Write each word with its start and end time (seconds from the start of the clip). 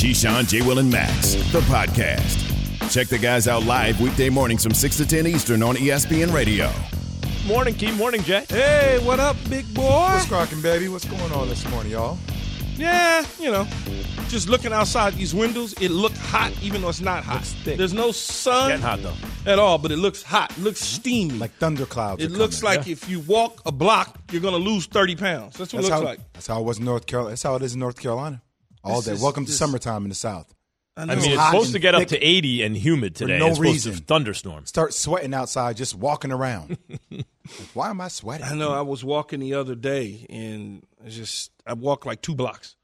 Keyshawn, 0.00 0.48
J. 0.48 0.62
Will, 0.62 0.78
and 0.78 0.90
Max, 0.90 1.34
the 1.52 1.60
podcast. 1.60 2.90
Check 2.90 3.08
the 3.08 3.18
guys 3.18 3.46
out 3.46 3.64
live 3.64 4.00
weekday 4.00 4.30
mornings 4.30 4.62
from 4.62 4.72
6 4.72 4.96
to 4.96 5.06
10 5.06 5.26
Eastern 5.26 5.62
on 5.62 5.76
ESPN 5.76 6.32
Radio. 6.32 6.72
Morning, 7.46 7.74
Key. 7.74 7.92
Morning, 7.92 8.22
Jay. 8.22 8.46
Hey, 8.48 8.98
what 9.04 9.20
up, 9.20 9.36
big 9.50 9.74
boy? 9.74 9.82
What's 9.82 10.26
cracking, 10.26 10.62
baby? 10.62 10.88
What's 10.88 11.04
going 11.04 11.30
on 11.32 11.50
this 11.50 11.68
morning, 11.68 11.92
y'all? 11.92 12.16
Yeah, 12.76 13.26
you 13.38 13.50
know, 13.50 13.68
just 14.28 14.48
looking 14.48 14.72
outside 14.72 15.12
these 15.16 15.34
windows, 15.34 15.74
it 15.82 15.90
looked 15.90 16.16
hot 16.16 16.50
even 16.62 16.80
though 16.80 16.88
it's 16.88 17.02
not 17.02 17.22
hot. 17.22 17.34
Looks 17.34 17.52
thick. 17.52 17.76
There's 17.76 17.92
no 17.92 18.10
sun 18.10 18.70
Getting 18.70 18.82
hot, 18.82 19.02
though. 19.02 19.52
at 19.52 19.58
all, 19.58 19.76
but 19.76 19.92
it 19.92 19.98
looks 19.98 20.22
hot. 20.22 20.50
It 20.52 20.60
looks 20.60 20.80
steamy. 20.80 21.34
Like 21.34 21.52
thunderclouds. 21.58 22.22
it 22.22 22.30
are 22.30 22.34
looks 22.38 22.62
coming. 22.62 22.78
like 22.78 22.88
if 22.88 23.06
you 23.06 23.20
walk 23.20 23.60
a 23.66 23.70
block, 23.70 24.18
you're 24.32 24.40
going 24.40 24.54
to 24.54 24.70
lose 24.70 24.86
30 24.86 25.16
pounds. 25.16 25.58
That's 25.58 25.74
what 25.74 25.82
that's 25.82 25.88
it 25.88 25.90
looks 25.90 25.90
how, 25.90 26.02
like. 26.02 26.32
That's 26.32 26.46
how 26.46 26.58
it 26.58 26.64
was 26.64 26.78
in 26.78 26.86
North 26.86 27.04
Carolina. 27.04 27.32
That's 27.32 27.42
how 27.42 27.54
it 27.56 27.62
is 27.62 27.74
in 27.74 27.80
North 27.80 28.00
Carolina. 28.00 28.40
All 28.82 28.96
This 28.96 29.06
day. 29.06 29.12
is- 29.12 29.22
Welcome 29.22 29.46
to 29.46 29.52
summertime 29.52 30.04
in 30.04 30.08
the 30.08 30.14
South. 30.14 30.52
I 30.96 31.02
I 31.02 31.06
mean, 31.06 31.18
it's 31.18 31.26
hot 31.36 31.52
supposed 31.52 31.72
to 31.72 31.78
get 31.78 31.94
up 31.94 32.08
to 32.08 32.18
80 32.20 32.62
and 32.62 32.76
humid 32.76 33.14
today. 33.14 33.38
no 33.38 33.46
it's 33.48 33.58
reason. 33.58 33.94
to 33.94 34.00
thunderstorm. 34.02 34.66
Start 34.66 34.92
sweating 34.92 35.32
outside, 35.32 35.76
just 35.76 35.94
walking 35.94 36.32
around. 36.32 36.76
Like, 37.10 37.24
why 37.74 37.90
am 37.90 38.00
I 38.00 38.08
sweating? 38.08 38.44
I 38.46 38.54
know. 38.54 38.72
I 38.72 38.82
was 38.82 39.02
walking 39.04 39.40
the 39.40 39.54
other 39.54 39.74
day, 39.74 40.26
and 40.28 40.84
I 41.04 41.08
just 41.08 41.52
I 41.66 41.74
walked 41.74 42.06
like 42.06 42.20
two 42.22 42.34
blocks, 42.34 42.74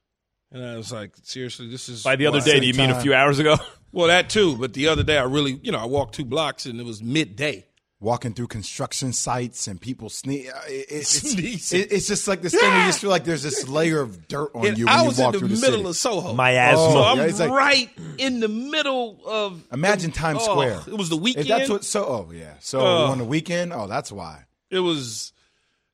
and 0.53 0.65
I 0.65 0.77
was 0.77 0.93
like, 0.93 1.13
seriously, 1.25 1.69
this 1.69 1.89
is 1.89 2.05
By 2.05 2.17
the 2.17 2.27
other 2.27 2.41
day, 2.41 2.61
do 2.61 2.67
you 2.67 2.75
mean 2.75 2.91
a 2.91 3.01
few 3.01 3.13
hours 3.13 3.39
ago? 3.39 3.57
well 3.93 4.07
that 4.07 4.31
too. 4.31 4.57
But 4.57 4.73
the 4.73 4.87
other 4.89 5.03
day, 5.03 5.19
I 5.19 5.25
really, 5.25 5.59
you 5.63 5.73
know, 5.73 5.79
I 5.79 5.87
walked 5.87 6.15
two 6.15 6.25
blocks, 6.25 6.65
and 6.65 6.81
it 6.81 6.87
was 6.87 7.03
midday. 7.03 7.67
Walking 7.99 8.35
through 8.35 8.49
construction 8.49 9.15
sites 9.15 9.69
and 9.69 9.81
people 9.81 10.11
sneeze. 10.11 10.51
Uh, 10.51 10.61
it, 10.69 10.73
it, 10.73 10.87
it's, 10.91 11.09
Sneezing. 11.33 11.81
it- 11.81 11.93
it's 11.93 12.07
just 12.07 12.29
like 12.29 12.43
this 12.43 12.53
thing 12.53 12.61
where 12.69 12.81
you 12.81 12.87
just 12.87 13.01
feel 13.01 13.09
like 13.09 13.25
there's 13.25 13.43
this 13.43 13.67
layer 13.69 14.01
of 14.01 14.29
dirt 14.29 14.51
on 14.55 14.67
And 14.67 14.77
you 14.77 14.85
when 14.85 14.95
I 14.95 15.01
you 15.01 15.09
was 15.09 15.19
in 15.19 15.25
walk 15.25 15.33
the 15.33 15.39
through 15.39 15.49
the 15.49 15.55
middle 15.55 15.77
city. 15.79 15.89
of 15.89 15.97
Soho. 15.97 16.35
Miasma. 16.35 16.79
Oh, 16.83 16.93
So 16.93 17.03
I'm 17.03 17.17
yeah, 17.17 17.37
like- 17.47 17.51
right 17.51 17.91
in 18.19 18.41
the 18.41 18.49
middle 18.49 19.19
of. 19.27 19.63
Imagine 19.73 20.11
Times 20.13 20.41
oh, 20.43 20.53
Square. 20.53 20.81
It 20.89 20.99
was 20.99 21.09
the 21.09 21.17
If 21.17 21.23
weekend. 21.23 21.47
that's 21.49 21.71
what. 21.71 21.85
So, 21.85 22.05
oh 22.05 22.31
yeah. 22.33 22.53
So 22.61 22.81
Oh. 22.81 23.05
on 23.07 23.17
the 23.17 23.25
weekend, 23.25 23.73
oh, 23.73 23.87
that's 23.87 24.13
why. 24.13 24.45
it 24.71 24.81
was, 24.81 25.33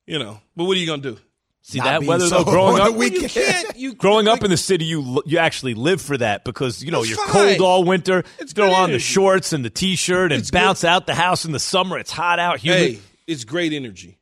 you 0.05 0.19
know. 0.19 0.41
But 0.57 0.65
what 0.65 0.77
are 0.77 0.81
you 0.81 0.87
gonna 0.87 1.03
do? 1.03 1.19
See 1.63 1.79
that 1.79 2.03
weather 2.03 2.27
so 2.27 2.39
though, 2.45 2.51
growing 2.51 2.81
up, 2.81 2.95
weekend. 2.95 3.23
You 3.23 3.29
can't. 3.29 3.77
You 3.77 3.95
growing 3.95 4.29
up 4.29 4.43
in 4.43 4.51
the 4.51 4.57
city, 4.57 4.85
you 4.85 5.23
you 5.25 5.39
actually 5.39 5.75
live 5.75 6.01
for 6.01 6.17
that 6.19 6.45
because 6.45 6.83
you 6.83 6.91
know 6.91 7.03
you're 7.05 7.17
fine. 7.17 7.57
cold 7.57 7.61
all 7.61 7.85
winter. 7.85 8.25
It's 8.39 8.53
throw 8.53 8.67
good 8.67 8.75
on 8.75 8.91
the 8.91 8.99
shorts 8.99 9.53
and 9.53 9.65
the 9.65 9.71
t-shirt 9.71 10.33
and 10.33 10.41
It's 10.41 10.51
bounce 10.51 10.85
out 10.85 11.07
the 11.07 11.15
house 11.15 11.45
in 11.45 11.53
the 11.53 11.61
summer. 11.61 11.99
It's 11.99 12.11
hot 12.11 12.39
out, 12.39 12.59
humid. 12.59 12.79
Hey, 12.79 12.99
it's 13.27 13.45
great 13.45 13.73
energy. 13.73 14.19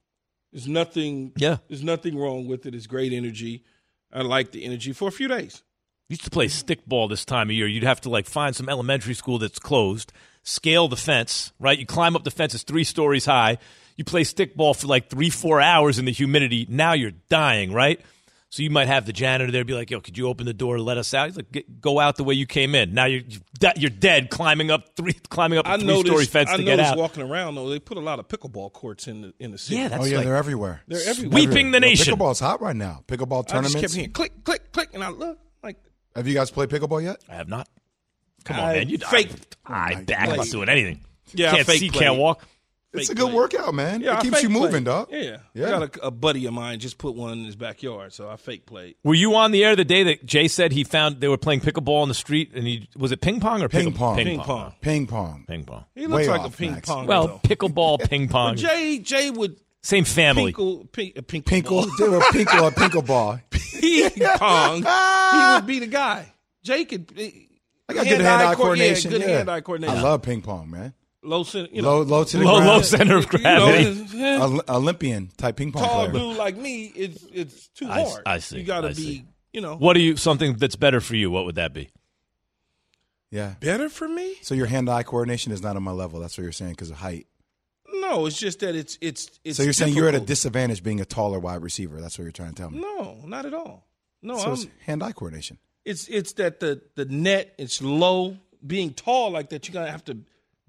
There's 0.53 0.69
nothing. 0.69 1.33
Yeah. 1.37 1.59
There's 1.69 1.83
nothing 1.83 2.19
wrong 2.19 2.47
with 2.47 2.67
it. 2.67 2.75
It's 2.75 2.87
great 2.87 3.13
energy. 3.13 3.65
I 4.13 4.23
like 4.23 4.51
the 4.53 4.65
energy 4.65 4.93
for 4.93 5.09
a 5.09 5.13
few 5.13 5.29
days. 5.29 5.63
used 6.09 6.25
to 6.25 6.31
play 6.31 6.47
stickball 6.47 7.09
this 7.09 7.25
time 7.25 7.49
of 7.49 7.55
year. 7.55 7.67
You'd 7.67 7.85
have 7.85 8.01
to 8.03 8.11
like 8.11 8.27
find 8.27 8.55
some 8.55 8.69
elementary 8.69 9.15
school 9.15 9.39
that's 9.39 9.59
closed, 9.59 10.13
scale 10.43 10.89
the 10.89 10.97
fence, 10.97 11.53
right? 11.61 11.79
You 11.79 11.87
climb 11.87 12.17
up 12.17 12.25
the 12.25 12.31
fence, 12.31 12.55
it's 12.55 12.65
three 12.65 12.85
stories 12.85 13.25
high. 13.25 13.59
You 13.97 14.05
play 14.05 14.23
stickball 14.23 14.75
for 14.79 14.87
like 14.87 15.09
three, 15.11 15.31
four 15.31 15.61
hours 15.61 15.99
in 15.99 16.05
the 16.05 16.13
humidity. 16.13 16.67
Now 16.69 16.93
you're 16.95 17.13
dying, 17.29 17.73
right? 17.73 18.01
So 18.53 18.65
you 18.65 18.71
might 18.71 18.89
have 18.89 19.07
the 19.07 19.13
janitor 19.13 19.53
there 19.53 19.65
be 19.65 19.75
like, 19.75 19.93
"Yo, 19.93 20.01
could 20.01 20.19
you 20.19 20.27
open 20.27 20.45
the 20.45 20.53
door 20.53 20.77
to 20.77 20.83
let 20.83 20.99
us 20.99 21.15
out?" 21.15 21.29
He's 21.29 21.37
like, 21.37 21.53
"Get- 21.53 21.81
"Go 21.81 22.01
out 22.01 22.17
the 22.17 22.25
way 22.25 22.35
you 22.35 22.47
came 22.47 22.75
in." 22.75 22.93
Now 22.95 23.05
you're 23.05 23.23
you're 23.77 23.91
dead 23.91 24.29
climbing 24.29 24.73
up 24.73 24.97
three 24.97 25.13
climbing 25.29 25.61
up 25.61 25.67
a 25.67 25.71
I 25.71 25.79
three 25.79 26.01
story 26.01 26.25
fence 26.25 26.51
I 26.51 26.57
to 26.57 26.63
get 26.65 26.77
noticed 26.77 26.91
out. 26.93 26.99
walking 26.99 27.23
around 27.23 27.55
though. 27.55 27.69
They 27.69 27.79
put 27.79 27.97
a 27.97 28.01
lot 28.01 28.19
of 28.19 28.27
pickleball 28.27 28.73
courts 28.73 29.07
in 29.07 29.21
the 29.23 29.35
in 29.39 29.53
the 29.53 29.59
city. 29.59 29.77
Yeah, 29.77 29.87
that's 29.89 30.03
oh 30.03 30.07
yeah, 30.07 30.17
like 30.17 30.27
they're 30.27 30.35
everywhere. 30.37 30.83
They're 30.89 31.09
everywhere. 31.09 31.43
sweeping 31.43 31.71
the 31.71 31.77
Yo, 31.79 31.81
nation. 31.89 32.13
Pickleball's 32.17 32.41
hot 32.41 32.61
right 32.61 32.75
now. 32.75 33.05
Pickleball 33.07 33.39
I 33.39 33.43
just 33.43 33.49
tournaments. 33.51 33.81
kept 33.83 33.95
hearing 33.95 34.11
click, 34.13 34.43
click, 34.43 34.73
click, 34.73 34.89
and 34.95 35.05
I 35.05 35.11
look 35.11 35.39
like 35.63 35.77
Have 36.17 36.27
you 36.27 36.35
guys 36.35 36.51
played 36.51 36.71
pickleball 36.71 37.05
yet? 37.05 37.19
I 37.29 37.35
have 37.37 37.49
not. 37.49 37.69
Come 38.45 38.59
on, 38.59 38.73
man. 38.73 38.89
You 38.89 38.99
fake- 38.99 39.31
I, 39.65 39.95
my 39.95 40.03
back. 40.03 40.29
I'm 40.29 40.37
not 40.39 40.47
doing 40.49 40.69
anything. 40.69 41.05
Yeah, 41.35 41.53
can't 41.55 41.67
fake 41.69 41.79
see, 41.79 41.91
played. 41.91 42.03
can't 42.03 42.19
walk. 42.19 42.45
It's 42.93 43.09
a 43.09 43.15
good 43.15 43.27
play. 43.27 43.35
workout, 43.35 43.73
man. 43.75 44.01
Yeah, 44.01 44.15
it 44.15 44.19
I 44.19 44.23
keeps 44.23 44.43
you 44.43 44.49
moving, 44.49 44.71
played. 44.71 44.85
dog. 44.85 45.09
Yeah, 45.13 45.37
Yeah. 45.55 45.67
I 45.67 45.71
got 45.71 45.97
a, 45.99 46.07
a 46.07 46.11
buddy 46.11 46.47
of 46.47 46.53
mine 46.53 46.81
just 46.81 46.99
put 46.99 47.15
one 47.15 47.39
in 47.39 47.45
his 47.45 47.55
backyard, 47.55 48.13
so 48.13 48.29
I 48.29 48.35
fake 48.37 48.67
played. 48.67 48.97
Were 49.05 49.15
you 49.15 49.37
on 49.37 49.53
the 49.53 49.65
air 49.65 49.77
the 49.77 49.85
day 49.85 50.03
that 50.03 50.27
Jay 50.27 50.49
said 50.49 50.73
he 50.73 50.83
found 50.83 51.21
they 51.21 51.29
were 51.29 51.37
playing 51.39 51.61
pickleball 51.61 52.03
in 52.03 52.09
the 52.09 52.15
street 52.15 52.51
and 52.55 52.67
he 52.67 52.89
was 52.97 53.13
it 53.13 53.21
ping 53.21 53.39
pong 53.39 53.63
or 53.63 53.69
Ping 53.69 53.93
pong. 53.93 54.17
Ping, 54.17 54.27
Ping 54.27 54.39
pong. 54.39 54.47
pong. 54.47 54.75
Ping 54.81 55.07
pong. 55.07 55.45
Ping 55.47 55.65
pong. 55.65 55.85
He 55.95 56.07
looks 56.09 56.27
Way 56.27 56.29
like 56.33 56.41
off, 56.41 56.55
a 56.55 56.57
ping 56.57 56.73
Max. 56.73 56.89
pong. 56.89 57.07
Well, 57.07 57.27
though. 57.29 57.41
pickleball, 57.45 58.01
ping 58.11 58.29
pong, 58.29 58.57
Jay 58.57 58.99
Jay 58.99 59.31
would 59.31 59.61
same 59.83 60.05
family. 60.05 60.53
pinkle, 60.53 60.91
pink, 60.93 61.17
uh, 61.17 61.23
pink, 61.23 61.47
Pinkle. 61.47 61.87
they 61.99 62.09
were 62.09 62.21
pinkle 62.33 62.63
or 62.65 62.71
pinkleball. 62.73 63.41
ping 63.51 64.27
pong. 64.37 64.77
he 64.83 65.55
would 65.55 65.67
be 65.67 65.79
the 65.79 65.87
guy. 65.87 66.33
Jay 66.65 66.85
could. 66.85 67.11
I 67.89 67.95
got 67.95 68.07
good 68.07 68.21
hand-eye 68.21 68.55
coordination. 68.57 69.11
Yeah, 69.13 69.19
good 69.19 69.29
yeah. 69.29 69.37
hand-eye 69.39 69.61
coordination. 69.63 69.97
I 69.97 70.03
love 70.03 70.23
ping 70.23 70.43
pong, 70.43 70.71
man. 70.71 70.93
Low 71.23 71.43
center. 71.45 71.69
You 71.73 71.83
know, 71.83 71.99
Low, 71.99 72.03
low 72.03 72.25
to 72.25 72.37
the 72.39 72.45
Low, 72.45 72.57
ground. 72.57 72.67
low 72.69 72.83
center 72.83 73.17
of 73.17 73.33
you 73.33 73.39
know, 73.41 74.03
gravity. 74.09 74.61
Olympian 74.69 75.29
type 75.37 75.57
ping 75.57 75.73
pong 75.73 75.85
tall 75.85 76.09
player. 76.09 76.13
dude 76.13 76.37
like 76.37 76.57
me, 76.57 76.87
it's 76.95 77.25
it's 77.33 77.69
too 77.69 77.89
I 77.89 78.01
s- 78.03 78.11
hard. 78.13 78.23
I 78.27 78.39
see, 78.39 78.59
You 78.59 78.65
got 78.65 78.83
to 78.83 78.89
be, 78.89 78.95
see. 78.95 79.25
you 79.53 79.61
know, 79.61 79.77
What 79.77 79.95
do 79.95 80.01
you 80.01 80.17
something 80.17 80.55
that's 80.57 80.77
better 80.77 81.01
for 81.01 81.17
you? 81.17 81.31
What 81.31 81.45
would 81.47 81.55
that 81.57 81.73
be? 81.73 81.91
Yeah. 83.31 83.55
better 83.61 83.89
for 83.89 84.09
me. 84.09 84.35
So 84.43 84.55
your 84.55 84.67
hand-eye 84.67 85.05
coordination 85.05 85.53
is 85.53 85.63
not 85.63 85.77
on 85.77 85.83
my 85.85 85.93
level. 85.93 86.19
That's 86.21 86.37
what 86.37 86.43
you're 86.43 86.51
saying 86.53 86.73
because 86.73 86.91
of 86.91 86.97
height. 86.97 87.27
No, 87.93 88.27
it's 88.27 88.39
just 88.39 88.61
that 88.61 88.75
it's 88.75 88.99
it's 89.01 89.39
it's. 89.45 89.57
so 89.57 89.63
you're 89.63 89.73
saying 89.73 89.95
you're 89.95 90.09
at 90.09 90.15
a 90.15 90.21
disadvantage 90.21 90.83
being 90.83 91.01
a 91.01 91.05
taller 91.05 91.39
wide 91.39 91.63
receiver. 91.63 92.01
That's 92.01 92.19
what 92.19 92.23
you're 92.25 92.33
trying 92.33 92.51
to 92.51 92.55
tell 92.57 92.71
me. 92.71 92.81
No, 92.81 93.19
not 93.25 93.47
at 93.47 93.55
all. 93.55 93.87
No, 94.23 94.37
so 94.39 94.47
I'm, 94.47 94.53
it's 94.55 94.67
hand-eye 94.87 95.13
coordination. 95.13 95.59
it's 95.85 96.09
it's 96.09 96.33
that 96.35 96.61
the 96.61 96.81
the 96.97 97.05
net 97.05 97.55
it's 97.59 97.81
low. 97.83 98.37
Being 98.67 98.93
tall 98.93 99.31
like 99.31 99.49
that, 99.51 99.67
you 99.69 99.73
gotta 99.75 99.91
have 99.91 100.05
to 100.05 100.19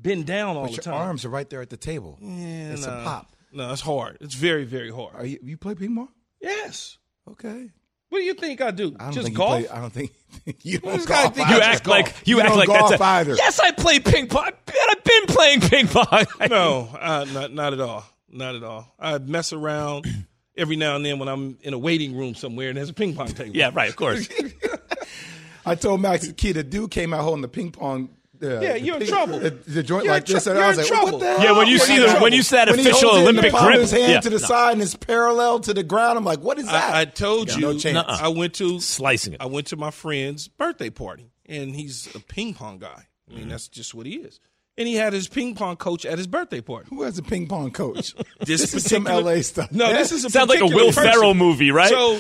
bend 0.02 0.26
down 0.26 0.56
all 0.58 0.64
But 0.64 0.70
the 0.72 0.76
your 0.78 0.84
time. 0.84 0.94
arms 0.96 1.26
are 1.26 1.30
right 1.30 1.50
there 1.50 1.62
at 1.62 1.70
the 1.70 1.78
table. 1.78 2.18
Yeah, 2.22 2.74
it's 2.74 2.86
a 2.86 3.02
pop. 3.04 3.32
No, 3.54 3.72
it's 3.72 3.82
hard. 3.82 4.18
It's 4.22 4.36
very 4.36 4.64
very 4.66 4.92
hard. 4.92 5.16
Are 5.16 5.26
you 5.26 5.40
you 5.44 5.58
play 5.58 5.76
ping 5.76 5.96
pong? 5.96 6.10
yes. 6.42 6.98
Okay. 7.30 7.70
What 8.10 8.18
do 8.20 8.24
you 8.26 8.34
think 8.34 8.60
I 8.60 8.72
do? 8.72 8.94
I 9.00 9.06
don't 9.06 9.14
Just 9.14 9.26
think 9.28 9.38
golf? 9.38 9.60
play. 9.62 9.70
I 9.70 9.80
don't 9.80 9.94
think 9.94 10.12
you 10.64 10.80
don't 10.80 11.06
golf. 11.08 11.34
think 11.34 11.48
You 11.48 11.56
I 11.56 11.58
either. 11.58 11.60
just 11.60 11.76
act 11.76 11.88
like 11.88 12.14
you, 12.26 12.36
You 12.38 12.42
act 12.42 12.56
like 12.58 12.68
that's 12.68 12.90
golf 12.90 13.00
a, 13.00 13.04
either. 13.04 13.36
Yes, 13.36 13.60
I 13.60 13.72
play 13.72 14.00
ping 14.00 14.28
pong. 14.28 14.50
I've 14.90 15.04
been 15.04 15.26
playing 15.28 15.62
ping 15.62 15.88
pong. 15.90 16.26
no, 16.50 16.90
uh, 17.00 17.26
not 17.32 17.54
not 17.54 17.72
at 17.74 17.80
all. 17.80 18.04
Not 18.30 18.56
at 18.56 18.64
all. 18.64 18.94
I 19.00 19.18
mess 19.20 19.54
around 19.54 20.06
every 20.58 20.76
now 20.76 20.96
and 20.98 21.06
then 21.06 21.20
when 21.20 21.30
I'm 21.30 21.58
in 21.62 21.74
a 21.74 21.78
waiting 21.80 22.18
room 22.18 22.36
somewhere 22.36 22.70
and 22.70 22.78
there's 22.78 22.90
a 22.90 22.94
ping 22.94 23.16
pong 23.16 23.28
table. 23.28 23.56
yeah, 23.56 23.72
right. 23.74 23.90
Of 23.90 23.96
course. 23.96 24.28
I 25.66 25.76
told 25.76 26.02
Max 26.02 26.26
the 26.28 26.34
kid, 26.34 26.56
the 26.56 26.64
dude 26.64 26.92
came 26.92 27.14
out 27.14 27.22
holding 27.22 27.44
the 27.44 27.48
ping 27.48 27.72
pong. 27.72 28.10
Uh, 28.44 28.60
Yeah, 28.60 28.76
you're 28.76 28.98
in 29.00 29.08
trouble. 29.08 29.40
The, 29.40 29.50
the 29.52 29.84
joint 29.84 30.06
You're 30.06 30.14
like 30.14 30.28
in 30.30 30.34
this, 30.36 30.44
trou- 30.46 30.54
and 30.54 30.62
I 30.64 30.68
was 30.70 30.78
you're 30.78 30.86
like, 30.86 30.92
in 30.92 30.98
"What 30.98 31.10
trouble. 31.10 31.20
the 31.20 31.26
hell?" 31.26 31.44
Yeah, 31.44 31.58
when 31.58 31.68
you 31.68 31.78
Like, 31.78 31.88
see 31.88 32.00
the- 32.00 32.16
in 32.16 32.22
when 32.22 32.34
you 32.34 32.42
see 32.44 32.56
that 32.56 32.70
When 32.70 32.80
he 32.80 32.90
official 32.90 33.10
holds 33.10 33.22
it 33.22 33.24
the 33.24 33.30
Olympic 33.30 33.52
palm 33.52 33.64
of 33.66 33.68
grip, 33.70 33.82
his 33.82 33.92
hand 33.92 34.12
yeah, 34.12 34.20
to 34.22 34.30
the 34.30 34.40
no. 34.40 34.46
side 34.46 34.72
and 34.74 34.82
it's 34.82 34.96
parallel 34.96 35.60
to 35.62 35.74
the 35.74 35.84
ground. 35.84 36.18
I'm 36.18 36.26
like, 36.26 36.40
"What 36.40 36.58
is 36.60 36.66
that?" 36.66 36.94
I, 36.96 37.02
I 37.02 37.06
told 37.06 37.50
Yeah, 37.50 37.56
you. 37.56 37.62
no 37.62 37.78
chance. 37.78 37.94
Nuh-uh. 37.96 38.18
I 38.22 38.28
went 38.30 38.54
to 38.56 38.80
Slicing 38.80 39.34
it. 39.34 39.42
I 39.42 39.46
went 39.46 39.68
to 39.68 39.76
my 39.78 39.92
friend's 39.92 40.48
birthday 40.48 40.90
party, 40.90 41.32
and 41.46 41.76
he's 41.76 42.08
a 42.16 42.20
ping 42.20 42.54
pong 42.54 42.80
guy. 42.80 43.08
I 43.30 43.36
mean, 43.36 43.50
that's 43.50 43.68
just 43.68 43.94
what 43.94 44.06
he 44.06 44.14
is. 44.16 44.40
And 44.78 44.88
he 44.88 44.96
had 44.96 45.14
his 45.14 45.28
ping 45.28 45.54
pong 45.54 45.76
coach 45.76 46.06
at 46.06 46.18
his 46.18 46.28
birthday 46.28 46.62
party. 46.62 46.88
Who 46.90 47.04
has 47.04 47.18
a 47.18 47.22
ping 47.22 47.48
pong 47.48 47.72
coach? 47.72 48.16
This 48.40 48.62
this 48.62 48.74
is 48.74 48.84
some 48.86 49.04
LA 49.04 49.42
stuff. 49.42 49.72
No, 49.72 49.94
this 49.94 50.12
is 50.12 50.26
a 50.26 50.30
Sounds 50.30 50.50
like 50.50 50.62
a 50.62 50.66
Will 50.66 50.88
person. 50.88 51.04
Ferrell 51.04 51.34
movie, 51.36 51.70
right? 51.72 51.90
So 51.90 52.18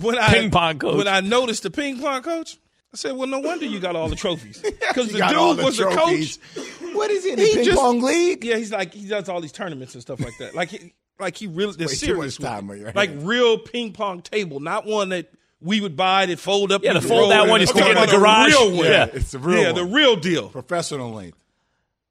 when 0.00 0.18
I 0.18 0.34
Ping 0.34 0.50
pong 0.50 0.78
coach. 0.78 0.96
when 0.98 1.08
I 1.08 1.20
noticed 1.20 1.62
the 1.62 1.70
ping 1.70 1.98
pong 2.00 2.22
coach, 2.22 2.58
I 2.92 2.96
said, 2.96 3.16
"Well, 3.16 3.26
no 3.26 3.40
wonder 3.40 3.66
you 3.66 3.78
got 3.80 3.94
all 3.96 4.08
the 4.08 4.16
trophies 4.16 4.60
because 4.62 5.08
the 5.12 5.18
dude 5.18 5.58
the 5.58 5.64
was 5.64 5.78
a 5.80 5.90
trophies. 5.90 6.38
coach. 6.54 6.66
What 6.94 7.10
is 7.10 7.24
he 7.24 7.32
in 7.32 7.38
the 7.38 7.44
He 7.44 7.54
ping 7.56 7.64
just- 7.64 7.78
pong 7.78 8.00
league? 8.00 8.44
Yeah, 8.44 8.56
he's 8.56 8.72
like 8.72 8.94
he 8.94 9.06
does 9.08 9.28
all 9.28 9.40
these 9.40 9.52
tournaments 9.52 9.94
and 9.94 10.02
stuff 10.02 10.20
like 10.20 10.36
that. 10.38 10.54
Like 10.54 10.70
he, 10.70 10.94
like 11.18 11.36
he 11.36 11.46
really 11.46 11.72
they're 11.72 11.88
too 11.88 11.94
serious. 11.94 12.38
much 12.40 12.48
time 12.48 12.70
it. 12.70 12.94
like 12.96 13.10
hands. 13.10 13.24
real 13.24 13.58
ping 13.58 13.92
pong 13.92 14.22
table, 14.22 14.60
not 14.60 14.86
one 14.86 15.10
that 15.10 15.30
we 15.60 15.80
would 15.80 15.96
buy 15.96 16.26
that 16.26 16.38
fold 16.38 16.70
up. 16.72 16.82
Yeah, 16.82 16.90
you 16.92 16.94
the 16.94 17.00
can 17.00 17.08
fold 17.08 17.20
roll 17.22 17.32
out 17.32 17.48
one 17.48 17.60
you 17.60 17.64
I'm 17.66 17.68
stick 17.68 17.82
talking 17.84 18.02
in 18.02 18.08
the 18.08 18.16
garage. 18.16 18.48
real 18.52 18.76
one. 18.76 18.84
Yeah, 18.86 19.06
it's 19.12 19.30
the 19.32 19.38
real 19.40 19.58
yeah, 19.60 19.72
one. 19.72 19.74
the 19.74 19.84
real 19.94 20.16
deal. 20.16 20.48
Professional 20.48 21.12
length. 21.12 21.38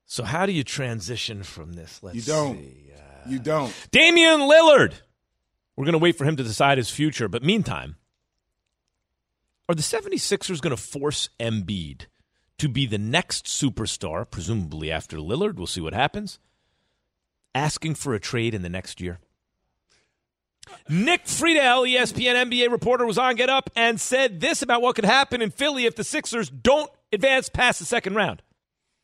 So 0.06 0.24
how 0.24 0.45
do 0.45 0.51
you 0.51 0.63
transition 0.63 1.42
from 1.44 1.74
this? 1.74 2.00
Let's 2.04 2.16
You 2.16 2.21
don't. 2.21 2.57
see. 2.60 2.92
Uh, 2.95 3.30
You 3.30 3.39
don't. 3.39 3.74
Damian 3.92 4.42
Lillard. 4.42 4.94
We're 5.75 5.86
going 5.86 5.94
to 5.94 6.00
wait 6.00 6.16
for 6.18 6.25
him 6.25 6.36
to 6.38 6.44
decide 6.44 6.78
his 6.78 6.89
future, 6.92 7.28
but 7.28 7.44
meantime, 7.44 7.95
are 9.67 9.75
the 9.75 9.81
76ers 9.81 10.62
going 10.62 10.75
to 10.75 10.81
force 10.81 11.29
Embiid 11.39 12.06
to 12.57 12.69
be 12.69 12.85
the 12.85 12.97
next 12.97 13.45
superstar, 13.45 14.29
presumably 14.29 14.91
after 14.91 15.17
Lillard? 15.17 15.56
We'll 15.56 15.67
see 15.67 15.81
what 15.81 15.94
happens. 15.94 16.39
Asking 17.53 17.95
for 17.95 18.13
a 18.13 18.19
trade 18.19 18.53
in 18.53 18.62
the 18.62 18.69
next 18.69 19.01
year. 19.01 19.19
Nick 20.89 21.25
Friedell, 21.25 21.88
ESPN 21.88 22.50
NBA 22.50 22.71
reporter, 22.71 23.06
was 23.06 23.17
on 23.17 23.35
Get 23.35 23.50
Up 23.50 23.69
and 23.75 24.00
said 24.00 24.39
this 24.39 24.62
about 24.62 24.81
what 24.81 24.95
could 24.95 25.06
happen 25.06 25.41
in 25.41 25.51
Philly 25.51 25.85
if 25.85 25.95
the 25.95 26.03
Sixers 26.03 26.50
don't 26.50 26.89
advance 27.11 27.50
past 27.50 27.79
the 27.79 27.85
second 27.85 28.15
round. 28.15 28.41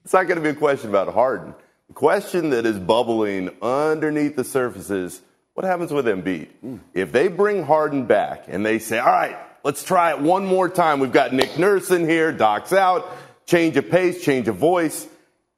It's 0.03 0.13
not 0.13 0.23
going 0.23 0.37
to 0.37 0.43
be 0.43 0.49
a 0.49 0.55
question 0.55 0.89
about 0.89 1.13
Harden. 1.13 1.53
The 1.87 1.93
question 1.93 2.49
that 2.51 2.65
is 2.65 2.79
bubbling 2.79 3.51
underneath 3.61 4.35
the 4.35 4.43
surface 4.43 4.89
is 4.89 5.21
what 5.53 5.65
happens 5.65 5.91
with 5.91 6.05
Embiid? 6.05 6.47
Hmm. 6.61 6.77
If 6.93 7.11
they 7.11 7.27
bring 7.27 7.63
Harden 7.63 8.05
back 8.05 8.45
and 8.47 8.65
they 8.65 8.79
say, 8.79 8.97
all 8.97 9.11
right, 9.11 9.37
Let's 9.63 9.83
try 9.83 10.11
it 10.11 10.19
one 10.19 10.45
more 10.45 10.69
time. 10.69 10.99
We've 10.99 11.11
got 11.11 11.33
Nick 11.33 11.59
Nurse 11.59 11.91
in 11.91 12.07
here, 12.09 12.31
Doc's 12.31 12.73
out, 12.73 13.11
change 13.45 13.77
of 13.77 13.89
pace, 13.89 14.23
change 14.23 14.47
of 14.47 14.55
voice, 14.55 15.07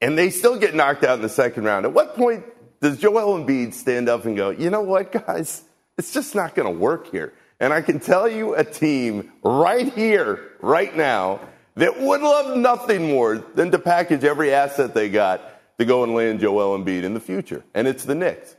and 0.00 0.18
they 0.18 0.30
still 0.30 0.58
get 0.58 0.74
knocked 0.74 1.04
out 1.04 1.16
in 1.16 1.22
the 1.22 1.28
second 1.28 1.64
round. 1.64 1.86
At 1.86 1.92
what 1.94 2.14
point 2.14 2.44
does 2.80 2.98
Joel 2.98 3.38
Embiid 3.38 3.72
stand 3.72 4.10
up 4.10 4.26
and 4.26 4.36
go, 4.36 4.50
you 4.50 4.68
know 4.68 4.82
what, 4.82 5.10
guys? 5.10 5.62
It's 5.96 6.12
just 6.12 6.34
not 6.34 6.54
going 6.54 6.72
to 6.72 6.78
work 6.78 7.10
here. 7.10 7.32
And 7.60 7.72
I 7.72 7.80
can 7.80 7.98
tell 7.98 8.28
you 8.28 8.54
a 8.54 8.64
team 8.64 9.32
right 9.42 9.90
here, 9.94 10.52
right 10.60 10.94
now, 10.94 11.40
that 11.76 11.98
would 11.98 12.20
love 12.20 12.58
nothing 12.58 13.08
more 13.08 13.38
than 13.38 13.70
to 13.70 13.78
package 13.78 14.22
every 14.22 14.52
asset 14.52 14.92
they 14.92 15.08
got 15.08 15.40
to 15.78 15.84
go 15.84 16.04
and 16.04 16.14
land 16.14 16.40
Joel 16.40 16.78
Embiid 16.78 17.04
in 17.04 17.14
the 17.14 17.20
future. 17.20 17.64
And 17.72 17.88
it's 17.88 18.04
the 18.04 18.14
Knicks. 18.14 18.56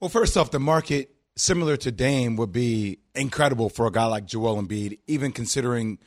Well, 0.00 0.10
first 0.10 0.36
off, 0.36 0.50
the 0.50 0.60
market, 0.60 1.15
similar 1.36 1.76
to 1.78 1.92
Dame, 1.92 2.36
would 2.36 2.52
be 2.52 2.98
incredible 3.14 3.68
for 3.68 3.86
a 3.86 3.92
guy 3.92 4.06
like 4.06 4.26
Joel 4.26 4.60
Embiid, 4.60 4.98
even 5.06 5.32
considering 5.32 5.98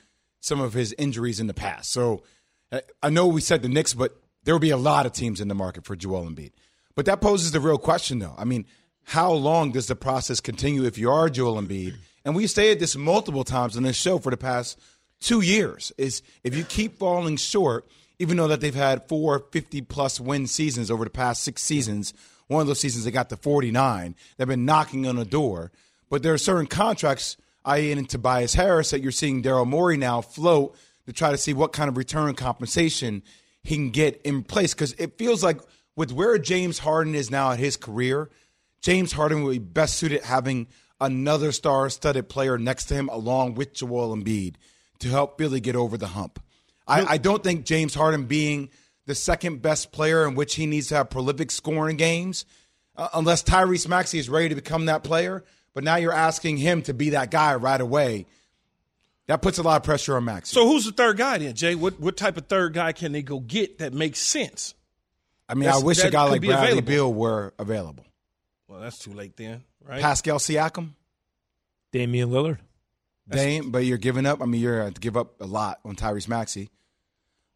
some 0.42 0.60
of 0.60 0.74
his 0.74 0.94
injuries 0.98 1.40
in 1.40 1.48
the 1.48 1.54
past. 1.54 1.92
So 1.92 2.24
uh, 2.72 2.82
I 3.04 3.10
know 3.10 3.28
we 3.28 3.42
said 3.42 3.62
the 3.62 3.70
Knicks, 3.70 3.94
but 3.94 4.16
there 4.44 4.54
will 4.54 4.60
be 4.60 4.70
a 4.70 4.78
lot 4.78 5.06
of 5.06 5.12
teams 5.12 5.42
in 5.42 5.48
the 5.48 5.56
market 5.56 5.86
for 5.86 5.96
Joel 5.96 6.26
Embiid. 6.26 6.52
But 6.96 7.06
that 7.06 7.22
poses 7.22 7.52
the 7.52 7.60
real 7.60 7.78
question, 7.78 8.20
though. 8.20 8.36
I 8.38 8.46
mean, 8.46 8.66
how 9.04 9.32
long 9.32 9.72
does 9.72 9.88
the 9.88 9.96
process 9.96 10.40
continue 10.40 10.86
if 10.86 10.98
you 10.98 11.10
are 11.12 11.30
Joel 11.30 11.62
Embiid? 11.62 11.96
And 12.26 12.36
we 12.36 12.48
stated 12.48 12.80
this 12.80 12.96
multiple 12.96 13.44
times 13.44 13.78
on 13.78 13.84
this 13.84 13.96
show 13.96 14.20
for 14.20 14.30
the 14.30 14.38
past 14.38 14.80
two 15.20 15.42
years. 15.42 15.92
Is 15.98 16.22
if 16.44 16.56
you 16.56 16.64
keep 16.64 16.98
falling 16.98 17.38
short, 17.38 17.88
even 18.20 18.38
though 18.38 18.48
that 18.48 18.62
they've 18.62 18.76
had 18.76 19.08
four 19.08 19.46
50 19.52 19.82
plus 19.84 20.20
win 20.20 20.48
seasons 20.48 20.92
over 20.92 21.06
the 21.06 21.10
past 21.10 21.44
six 21.44 21.64
seasons, 21.64 22.14
one 22.50 22.62
of 22.62 22.68
those 22.68 22.80
seasons 22.80 23.06
they 23.06 23.12
got 23.12 23.30
to 23.30 23.38
49. 23.38 24.16
They've 24.38 24.48
been 24.48 24.66
knocking 24.66 25.08
on 25.08 25.16
the 25.16 25.24
door. 25.24 25.72
But 26.10 26.24
there 26.24 26.34
are 26.34 26.40
certain 26.40 26.66
contracts, 26.66 27.38
i.e., 27.64 27.92
in 27.92 28.06
Tobias 28.06 28.56
Harris, 28.56 28.90
that 28.90 29.02
you're 29.02 29.12
seeing 29.12 29.44
Daryl 29.44 29.68
Morey 29.68 29.98
now 29.98 30.22
float 30.22 30.76
to 31.06 31.14
try 31.14 31.30
to 31.30 31.38
see 31.38 31.54
what 31.54 31.74
kind 31.74 31.90
of 31.90 31.96
return 31.96 32.34
compensation 32.34 33.22
he 33.64 33.76
can 33.76 33.92
get 33.92 34.20
in 34.24 34.44
place. 34.44 34.74
Because 34.74 34.94
it 34.94 35.18
feels 35.20 35.44
like 35.44 35.60
with 35.96 36.12
where 36.12 36.40
James 36.40 36.80
Harden 36.80 37.14
is 37.14 37.30
now 37.30 37.52
at 37.52 37.60
his 37.60 37.78
career, 37.78 38.30
James 38.82 39.12
Harden 39.12 39.44
would 39.44 39.52
be 39.52 39.60
best 39.60 39.96
suited 39.98 40.24
having 40.24 40.68
another 41.00 41.52
star-studded 41.52 42.30
player 42.30 42.58
next 42.58 42.86
to 42.86 42.96
him, 42.96 43.10
along 43.10 43.54
with 43.54 43.74
Joel 43.74 44.16
Embiid, 44.16 44.56
to 45.00 45.10
help 45.10 45.38
Philly 45.38 45.60
get 45.60 45.76
over 45.76 45.98
the 45.98 46.08
hump. 46.08 46.42
I, 46.88 47.06
I 47.06 47.18
don't 47.18 47.44
think 47.44 47.66
James 47.66 47.94
Harden 47.94 48.26
being 48.26 48.70
the 49.10 49.16
second 49.16 49.60
best 49.64 49.92
player 49.92 50.28
in 50.28 50.36
which 50.36 50.54
he 50.54 50.68
needs 50.68 50.88
to 50.90 50.96
have 50.96 51.10
prolific 51.10 51.50
scoring 51.50 51.98
games, 51.98 52.46
uh, 52.96 53.10
unless 53.16 53.42
Tyrese 53.42 53.88
Maxey 53.88 54.20
is 54.20 54.30
ready 54.30 54.50
to 54.50 54.56
become 54.56 54.86
that 54.86 55.04
player. 55.04 55.44
But 55.74 55.84
now 55.84 55.96
you're 55.96 56.14
asking 56.14 56.58
him 56.58 56.84
to 56.84 56.94
be 56.94 57.10
that 57.12 57.32
guy 57.32 57.56
right 57.56 57.82
away. 57.82 58.28
That 59.26 59.42
puts 59.42 59.58
a 59.58 59.64
lot 59.64 59.78
of 59.78 59.84
pressure 59.84 60.16
on 60.16 60.26
Maxey. 60.26 60.54
So 60.54 60.68
who's 60.68 60.86
the 60.86 60.92
third 60.92 61.18
guy 61.18 61.40
then, 61.40 61.56
Jay? 61.56 61.74
What 61.74 62.00
what 62.00 62.18
type 62.18 62.38
of 62.38 62.46
third 62.46 62.74
guy 62.74 62.92
can 62.92 63.12
they 63.12 63.24
go 63.24 63.40
get 63.40 63.80
that 63.80 63.94
makes 63.94 64.20
sense? 64.20 64.76
I 65.48 65.56
mean, 65.56 65.64
That's- 65.66 65.82
I 65.82 65.86
wish 65.86 66.04
a 66.04 66.12
guy 66.12 66.24
like 66.26 66.42
Bradley 66.42 66.68
available. 66.68 66.88
Beal 66.88 67.14
were 67.14 67.54
available. 67.58 68.06
Well, 68.68 68.80
that's 68.80 69.00
too 69.00 69.14
late 69.14 69.36
then, 69.38 69.64
right? 69.84 70.02
Pascal 70.02 70.38
Siakam, 70.38 70.92
Damian 71.92 72.30
Lillard. 72.30 72.60
Dame, 73.28 73.72
but 73.72 73.86
you're 73.86 73.98
giving 73.98 74.28
up. 74.28 74.40
I 74.42 74.46
mean, 74.46 74.62
you're 74.62 74.82
going 74.82 74.94
to 74.94 75.02
give 75.02 75.18
up 75.18 75.42
a 75.42 75.46
lot 75.48 75.80
on 75.84 75.96
Tyrese 75.96 76.28
Maxey. 76.28 76.70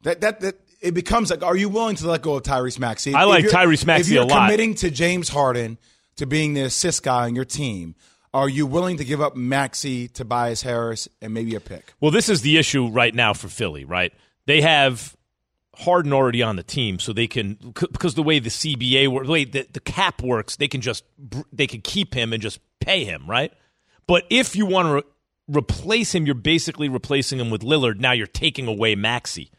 That 0.02 0.22
that 0.22 0.40
that 0.42 0.63
it 0.84 0.94
becomes 0.94 1.30
like, 1.32 1.42
are 1.44 1.56
you 1.56 1.70
willing 1.70 1.96
to 1.96 2.08
let 2.08 2.22
go 2.22 2.36
of 2.36 2.44
Tyrese 2.44 2.78
Maxey? 2.78 3.14
I 3.14 3.24
If 3.24 3.30
like 3.30 3.44
you're- 3.46 3.54
Tyrese 3.56 3.86
Maxey 3.86 4.12
If 4.12 4.14
you're 4.16 4.24
a 4.24 4.28
lot. 4.28 4.46
committing 4.48 4.76
to 4.76 4.92
James 4.92 5.30
Harden 5.30 5.78
to 6.18 6.26
being 6.26 6.54
the 6.54 6.62
assist 6.62 7.02
guy 7.04 7.24
on 7.26 7.36
your 7.36 7.46
team, 7.46 7.96
are 8.34 8.50
you 8.50 8.66
willing 8.66 8.98
to 8.98 9.06
give 9.06 9.22
up 9.22 9.36
Maxey, 9.36 10.08
Tobias 10.08 10.62
Harris, 10.62 11.08
and 11.22 11.34
maybe 11.34 11.56
a 11.56 11.60
pick? 11.60 11.94
Well, 12.02 12.12
this 12.12 12.30
is 12.30 12.42
the 12.42 12.58
issue 12.58 12.88
right 12.90 13.14
now 13.16 13.34
for 13.34 13.48
Philly, 13.48 13.86
right? 13.86 14.12
They 14.46 14.62
have 14.62 15.16
Harden 15.76 16.14
already 16.14 16.44
on 16.44 16.56
the 16.56 16.64
team, 16.64 17.00
so 17.00 17.14
they 17.14 17.28
can 17.28 17.58
because 17.74 18.14
the 18.16 18.22
way 18.24 18.40
the 18.40 18.50
CBA 18.50 19.08
works, 19.08 19.26
the 19.28 19.32
way 19.32 19.46
the, 19.46 19.68
the 19.72 19.80
cap 19.80 20.22
works, 20.22 20.56
they 20.58 20.68
can 20.68 20.82
just 20.82 21.04
they 21.52 21.66
can 21.68 21.82
keep 21.82 22.14
him 22.14 22.34
and 22.34 22.42
just 22.42 22.60
pay 22.80 23.04
him, 23.06 23.24
right? 23.28 23.52
But 24.08 24.26
if 24.30 24.56
you 24.56 24.66
want 24.66 24.88
to 24.88 24.94
re- 24.96 25.04
replace 25.62 26.14
him, 26.14 26.26
you're 26.26 26.36
basically 26.36 26.90
replacing 26.90 27.40
him 27.40 27.50
with 27.50 27.62
Lillard. 27.62 28.00
Now 28.00 28.12
you're 28.12 28.28
taking 28.28 28.68
away 28.68 28.96
Maxey, 28.96 29.50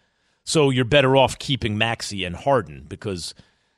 so 0.44 0.70
you're 0.70 0.84
better 0.84 1.16
off 1.16 1.38
keeping 1.38 1.78
Maxey 1.78 2.24
and 2.24 2.36
Harden 2.36 2.84
because 2.88 3.34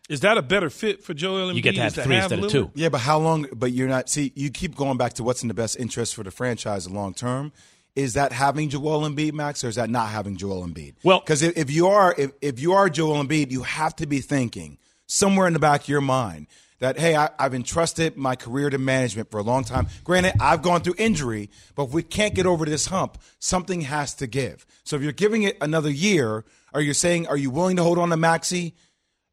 Is 0.08 0.20
that 0.20 0.36
a 0.36 0.42
better 0.42 0.70
fit 0.70 1.02
for 1.02 1.14
Joel 1.14 1.50
Embiid? 1.50 1.54
you 1.56 1.62
get 1.62 1.74
to 1.76 1.80
have 1.80 1.98
is 1.98 2.04
three 2.04 2.16
instead 2.16 2.38
of 2.44 2.50
two. 2.50 2.70
Yeah, 2.74 2.88
but 2.88 2.98
how 3.00 3.18
long? 3.18 3.46
But 3.52 3.72
you're 3.72 3.88
not. 3.88 4.08
See, 4.08 4.32
you 4.34 4.50
keep 4.50 4.76
going 4.76 4.98
back 4.98 5.14
to 5.14 5.24
what's 5.24 5.42
in 5.42 5.48
the 5.48 5.54
best 5.54 5.78
interest 5.78 6.14
for 6.14 6.22
the 6.22 6.30
franchise 6.30 6.88
long 6.90 7.14
term. 7.14 7.52
Is 7.94 8.12
that 8.12 8.30
having 8.30 8.68
Joel 8.68 9.08
Embiid, 9.08 9.32
Max, 9.32 9.64
or 9.64 9.68
is 9.68 9.76
that 9.76 9.88
not 9.88 10.10
having 10.10 10.36
Joel 10.36 10.66
Embiid? 10.66 10.94
Well- 11.02 11.20
because 11.20 11.42
if, 11.42 11.56
if 11.56 11.70
you 11.70 11.86
are 11.88 12.14
if, 12.18 12.32
if 12.42 12.60
you 12.60 12.72
are 12.74 12.88
Joel 12.90 13.24
Embiid, 13.24 13.50
you 13.50 13.62
have 13.62 13.96
to 13.96 14.06
be 14.06 14.20
thinking 14.20 14.78
somewhere 15.06 15.46
in 15.46 15.52
the 15.54 15.58
back 15.58 15.82
of 15.82 15.88
your 15.88 16.00
mind 16.02 16.46
that 16.78 16.98
hey, 16.98 17.16
I, 17.16 17.30
I've 17.38 17.54
entrusted 17.54 18.18
my 18.18 18.36
career 18.36 18.68
to 18.68 18.76
management 18.76 19.30
for 19.30 19.38
a 19.38 19.42
long 19.42 19.64
time. 19.64 19.86
Granted, 20.04 20.34
I've 20.40 20.60
gone 20.60 20.82
through 20.82 20.96
injury, 20.98 21.48
but 21.74 21.84
if 21.84 21.92
we 21.94 22.02
can't 22.02 22.34
get 22.34 22.44
over 22.44 22.66
this 22.66 22.86
hump, 22.86 23.16
something 23.38 23.80
has 23.82 24.12
to 24.16 24.26
give. 24.26 24.66
So 24.84 24.96
if 24.96 25.02
you're 25.02 25.12
giving 25.12 25.42
it 25.44 25.56
another 25.62 25.90
year, 25.90 26.44
are 26.76 26.82
you 26.82 26.94
saying 26.94 27.26
are 27.26 27.36
you 27.36 27.50
willing 27.50 27.76
to 27.76 27.82
hold 27.82 27.98
on 27.98 28.10
to 28.10 28.16
Maxey? 28.16 28.74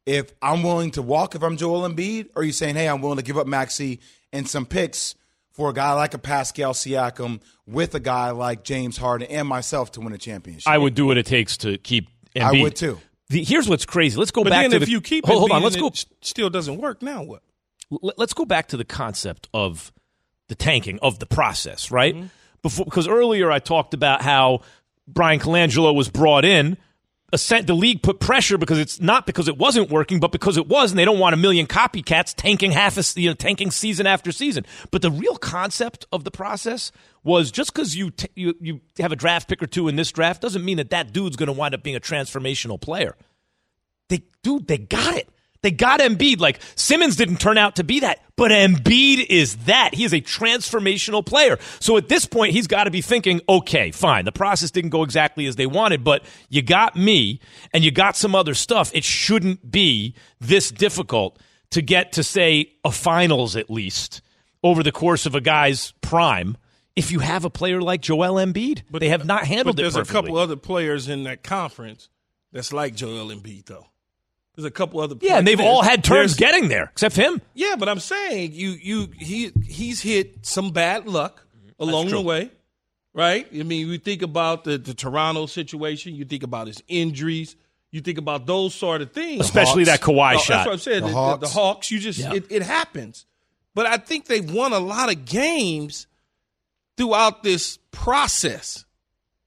if 0.06 0.32
I'm 0.42 0.62
willing 0.62 0.90
to 0.92 1.02
walk 1.02 1.34
if 1.34 1.42
I'm 1.42 1.56
Joel 1.56 1.88
Embiid, 1.88 2.30
or 2.34 2.42
are 2.42 2.44
you 2.44 2.52
saying, 2.52 2.74
hey, 2.74 2.88
I'm 2.88 3.00
willing 3.00 3.18
to 3.18 3.24
give 3.24 3.38
up 3.38 3.46
Maxey 3.46 4.00
and 4.32 4.48
some 4.48 4.66
picks 4.66 5.14
for 5.52 5.70
a 5.70 5.72
guy 5.72 5.92
like 5.92 6.14
a 6.14 6.18
Pascal 6.18 6.72
Siakam 6.72 7.40
with 7.66 7.94
a 7.94 8.00
guy 8.00 8.30
like 8.30 8.64
James 8.64 8.96
Harden 8.96 9.28
and 9.28 9.48
myself 9.48 9.92
to 9.92 10.00
win 10.00 10.12
a 10.12 10.18
championship? 10.18 10.68
I 10.68 10.76
would 10.76 10.94
do 10.94 11.06
what 11.06 11.16
it 11.16 11.26
takes 11.26 11.56
to 11.58 11.78
keep. 11.78 12.08
Embiid. 12.34 12.42
I 12.42 12.62
would 12.62 12.76
too. 12.76 13.00
The, 13.28 13.44
here's 13.44 13.68
what's 13.68 13.86
crazy. 13.86 14.18
Let's 14.18 14.32
go 14.32 14.42
But 14.42 14.50
back 14.50 14.64
then 14.64 14.70
to 14.72 14.76
if 14.78 14.84
the, 14.86 14.90
you 14.90 15.00
keep 15.00 15.24
hold, 15.24 15.38
hold 15.38 15.52
on. 15.52 15.62
Let's 15.62 15.76
go. 15.76 15.86
it 15.86 16.04
still 16.20 16.50
doesn't 16.50 16.78
work. 16.78 17.00
Now 17.00 17.22
what? 17.22 17.42
let- 17.90 18.18
let's 18.18 18.34
go 18.34 18.44
back 18.44 18.68
to 18.68 18.76
the 18.76 18.84
concept 18.84 19.48
of 19.54 19.92
the 20.48 20.54
tanking 20.54 20.98
of 21.00 21.20
the 21.20 21.26
process, 21.26 21.90
right? 21.90 22.14
Mm-hmm. 22.14 22.26
Before, 22.62 22.84
because 22.84 23.06
earlier 23.06 23.50
I 23.50 23.60
talked 23.60 23.94
about 23.94 24.20
how 24.20 24.60
Bryan 25.06 25.38
Colangelo 25.38 25.94
was 25.94 26.08
brought 26.08 26.44
in. 26.44 26.76
The 27.36 27.74
league 27.74 28.02
put 28.02 28.20
pressure 28.20 28.58
because 28.58 28.78
it's 28.78 29.00
not 29.00 29.26
because 29.26 29.48
it 29.48 29.58
wasn't 29.58 29.90
working, 29.90 30.20
but 30.20 30.32
because 30.32 30.56
it 30.56 30.68
was, 30.68 30.90
and 30.90 30.98
they 30.98 31.04
don't 31.04 31.18
want 31.18 31.34
a 31.34 31.36
million 31.36 31.66
copycats 31.66 32.34
tanking 32.34 32.70
half 32.70 32.96
a 32.96 33.20
you 33.20 33.30
know 33.30 33.34
tanking 33.34 33.70
season 33.70 34.06
after 34.06 34.32
season. 34.32 34.64
But 34.90 35.02
the 35.02 35.10
real 35.10 35.36
concept 35.36 36.06
of 36.12 36.24
the 36.24 36.30
process 36.30 36.92
was 37.22 37.50
just 37.50 37.72
because 37.72 37.96
you, 37.96 38.10
t- 38.10 38.28
you 38.34 38.54
you 38.60 38.80
have 38.98 39.12
a 39.12 39.16
draft 39.16 39.48
pick 39.48 39.62
or 39.62 39.66
two 39.66 39.88
in 39.88 39.96
this 39.96 40.12
draft 40.12 40.42
doesn't 40.42 40.64
mean 40.64 40.76
that 40.76 40.90
that 40.90 41.12
dude's 41.12 41.36
going 41.36 41.48
to 41.48 41.52
wind 41.52 41.74
up 41.74 41.82
being 41.82 41.96
a 41.96 42.00
transformational 42.00 42.80
player. 42.80 43.16
They, 44.08 44.22
dude, 44.42 44.66
they 44.68 44.78
got 44.78 45.16
it. 45.16 45.28
They 45.64 45.70
got 45.70 46.00
Embiid. 46.00 46.40
Like 46.40 46.60
Simmons 46.76 47.16
didn't 47.16 47.40
turn 47.40 47.56
out 47.56 47.76
to 47.76 47.84
be 47.84 48.00
that, 48.00 48.20
but 48.36 48.50
Embiid 48.50 49.24
is 49.30 49.56
that. 49.64 49.94
He 49.94 50.04
is 50.04 50.12
a 50.12 50.20
transformational 50.20 51.24
player. 51.24 51.58
So 51.80 51.96
at 51.96 52.10
this 52.10 52.26
point, 52.26 52.52
he's 52.52 52.66
got 52.66 52.84
to 52.84 52.90
be 52.90 53.00
thinking, 53.00 53.40
okay, 53.48 53.90
fine. 53.90 54.26
The 54.26 54.32
process 54.32 54.70
didn't 54.70 54.90
go 54.90 55.02
exactly 55.04 55.46
as 55.46 55.56
they 55.56 55.64
wanted, 55.64 56.04
but 56.04 56.22
you 56.50 56.60
got 56.60 56.96
me 56.96 57.40
and 57.72 57.82
you 57.82 57.90
got 57.90 58.14
some 58.14 58.34
other 58.34 58.52
stuff. 58.52 58.90
It 58.94 59.04
shouldn't 59.04 59.70
be 59.70 60.14
this 60.38 60.70
difficult 60.70 61.40
to 61.70 61.80
get 61.80 62.12
to 62.12 62.22
say 62.22 62.74
a 62.84 62.92
finals 62.92 63.56
at 63.56 63.70
least 63.70 64.20
over 64.62 64.82
the 64.82 64.92
course 64.92 65.24
of 65.24 65.34
a 65.34 65.40
guy's 65.40 65.92
prime. 66.02 66.58
If 66.94 67.10
you 67.10 67.20
have 67.20 67.46
a 67.46 67.50
player 67.50 67.80
like 67.80 68.02
Joel 68.02 68.34
Embiid, 68.34 68.82
but 68.90 68.98
they 68.98 69.08
have 69.08 69.24
not 69.24 69.46
handled 69.46 69.76
But 69.76 69.82
there's 69.82 69.96
it 69.96 70.06
a 70.06 70.12
couple 70.12 70.36
other 70.36 70.56
players 70.56 71.08
in 71.08 71.24
that 71.24 71.42
conference 71.42 72.10
that's 72.52 72.70
like 72.70 72.94
Joel 72.94 73.34
Embiid, 73.34 73.64
though. 73.64 73.86
There's 74.56 74.64
a 74.66 74.70
couple 74.70 75.00
other. 75.00 75.14
People. 75.14 75.28
Yeah, 75.28 75.38
and 75.38 75.46
they've 75.46 75.58
there's- 75.58 75.68
all 75.74 75.82
had 75.82 76.04
turns 76.04 76.36
there's- 76.36 76.52
getting 76.52 76.68
there, 76.68 76.84
except 76.92 77.16
him. 77.16 77.40
Yeah, 77.54 77.74
but 77.76 77.88
I'm 77.88 77.98
saying 78.00 78.52
you 78.52 78.70
you 78.70 79.08
he 79.18 79.50
he's 79.66 80.00
hit 80.00 80.46
some 80.46 80.70
bad 80.70 81.06
luck 81.08 81.44
mm-hmm. 81.56 81.82
along 81.82 82.08
the 82.10 82.20
way, 82.20 82.50
right? 83.12 83.46
I 83.52 83.62
mean, 83.64 83.88
you 83.88 83.98
think 83.98 84.22
about 84.22 84.64
the, 84.64 84.78
the 84.78 84.94
Toronto 84.94 85.46
situation, 85.46 86.14
you 86.14 86.24
think 86.24 86.42
about 86.44 86.68
his 86.68 86.82
injuries, 86.86 87.56
you 87.90 88.00
think 88.00 88.18
about 88.18 88.46
those 88.46 88.74
sort 88.74 89.02
of 89.02 89.12
things. 89.12 89.40
Especially 89.40 89.84
that 89.84 90.00
Kawhi 90.00 90.34
Oh, 90.34 90.38
shot. 90.38 90.48
That's 90.48 90.66
what 90.66 90.72
I'm 90.74 90.78
saying. 90.78 91.00
The 91.02 91.06
The, 91.08 91.08
the- 91.08 91.14
Hawks. 91.14 91.40
the 91.40 91.48
Hawks, 91.48 91.90
you 91.90 91.98
just 91.98 92.20
it, 92.20 92.46
it 92.50 92.62
happens. 92.62 93.26
But 93.74 93.86
I 93.86 93.96
think 93.96 94.26
they've 94.26 94.48
won 94.52 94.72
a 94.72 94.78
lot 94.78 95.10
of 95.12 95.24
games 95.24 96.06
throughout 96.96 97.42
this 97.42 97.78
process. 97.90 98.83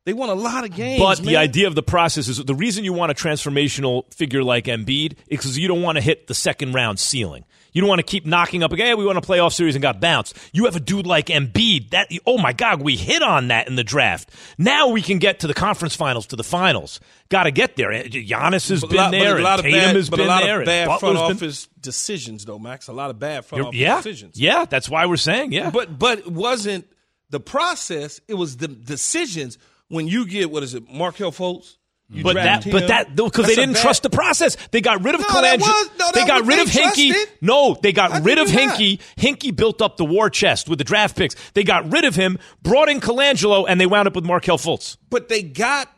They 0.08 0.14
won 0.14 0.30
a 0.30 0.36
lot 0.36 0.64
of 0.64 0.74
games. 0.74 1.02
But 1.02 1.18
the 1.20 1.36
idea 1.36 1.68
of 1.68 1.76
the 1.76 1.84
process 1.84 2.30
is 2.30 2.38
the 2.42 2.56
reason 2.56 2.86
you 2.86 2.94
want 2.94 3.12
a 3.12 3.14
transformational 3.14 4.06
figure 4.14 4.42
like 4.42 4.64
Embiid 4.68 5.12
is 5.12 5.18
because 5.28 5.58
you 5.60 5.68
don't 5.68 5.82
want 5.82 5.98
to 5.98 6.02
hit 6.02 6.28
the 6.28 6.34
second 6.34 6.72
round 6.74 6.98
ceiling. 6.98 7.44
You 7.74 7.82
don't 7.82 7.90
want 7.90 8.00
to 8.00 8.06
keep 8.06 8.26
knocking 8.26 8.64
up. 8.64 8.74
Hey, 8.74 8.94
we 8.94 9.04
won 9.06 9.18
a 9.18 9.22
playoff 9.22 9.52
series 9.52 9.76
and 9.76 9.82
got 9.82 10.00
bounced. 10.00 10.34
You 10.54 10.64
have 10.64 10.78
a 10.78 10.80
dude 10.80 11.06
like 11.06 11.26
Embiid. 11.26 11.90
That 11.90 12.08
oh 12.26 12.38
my 12.38 12.54
god, 12.54 12.82
we 12.82 12.96
hit 12.96 13.22
on 13.22 13.50
that 13.50 13.68
in 13.68 13.76
the 13.76 13.84
draft. 13.84 14.30
Now 14.58 14.88
we 14.92 15.02
can 15.02 15.20
get 15.20 15.42
to 15.42 15.48
the 15.48 15.54
conference 15.54 15.94
finals, 15.94 16.26
to 16.28 16.38
the 16.38 16.44
finals. 16.44 17.02
Got 17.28 17.44
to 17.44 17.52
get 17.52 17.76
there. 17.76 17.90
Giannis 17.92 18.70
has 18.70 18.80
But 18.80 18.90
been 18.92 18.98
lot- 18.98 19.12
but 19.12 19.20
there. 19.20 19.38
a 19.38 19.42
lot 19.42 19.60
of 19.60 19.66
Tatum 19.66 19.80
bad, 19.82 19.96
has 19.98 20.10
but 20.10 20.18
been 20.20 20.26
a 20.28 20.30
lot 20.30 20.44
there. 20.44 20.60
of 20.62 20.66
bad 20.66 20.86
front 20.86 21.02
Butler's 21.02 21.20
been- 21.20 21.36
office 21.36 21.68
decisions, 21.82 22.46
though, 22.46 22.60
Max. 22.60 22.88
A 22.88 22.94
lot 22.94 23.10
of 23.10 23.20
bad 23.20 23.44
front 23.44 23.66
office 23.66 23.78
yeah, 23.78 23.98
decisions. 23.98 24.40
yeah. 24.40 24.64
That's 24.64 24.88
why 24.88 25.06
we're 25.06 25.18
saying 25.18 25.52
yeah. 25.52 25.70
But 25.70 26.00
but 26.00 26.20
it 26.20 26.32
wasn't 26.32 26.88
the 27.30 27.42
process, 27.42 28.22
it 28.30 28.36
was 28.36 28.56
the 28.56 28.70
decisions. 28.70 29.58
When 29.90 30.08
you 30.08 30.26
get 30.28 30.52
what 30.52 30.64
is 30.64 30.74
it, 30.74 30.84
Markelle 30.92 31.32
Fultz? 31.32 31.76
You 32.10 32.24
But 32.24 32.36
that, 32.36 32.62
draft 32.64 32.72
but 32.72 32.88
that, 32.88 33.16
because 33.18 33.48
they 33.48 33.56
didn't 33.56 33.74
bad- 33.74 33.82
trust 33.82 34.02
the 34.04 34.10
process. 34.10 34.56
They 34.72 34.80
got 34.80 35.04
rid 35.04 35.14
of 35.16 35.20
No, 35.22 35.28
that 35.42 35.60
Colangelo. 35.60 35.62
was- 35.62 35.90
no, 36.00 36.12
they 36.14 36.26
got 36.26 36.46
rid 36.46 36.58
they 36.58 36.62
of 36.62 36.70
Hinkie. 36.70 37.10
trusted. 37.12 37.30
No, 37.42 37.78
they 37.84 37.92
got 37.92 38.12
How 38.14 38.20
rid 38.22 38.38
of 38.38 38.50
you 38.50 38.66
not? 38.66 38.80
Hinkie. 38.80 39.00
Hinkie 39.18 39.54
built 39.54 39.82
up 39.82 39.98
the 39.98 40.06
war 40.06 40.30
chest 40.30 40.70
with 40.70 40.78
the 40.78 40.86
draft 40.86 41.18
picks. 41.18 41.36
They 41.54 41.64
got 41.66 41.92
rid 41.92 42.06
of 42.06 42.16
him, 42.16 42.40
brought 42.64 42.88
in 42.88 43.02
Colangelo, 43.02 43.66
and 43.68 43.80
they 43.82 43.86
wound 43.86 44.08
up 44.08 44.16
with 44.16 44.24
Markelle 44.24 44.58
Fultz. 44.58 44.96
but 45.10 45.28
they 45.28 45.42
got 45.44 45.90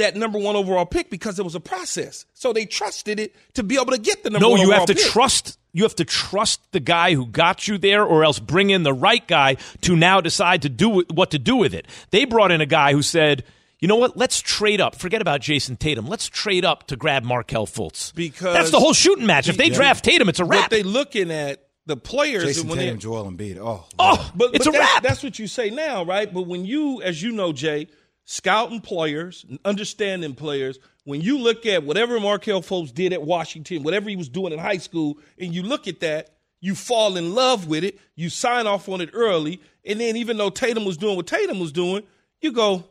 that 0.00 0.16
number 0.16 0.38
one 0.38 0.56
overall 0.56 0.84
pick 0.84 1.08
because 1.10 1.38
it 1.38 1.44
was 1.44 1.54
a 1.54 1.60
process. 1.60 2.26
So 2.34 2.52
they 2.52 2.66
trusted 2.66 3.18
it 3.20 3.34
to 3.54 3.62
be 3.62 3.76
able 3.76 3.92
to 3.92 3.98
get 3.98 4.22
the 4.22 4.30
number 4.30 4.44
No, 4.44 4.50
one 4.50 4.58
No, 4.58 4.62
you 4.64 4.68
overall 4.70 4.86
have 4.86 4.96
to 4.96 5.00
pick. 5.02 5.10
trust. 5.12 5.58
You 5.72 5.84
have 5.84 5.94
to 5.96 6.04
trust 6.04 6.60
the 6.72 6.80
guy 6.80 7.14
who 7.14 7.26
got 7.26 7.68
you 7.68 7.78
there, 7.78 8.04
or 8.04 8.24
else 8.24 8.38
bring 8.40 8.70
in 8.70 8.82
the 8.82 8.92
right 8.92 9.26
guy 9.26 9.56
to 9.82 9.94
now 9.94 10.20
decide 10.20 10.62
to 10.62 10.68
do 10.68 11.04
what 11.12 11.30
to 11.30 11.38
do 11.38 11.54
with 11.56 11.72
it. 11.74 11.86
They 12.10 12.24
brought 12.24 12.50
in 12.50 12.60
a 12.60 12.66
guy 12.66 12.92
who 12.92 13.02
said, 13.02 13.44
"You 13.78 13.86
know 13.86 13.94
what? 13.96 14.16
Let's 14.16 14.40
trade 14.40 14.80
up. 14.80 14.96
Forget 14.96 15.22
about 15.22 15.40
Jayson 15.42 15.76
Tatum. 15.78 16.08
Let's 16.08 16.28
trade 16.28 16.64
up 16.64 16.88
to 16.88 16.96
grab 16.96 17.22
Markelle 17.22 17.68
Fultz 17.68 18.12
Because- 18.14 18.52
that's 18.54 18.70
the 18.72 18.80
whole 18.80 18.92
shooting 18.94 19.26
match. 19.26 19.48
If 19.48 19.56
they 19.58 19.68
Yeah. 19.68 19.74
draft 19.76 20.04
Tatum, 20.04 20.28
it's 20.28 20.40
a 20.40 20.44
But 20.44 20.50
wrap. 20.50 20.70
they 20.70 20.82
looking 20.82 21.30
at 21.30 21.62
the 21.86 21.96
players 21.96 22.44
Jayson 22.44 22.68
when 22.68 22.78
Tatum, 22.78 22.96
they, 22.96 23.00
Joel 23.02 23.30
Embiid. 23.30 23.58
Oh, 23.58 23.84
oh, 23.98 24.30
But, 24.34 24.54
it's 24.54 24.64
but 24.66 24.74
a 24.74 24.78
that's, 24.78 24.92
wrap. 24.94 25.02
That's 25.04 25.22
what 25.22 25.38
you 25.38 25.46
say 25.46 25.70
now, 25.70 26.04
right? 26.04 26.32
But 26.32 26.48
when 26.48 26.64
you, 26.64 27.00
as 27.02 27.22
you 27.22 27.30
know, 27.32 27.52
Jay, 27.52 27.86
scouting 28.30 28.80
players, 28.80 29.44
understanding 29.64 30.36
players, 30.36 30.78
when 31.02 31.20
you 31.20 31.36
look 31.36 31.66
at 31.66 31.82
whatever 31.82 32.20
Markelle 32.20 32.62
Fultz 32.62 32.94
did 32.94 33.12
at 33.12 33.22
Washington, 33.22 33.82
whatever 33.82 34.08
he 34.08 34.14
was 34.14 34.28
doing 34.28 34.52
in 34.52 34.58
high 34.60 34.76
school, 34.76 35.18
and 35.36 35.52
you 35.52 35.64
look 35.64 35.88
at 35.88 35.98
that, 35.98 36.30
you 36.60 36.76
fall 36.76 37.16
in 37.16 37.34
love 37.34 37.66
with 37.66 37.82
it, 37.82 37.98
you 38.14 38.30
sign 38.30 38.68
off 38.68 38.88
on 38.88 39.00
it 39.00 39.10
early, 39.14 39.60
and 39.84 40.00
then 40.00 40.16
even 40.16 40.36
though 40.36 40.48
Tatum 40.48 40.84
was 40.84 40.96
doing 40.96 41.16
what 41.16 41.26
Tatum 41.26 41.58
was 41.58 41.72
doing, 41.72 42.04
you 42.40 42.52
go, 42.52 42.84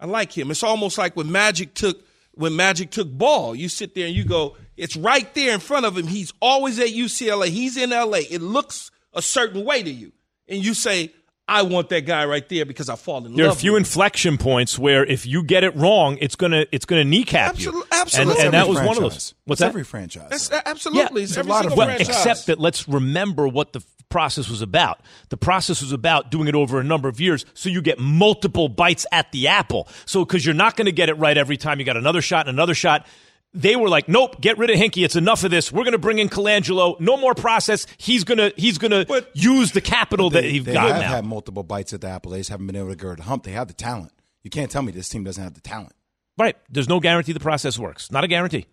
I 0.00 0.06
like 0.06 0.36
him. 0.36 0.50
It's 0.50 0.64
almost 0.64 0.98
like 0.98 1.14
when 1.14 1.30
Magic 1.30 1.74
took 1.74 2.04
when 2.34 2.56
Magic 2.56 2.90
took 2.90 3.08
ball. 3.12 3.54
You 3.54 3.68
sit 3.68 3.94
there 3.94 4.06
and 4.06 4.14
you 4.14 4.24
go, 4.24 4.56
it's 4.76 4.96
right 4.96 5.32
there 5.34 5.54
in 5.54 5.60
front 5.60 5.86
of 5.86 5.96
him. 5.96 6.08
He's 6.08 6.32
always 6.42 6.80
at 6.80 6.88
UCLA. 6.88 7.48
He's 7.48 7.76
in 7.76 7.90
LA. 7.90 8.22
It 8.28 8.42
looks 8.42 8.90
a 9.12 9.22
certain 9.22 9.64
way 9.64 9.84
to 9.84 9.90
you. 9.90 10.12
And 10.48 10.64
you 10.64 10.74
say, 10.74 11.12
I 11.48 11.62
want 11.62 11.88
that 11.88 12.02
guy 12.04 12.26
right 12.26 12.46
there 12.48 12.66
because 12.66 12.88
I 12.90 12.96
fall 12.96 13.18
in 13.18 13.24
love. 13.24 13.36
there 13.36 13.46
are 13.46 13.52
a 13.52 13.54
few 13.54 13.72
with 13.72 13.78
him. 13.78 13.84
inflection 13.84 14.36
points 14.38 14.78
where 14.78 15.04
if 15.04 15.26
you 15.26 15.42
get 15.42 15.64
it 15.64 15.74
wrong, 15.76 16.18
it's 16.20 16.36
gonna 16.36 16.66
it's 16.70 16.84
gonna 16.84 17.04
kneecap 17.04 17.50
Absolute- 17.54 17.74
you. 17.74 17.84
absolutely. 17.90 18.34
And, 18.34 18.44
and 18.44 18.54
that 18.54 18.60
Every 18.68 18.74
was 18.74 18.86
one 18.86 18.96
of 18.98 19.02
those. 19.04 19.34
What's 19.44 19.60
It's 19.60 19.60
that? 19.60 19.68
every 19.68 19.84
franchise. 19.84 20.28
That's 20.30 20.48
though. 20.48 20.60
absolutely. 20.66 21.22
It's 21.22 21.32
it's 21.32 21.36
a 21.36 21.40
every 21.40 21.50
lot 21.50 21.66
of 21.66 21.74
Well, 21.76 21.88
except 21.88 22.46
that 22.46 22.60
let's 22.60 22.86
remember 22.88 23.48
what 23.48 23.72
the 23.72 23.82
process 24.10 24.48
was 24.48 24.62
about. 24.62 25.00
The 25.28 25.36
process 25.36 25.80
was 25.82 25.92
about 25.92 26.30
doing 26.30 26.48
it 26.48 26.54
over 26.54 26.80
a 26.80 26.84
number 26.84 27.08
of 27.08 27.20
years 27.20 27.44
so 27.54 27.68
you 27.68 27.82
get 27.82 27.98
multiple 27.98 28.68
bites 28.68 29.04
at 29.12 29.30
the 29.32 29.48
apple. 29.48 29.86
So, 30.06 30.24
because 30.24 30.44
you're 30.46 30.54
not 30.54 30.76
going 30.76 30.86
to 30.86 30.92
get 30.92 31.08
it 31.10 31.14
right 31.14 31.36
every 31.36 31.56
time, 31.58 31.78
you 31.78 31.84
got 31.84 31.96
another 31.98 32.22
shot 32.22 32.46
and 32.48 32.56
another 32.56 32.74
shot. 32.74 33.06
They 33.54 33.76
were 33.76 33.88
like, 33.88 34.08
nope, 34.08 34.40
get 34.40 34.58
rid 34.58 34.68
of 34.70 34.76
Hinkie. 34.76 35.04
It's 35.04 35.16
enough 35.16 35.42
of 35.42 35.50
this. 35.50 35.72
We're 35.72 35.84
going 35.84 35.92
to 35.92 35.98
bring 35.98 36.18
in 36.18 36.28
Colangelo. 36.28 37.00
No 37.00 37.16
more 37.16 37.34
process. 37.34 37.86
He's 37.96 38.22
going 38.24 38.38
to 38.38 38.52
he's 38.56 38.76
going 38.78 38.90
to 38.90 39.06
But- 39.08 39.30
use 39.34 39.72
the 39.72 39.80
capital 39.80 40.30
that 40.30 40.42
They, 40.42 40.50
he's 40.50 40.64
they 40.64 40.74
got 40.74 40.90
have 40.92 41.00
now. 41.02 41.08
had 41.08 41.24
multiple 41.24 41.62
bites 41.62 41.92
at 41.94 42.02
the 42.02 42.08
apple. 42.08 42.32
They 42.32 42.38
just 42.38 42.50
haven't 42.50 42.66
been 42.66 42.76
able 42.76 42.90
to 42.90 42.96
go 42.96 43.10
to 43.10 43.16
the 43.16 43.22
hump. 43.22 43.44
They 43.44 43.52
have 43.52 43.68
the 43.68 43.74
talent. 43.74 44.12
You 44.42 44.50
can't 44.50 44.70
tell 44.70 44.82
me 44.82 44.92
this 44.92 45.08
team 45.08 45.24
doesn't 45.24 45.42
have 45.42 45.54
the 45.54 45.60
talent. 45.62 45.92
Right. 46.36 46.56
There's 46.70 46.88
no 46.88 47.00
guarantee 47.00 47.32
the 47.32 47.40
process 47.40 47.78
works. 47.78 48.12
Not 48.12 48.22
a 48.22 48.28
guarantee. 48.28 48.66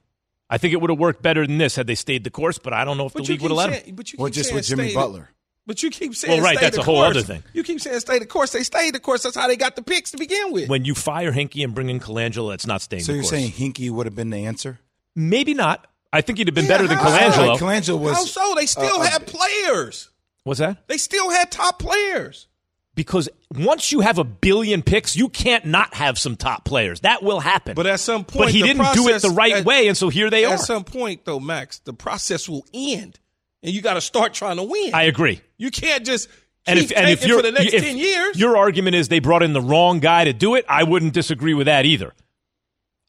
I 0.50 0.58
think 0.60 0.74
it 0.74 0.82
would 0.82 0.90
have 0.92 1.00
worked 1.00 1.24
better 1.24 1.48
than 1.48 1.58
this 1.58 1.76
had 1.76 1.88
they 1.88 1.96
stayed 1.96 2.24
the 2.24 2.30
course, 2.30 2.60
but 2.60 2.72
I 2.74 2.86
don't 2.86 2.98
know 2.98 3.08
if 3.08 3.14
But 3.14 3.26
the 3.26 3.32
league 3.32 3.42
would 3.42 3.50
keep 3.50 3.58
have 3.60 3.70
let 3.72 3.74
saying, 3.74 3.86
them. 3.88 3.96
but 3.96 4.14
you 4.14 4.20
Or 4.20 4.28
keep 4.28 4.36
just 4.36 4.54
with 4.54 4.68
Jimmy 4.68 4.84
stay 4.84 4.94
the- 4.94 5.00
Butler. 5.00 5.30
But 5.68 5.82
you 5.82 5.90
keep 5.90 6.14
saying, 6.16 6.38
Well, 6.38 6.44
right, 6.46 6.58
stay 6.58 6.66
that's 6.68 6.76
the 6.76 6.82
a 6.84 6.86
whole 6.86 6.98
course. 7.04 7.18
other 7.18 7.22
thing. 7.24 7.44
You 7.54 7.64
keep 7.64 7.82
saying 7.82 8.00
stay 8.02 8.20
the 8.20 8.26
course. 8.28 8.52
They 8.52 8.62
stayed 8.64 8.94
the 8.94 9.00
course. 9.00 9.24
That's 9.24 9.36
how 9.36 9.48
they 9.48 9.56
got 9.58 9.76
the 9.76 9.82
picks 9.82 10.12
to 10.12 10.18
begin 10.18 10.52
with. 10.52 10.70
When 10.70 10.86
you 10.86 10.94
fire 10.94 11.32
Hinkie 11.32 11.64
and 11.64 11.74
bring 11.74 11.90
in 11.90 12.00
Colangelo, 12.00 12.54
it's 12.54 12.68
not 12.68 12.82
staying 12.82 13.02
So 13.04 13.12
the 13.12 13.16
you're 13.18 13.24
course. 13.24 13.32
saying 13.32 13.52
Hinkie 13.52 13.90
would 13.90 14.06
have 14.06 14.16
been 14.16 14.30
the 14.30 14.46
answer? 14.46 14.80
Maybe 15.16 15.54
not. 15.56 15.88
I 16.14 16.22
think 16.22 16.38
he'd 16.38 16.48
have 16.48 16.54
been 16.56 16.66
Yeah, 16.66 16.70
better 16.70 16.88
than 16.88 16.98
how- 16.98 17.10
Colangelo. 17.18 17.48
Like 17.48 17.60
Colangelo 17.60 18.00
was. 18.00 18.16
How 18.16 18.26
so? 18.26 18.54
They 18.56 18.68
still 18.68 19.02
uh, 19.02 19.06
had 19.06 19.26
players. 19.26 20.10
What's 20.44 20.60
that? 20.60 20.88
They 20.88 20.98
still 20.98 21.32
had 21.32 21.52
top 21.52 21.80
players. 21.80 22.48
Because 22.94 23.28
once 23.54 23.92
you 23.92 24.00
have 24.02 24.20
a 24.20 24.24
billion 24.24 24.82
picks, 24.82 25.18
you 25.18 25.28
can't 25.28 25.66
not 25.66 25.96
have 25.96 26.18
some 26.18 26.38
top 26.38 26.64
players. 26.64 27.02
That 27.02 27.24
will 27.24 27.42
happen. 27.42 27.74
But 27.76 27.88
at 27.88 28.00
some 28.00 28.24
point, 28.24 28.46
But 28.46 28.52
he 28.54 28.62
the 28.62 28.68
didn't 28.68 28.94
do 28.94 29.10
it 29.10 29.22
the 29.22 29.32
right 29.32 29.56
at- 29.56 29.66
way, 29.66 29.88
and 29.90 29.98
so 29.98 30.08
here 30.10 30.30
they 30.30 30.46
At 30.46 30.52
are. 30.52 30.54
At 30.54 30.60
some 30.62 30.86
point, 30.86 31.26
though, 31.26 31.40
Max, 31.42 31.80
the 31.80 31.92
process 31.92 32.48
will 32.48 32.66
end, 32.74 33.20
and 33.66 33.74
you 33.74 33.82
got 33.82 33.96
to 33.96 34.02
start 34.02 34.34
trying 34.34 34.58
to 34.58 34.64
win. 34.64 34.92
I 34.94 35.04
agree. 35.04 35.42
you 35.58 35.72
can't 35.72 36.06
just 36.06 36.30
keep 36.30 36.38
And 36.68 36.80
if 36.80 36.92
and 36.96 37.10
if 37.10 37.26
you're 37.26 37.38
for 37.40 37.44
the 37.44 37.52
next 37.52 37.74
if 37.74 37.84
ten 37.84 37.98
years. 37.98 38.40
your 38.40 38.56
argument 38.58 38.96
is 38.96 39.08
they 39.10 39.20
brought 39.20 39.44
in 39.44 39.54
the 39.54 39.62
wrong 39.62 40.00
guy 40.00 40.24
to 40.24 40.34
do 40.34 40.56
it, 40.56 40.64
I 40.70 40.84
wouldn't 40.84 41.14
disagree 41.14 41.54
with 41.54 41.66
that 41.66 41.86
either. 41.86 42.14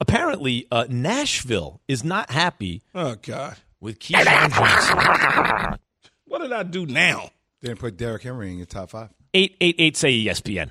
Apparently, 0.00 0.66
uh, 0.70 0.86
Nashville 0.90 1.80
is 1.88 2.04
not 2.04 2.30
happy 2.30 2.82
Oh 2.94 3.14
God, 3.22 3.56
with 3.80 3.98
Keyshawn 3.98 4.50
Johnson. 4.50 5.78
what 6.26 6.42
did 6.42 6.52
I 6.52 6.62
do 6.64 6.84
now? 6.84 7.30
Didn't 7.62 7.78
put 7.78 7.96
Derrick 7.96 8.22
Henry 8.22 8.50
in 8.50 8.58
your 8.58 8.66
top 8.66 8.90
five. 8.90 9.08
Eight 9.32 9.56
eight 9.60 9.76
eight 9.78 9.96
say 9.96 10.10
E 10.10 10.26
ESPN. 10.26 10.70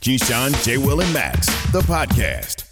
Keyshawn, 0.00 0.64
J. 0.64 0.78
Will, 0.78 1.02
and 1.02 1.12
Max, 1.12 1.46
the 1.72 1.80
podcast. 1.80 2.64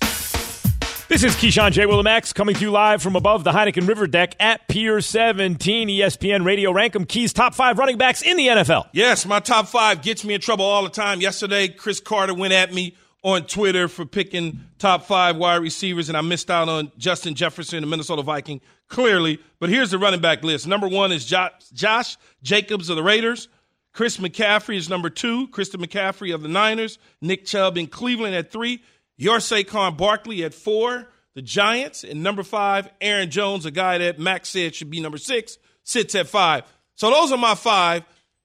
This 1.08 1.22
is 1.24 1.34
Keyshawn 1.36 1.72
J. 1.72 1.84
Will 1.84 1.98
and 1.98 2.04
Max 2.04 2.32
coming 2.32 2.54
to 2.54 2.60
you 2.62 2.70
live 2.70 3.02
from 3.02 3.16
above 3.16 3.44
the 3.44 3.50
Heineken 3.52 3.86
River 3.86 4.06
Deck 4.06 4.34
at 4.40 4.66
Pier 4.66 5.02
17 5.02 5.88
ESPN 5.88 6.46
Radio 6.46 6.72
Rankum 6.72 7.06
Keys 7.06 7.34
top 7.34 7.54
five 7.54 7.78
running 7.78 7.98
backs 7.98 8.22
in 8.22 8.38
the 8.38 8.46
NFL. 8.46 8.88
Yes, 8.92 9.26
my 9.26 9.40
top 9.40 9.68
five 9.68 10.00
gets 10.00 10.24
me 10.24 10.32
in 10.32 10.40
trouble 10.40 10.64
all 10.64 10.82
the 10.84 10.88
time. 10.88 11.20
Yesterday, 11.20 11.68
Cris 11.68 12.00
Carter 12.00 12.32
went 12.32 12.54
at 12.54 12.72
me 12.72 12.96
on 13.22 13.44
Twitter 13.44 13.88
for 13.88 14.06
picking 14.06 14.60
top 14.78 15.04
five 15.04 15.36
wide 15.36 15.56
receivers, 15.56 16.08
and 16.08 16.16
I 16.16 16.22
missed 16.22 16.50
out 16.50 16.70
on 16.70 16.92
Justin 16.96 17.34
Jefferson, 17.34 17.82
the 17.82 17.86
Minnesota 17.86 18.22
Viking, 18.22 18.62
clearly. 18.88 19.38
But 19.60 19.68
here's 19.68 19.90
the 19.90 19.98
running 19.98 20.20
back 20.20 20.42
list. 20.42 20.66
Number 20.66 20.88
one 20.88 21.12
is 21.12 21.26
Jo- 21.26 21.48
Josh 21.74 22.16
Jacobs 22.42 22.88
of 22.88 22.96
the 22.96 23.02
Raiders. 23.02 23.48
Chris 23.92 24.18
McCaffrey 24.18 24.76
is 24.76 24.88
number 24.88 25.10
two. 25.10 25.48
Christian 25.48 25.80
McCaffrey 25.80 26.34
of 26.34 26.42
the 26.42 26.48
Niners. 26.48 26.98
Nick 27.20 27.44
Chubb 27.46 27.76
in 27.76 27.86
Cleveland 27.86 28.34
at 28.34 28.52
three. 28.52 28.82
Your 29.16 29.38
Saquon 29.38 29.96
Barkley 29.96 30.44
at 30.44 30.54
four. 30.54 31.08
The 31.34 31.42
Giants. 31.42 32.04
And 32.04 32.22
number 32.22 32.42
five, 32.42 32.88
Aaron 33.00 33.30
Jones, 33.30 33.66
a 33.66 33.70
guy 33.70 33.98
that 33.98 34.18
Max 34.18 34.50
said 34.50 34.74
should 34.74 34.90
be 34.90 35.00
number 35.00 35.18
six, 35.18 35.58
sits 35.84 36.14
at 36.14 36.28
five. 36.28 36.64
So 36.94 37.10
those 37.10 37.32
are 37.32 37.38
my 37.38 37.54
five. 37.54 38.04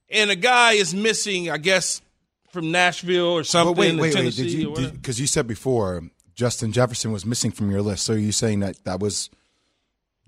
And 0.09 0.29
a 0.29 0.35
guy 0.35 0.73
is 0.73 0.93
missing, 0.93 1.49
I 1.49 1.57
guess, 1.57 2.01
from 2.51 2.71
Nashville 2.71 3.25
or 3.25 3.43
something. 3.43 3.73
But 3.73 3.79
wait, 3.79 3.99
wait, 3.99 4.15
wait. 4.15 4.35
Did 4.35 4.51
you? 4.51 4.73
Because 4.91 5.19
you 5.19 5.27
said 5.27 5.47
before 5.47 6.03
Justin 6.35 6.71
Jefferson 6.71 7.11
was 7.11 7.25
missing 7.25 7.51
from 7.51 7.71
your 7.71 7.81
list. 7.81 8.05
So 8.05 8.13
are 8.13 8.17
you 8.17 8.31
saying 8.31 8.59
that 8.59 8.83
that 8.85 8.99
was? 8.99 9.29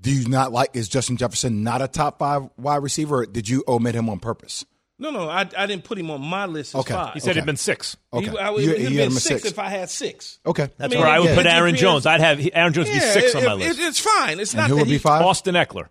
Do 0.01 0.11
you 0.11 0.27
not 0.27 0.51
like? 0.51 0.71
Is 0.73 0.89
Justin 0.89 1.17
Jefferson 1.17 1.63
not 1.63 1.81
a 1.81 1.87
top 1.87 2.19
five 2.19 2.49
wide 2.57 2.83
receiver? 2.83 3.19
Or 3.19 3.25
did 3.25 3.47
you 3.47 3.63
omit 3.67 3.95
him 3.95 4.09
on 4.09 4.19
purpose? 4.19 4.65
No, 4.97 5.09
no, 5.09 5.29
I, 5.29 5.41
I 5.57 5.65
didn't 5.65 5.83
put 5.83 5.97
him 5.97 6.09
on 6.09 6.21
my 6.21 6.45
list 6.45 6.73
as 6.73 6.79
Okay. 6.81 6.93
five. 6.93 7.13
He 7.13 7.19
said 7.19 7.31
Okay. 7.31 7.39
it'd 7.39 7.45
been 7.45 7.57
six. 7.57 7.97
Okay, 8.13 8.29
He, 8.29 8.37
I 8.37 8.49
would, 8.49 8.63
You- 8.63 8.69
it'd 8.71 8.81
you 8.83 8.87
been 8.89 8.97
had 8.97 9.05
him 9.11 9.17
a 9.17 9.19
six, 9.19 9.41
six. 9.41 9.51
if 9.51 9.59
I 9.59 9.67
had 9.67 9.89
six. 9.89 10.39
Okay, 10.45 10.69
That's 10.77 10.93
I 10.93 10.95
mean, 10.95 10.99
where 11.03 11.09
I 11.13 11.19
would 11.19 11.31
it- 11.31 11.35
put 11.35 11.45
Aaron. 11.45 11.75
Jones. 11.75 12.05
I'd 12.05 12.21
have 12.21 12.39
Aaron 12.53 12.71
Jones 12.71 12.87
be 12.89 12.95
Yeah, 12.95 13.11
six 13.11 13.35
on 13.35 13.43
it- 13.43 13.45
my 13.45 13.53
it- 13.53 13.57
list. 13.57 13.79
it's 13.81 13.99
fine. 13.99 14.39
It's 14.39 14.53
and 14.53 14.59
not 14.61 14.69
who 14.69 14.75
that 14.75 14.81
would 14.83 14.89
be 14.89 14.97
five? 14.97 15.21
Austin 15.25 15.55
Ekeler, 15.55 15.89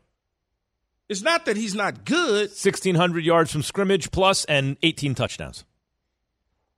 It's 1.10 1.20
not 1.20 1.44
that 1.44 1.58
he's 1.58 1.74
not 1.74 2.06
good. 2.06 2.50
sixteen 2.52 2.94
hundred 2.94 3.24
yards 3.26 3.52
from 3.52 3.62
scrimmage 3.62 4.10
plus 4.10 4.46
and 4.46 4.78
eighteen 4.82 5.14
touchdowns. 5.14 5.64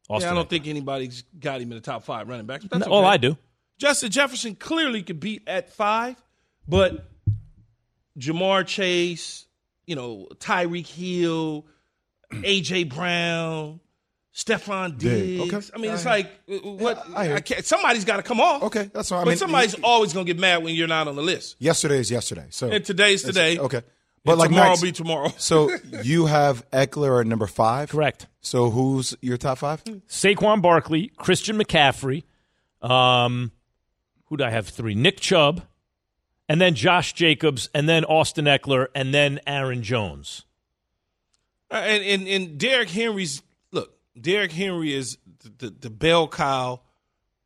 Austin 0.09 0.27
Yeah, 0.27 0.33
I 0.33 0.35
don't 0.35 0.47
Ekeler. 0.47 0.51
think 0.51 0.67
anybody's 0.67 1.23
got 1.39 1.61
him 1.61 1.71
in 1.71 1.77
the 1.77 1.81
top 1.81 2.03
five 2.05 2.27
running 2.29 2.47
backs. 2.47 2.65
But 2.65 2.79
that's 2.81 2.91
Oh, 2.91 2.99
okay. 2.99 3.07
I 3.07 3.17
do. 3.19 3.39
Justin 3.79 4.11
Jefferson 4.11 4.57
clearly 4.57 5.05
could 5.05 5.21
be 5.21 5.43
at 5.47 5.73
five, 5.73 6.17
but 6.67 7.09
Ja'Marr 8.19 8.67
Chase, 8.67 9.47
you 9.87 9.95
know, 9.95 10.29
Tyreek 10.37 10.87
Hill, 10.87 11.67
AJ 12.33 12.95
Brown, 12.95 13.81
Stephon 14.35 14.99
Dig. 14.99 15.39
Diggs. 15.51 15.71
Okay. 15.71 15.71
I 15.75 15.79
mean, 15.81 15.93
it's 15.93 16.07
I- 16.07 16.11
like 16.11 16.31
uh, 16.51 16.55
what? 16.71 17.05
I 17.15 17.27
hear 17.27 17.37
I 17.37 17.41
can't, 17.41 17.65
somebody's 17.65 18.05
got 18.05 18.17
to 18.17 18.23
come 18.23 18.41
off. 18.41 18.63
Okay, 18.65 18.91
that's 18.93 19.11
all. 19.13 19.21
I 19.21 19.25
but 19.25 19.31
mean, 19.31 19.39
somebody's 19.39 19.77
you- 19.77 19.85
always 19.85 20.13
going 20.13 20.27
to 20.27 20.33
get 20.33 20.41
mad 20.41 20.63
when 20.65 20.75
you're 20.75 20.89
not 20.89 21.09
on 21.09 21.17
the 21.17 21.23
list. 21.23 21.57
yesterday 21.59 21.99
is 21.99 22.11
yesterday. 22.11 22.47
So 22.51 22.69
And 22.71 22.85
today's 22.85 23.23
today. 23.23 23.59
Okay, 23.59 23.81
But 24.25 24.33
but 24.33 24.39
like 24.39 24.51
tomorrow 24.51 24.69
Max- 24.71 24.81
will 24.83 24.89
be 24.89 24.93
tomorrow. 24.93 25.33
So 25.39 25.71
you 26.03 26.27
have 26.27 26.69
Ekeler 26.71 27.21
at 27.21 27.27
number 27.27 27.47
five. 27.47 27.91
Correct. 27.91 28.27
So 28.41 28.71
who's 28.71 29.17
your 29.21 29.37
top 29.37 29.59
five? 29.59 29.83
Saquon 30.09 30.61
Barkley, 30.63 31.13
Christian 31.17 31.59
McCaffrey. 31.59 32.25
Um, 32.83 33.53
who 34.27 34.37
do 34.37 34.45
I 34.45 34.51
have 34.51 34.69
three? 34.69 34.95
Nick 34.95 35.19
Chubb, 35.21 35.63
and 36.49 36.61
then 36.61 36.75
Josh 36.75 37.13
Jacobs, 37.13 37.69
and 37.75 37.89
then 37.89 38.05
Austin 38.05 38.45
Ekeler, 38.45 38.89
and 38.95 39.13
then 39.15 39.41
Aaron 39.47 39.83
Jones. 39.83 40.45
Uh, 41.71 41.75
and 41.75 42.05
and 42.05 42.29
and 42.29 42.59
Derrick 42.59 42.91
Henry's 42.91 43.43
look. 43.73 43.97
Derrick 44.21 44.53
Henry 44.53 44.95
is 44.95 45.19
the, 45.43 45.69
the 45.69 45.71
the 45.71 45.91
bell 45.91 46.29
cow 46.29 46.81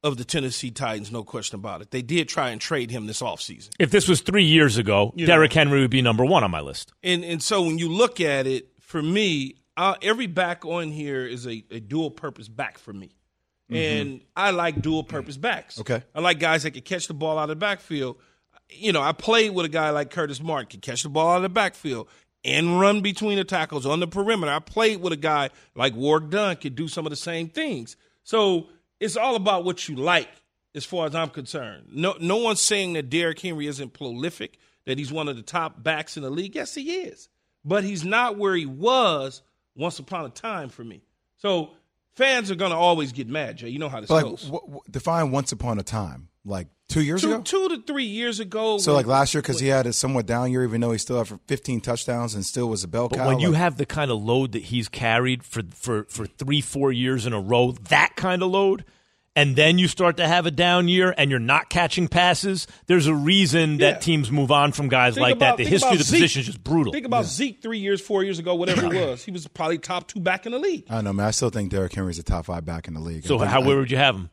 of 0.03 0.17
the 0.17 0.25
Tennessee 0.25 0.71
Titans, 0.71 1.13
no 1.13 1.23
question 1.23 1.57
about 1.57 1.83
it. 1.83 1.91
They 1.91 2.03
did 2.03 2.29
try 2.29 2.51
and 2.51 2.61
trade 2.61 2.91
him 2.91 3.07
this 3.07 3.21
offseason. 3.21 3.69
If 3.79 3.91
this 3.91 4.09
was 4.09 4.23
three 4.23 4.45
years 4.45 4.79
ago, 4.79 5.13
You 5.15 5.27
know. 5.27 5.35
Derrick 5.35 5.53
Henry 5.53 5.81
would 5.81 5.91
be 5.91 6.01
number 6.01 6.25
one 6.25 6.43
on 6.43 6.51
my 6.51 6.61
list. 6.61 6.93
And 7.03 7.25
and 7.25 7.43
so 7.43 7.63
when 7.63 7.79
you 7.79 7.89
look 7.89 8.21
at 8.21 8.47
it, 8.47 8.69
for 8.81 9.03
me, 9.03 9.57
uh, 9.77 9.95
every 10.03 10.27
back 10.27 10.65
on 10.65 10.91
here 10.91 11.27
is 11.27 11.47
a, 11.47 11.65
a 11.71 11.81
dual 11.81 12.11
purpose 12.11 12.49
back 12.49 12.79
for 12.79 12.93
me. 12.93 13.11
And 13.73 14.23
I 14.35 14.51
like 14.51 14.83
dual 14.83 15.05
purpose 15.05 15.37
backs. 15.37 15.81
Okay. 15.81 16.03
I 16.13 16.21
like 16.21 16.41
guys 16.41 16.65
that 16.65 16.73
can 16.73 16.83
catch 16.83 17.07
the 17.07 17.15
ball 17.15 17.39
out 17.39 17.45
of 17.45 17.51
the 17.51 17.57
backfield. 17.57 18.17
You 18.69 18.93
know, 18.93 19.01
I 19.01 19.13
played 19.13 19.53
with 19.53 19.65
a 19.65 19.69
guy 19.69 19.91
like 19.91 20.11
Curtis 20.11 20.43
Martin, 20.43 20.67
can 20.67 20.81
catch 20.81 21.05
the 21.05 21.09
ball 21.09 21.31
out 21.31 21.37
of 21.37 21.43
the 21.43 21.51
backfield 21.51 22.09
and 22.45 22.81
run 22.81 23.01
between 23.03 23.37
the 23.37 23.45
tackles 23.45 23.85
on 23.87 24.01
the 24.01 24.07
perimeter. 24.09 24.51
I 24.53 24.59
played 24.61 25.01
with 25.01 25.13
a 25.13 25.17
guy 25.17 25.51
like 25.75 25.95
Warrick 25.95 26.31
Dunn, 26.31 26.57
could 26.57 26.75
do 26.75 26.89
some 26.89 27.07
of 27.07 27.11
the 27.11 27.17
same 27.17 27.49
things. 27.49 27.97
So 28.23 28.69
it's 28.99 29.17
all 29.17 29.35
about 29.37 29.65
what 29.65 29.89
you 29.89 29.97
like, 29.97 30.29
as 30.75 30.85
far 30.85 31.07
as 31.07 31.15
I'm 31.15 31.31
concerned. 31.31 31.89
No, 31.93 32.15
no 32.21 32.37
one's 32.39 32.61
saying 32.61 32.95
that 32.95 33.11
Derrick 33.11 33.41
Henry 33.41 33.67
isn't 33.67 33.93
prolific, 33.93 34.59
that 34.87 34.97
he's 34.99 35.13
one 35.13 35.29
of 35.29 35.37
the 35.37 35.43
top 35.43 35.83
backs 35.83 36.17
in 36.17 36.23
the 36.23 36.31
league. 36.31 36.55
Yes, 36.55 36.75
he 36.75 36.91
is, 37.01 37.29
but 37.65 37.85
he's 37.85 38.05
not 38.05 38.39
where 38.39 38.55
he 38.55 38.67
was 38.67 39.43
once 39.77 39.99
upon 39.99 40.25
a 40.25 40.31
time 40.31 40.69
for 40.71 40.83
me. 40.83 41.03
So 41.37 41.71
fans 42.15 42.51
are 42.51 42.55
going 42.55 42.71
to 42.73 42.77
always 42.77 43.13
get 43.13 43.29
mad, 43.29 43.59
Jay. 43.59 43.69
You 43.69 43.79
know 43.79 43.89
how 43.91 44.01
this 44.01 44.09
But 44.09 44.23
goes. 44.23 44.45
like, 44.49 44.61
w- 44.63 44.81
define 44.91 45.31
once 45.31 45.53
upon 45.53 45.79
a 45.79 45.83
time, 45.83 46.29
like 46.45 46.69
two 46.89 47.03
years 47.03 47.21
Two, 47.23 47.33
ago. 47.35 47.43
two 47.43 47.69
to 47.69 47.83
three 47.83 48.05
years 48.05 48.41
ago. 48.41 48.79
So 48.79 48.93
when- 48.93 48.97
like 48.97 49.07
last 49.07 49.35
year, 49.35 49.43
because 49.43 49.61
he 49.61 49.69
had 49.69 49.87
a 49.87 49.93
somewhat 49.93 50.27
down 50.27 50.51
year, 50.51 50.65
even 50.65 50.81
though 50.81 50.93
he 50.93 50.99
still 50.99 51.19
had 51.23 51.39
15 51.47 51.81
touchdowns 51.81 52.35
and 52.35 52.45
still 52.45 52.69
was 52.69 52.83
a 52.83 52.89
bell 52.89 53.09
But 53.09 53.17
cow. 53.19 53.29
when 53.29 53.41
you 53.41 53.53
have 53.53 53.77
the 53.77 53.87
kind 53.87 54.11
of 54.11 54.23
load 54.23 54.53
that 54.53 54.63
he's 54.65 54.89
carried 54.89 55.45
for, 55.45 55.63
for, 55.75 56.05
for 56.09 56.27
three, 56.27 56.61
four 56.61 56.91
years 56.93 57.27
in 57.27 57.33
a 57.33 57.41
row, 57.41 57.73
that 57.91 58.17
kind 58.17 58.43
of 58.43 58.51
load, 58.51 58.85
and 59.37 59.55
then 59.55 59.79
you 59.79 59.87
start 59.87 60.17
to 60.17 60.27
have 60.27 60.47
a 60.47 60.51
down 60.51 60.89
year 60.89 61.15
and 61.17 61.31
you're 61.31 61.39
not 61.39 61.71
catching 61.71 62.09
passes, 62.09 62.67
there's 62.87 63.07
a 63.07 63.15
reason 63.15 63.79
Yeah. 63.79 63.93
that 63.93 64.03
teams 64.03 64.29
move 64.33 64.51
on 64.51 64.73
from 64.73 64.89
guys 64.89 65.15
Think 65.15 65.23
like 65.23 65.35
about- 65.37 65.59
that. 65.59 65.63
The 65.65 65.71
history 65.71 65.93
of 65.93 65.99
the 65.99 66.05
Zeke. 66.05 66.21
position 66.23 66.41
is 66.41 66.47
just 66.47 66.65
brutal. 66.65 66.93
Think 66.93 67.07
about 67.07 67.27
Zeke 67.27 67.63
three 67.63 67.79
years, 67.79 68.01
four 68.01 68.25
years 68.25 68.41
ago, 68.41 68.57
whatever 68.57 68.93
it 68.93 69.09
was. 69.11 69.23
He 69.25 69.31
was 69.31 69.47
probably 69.47 69.79
top 69.79 70.09
two 70.09 70.19
back 70.19 70.47
in 70.47 70.53
the 70.53 70.59
league. 70.59 70.87
I 70.91 70.97
don't 70.97 71.05
know, 71.05 71.13
man. 71.13 71.27
I 71.27 71.31
still 71.31 71.51
think 71.51 71.71
Derrick 71.71 71.93
Henry's 71.95 72.19
a 72.19 72.25
top 72.25 72.47
five 72.47 72.65
back 72.65 72.89
in 72.89 72.95
the 72.95 73.01
league. 73.01 73.25
so 73.25 73.39
think- 73.39 73.51
how 73.51 73.63
I, 73.63 73.67
where 73.67 73.77
would 73.77 73.91
you 73.93 73.97
have 73.99 74.17
him? 74.17 74.31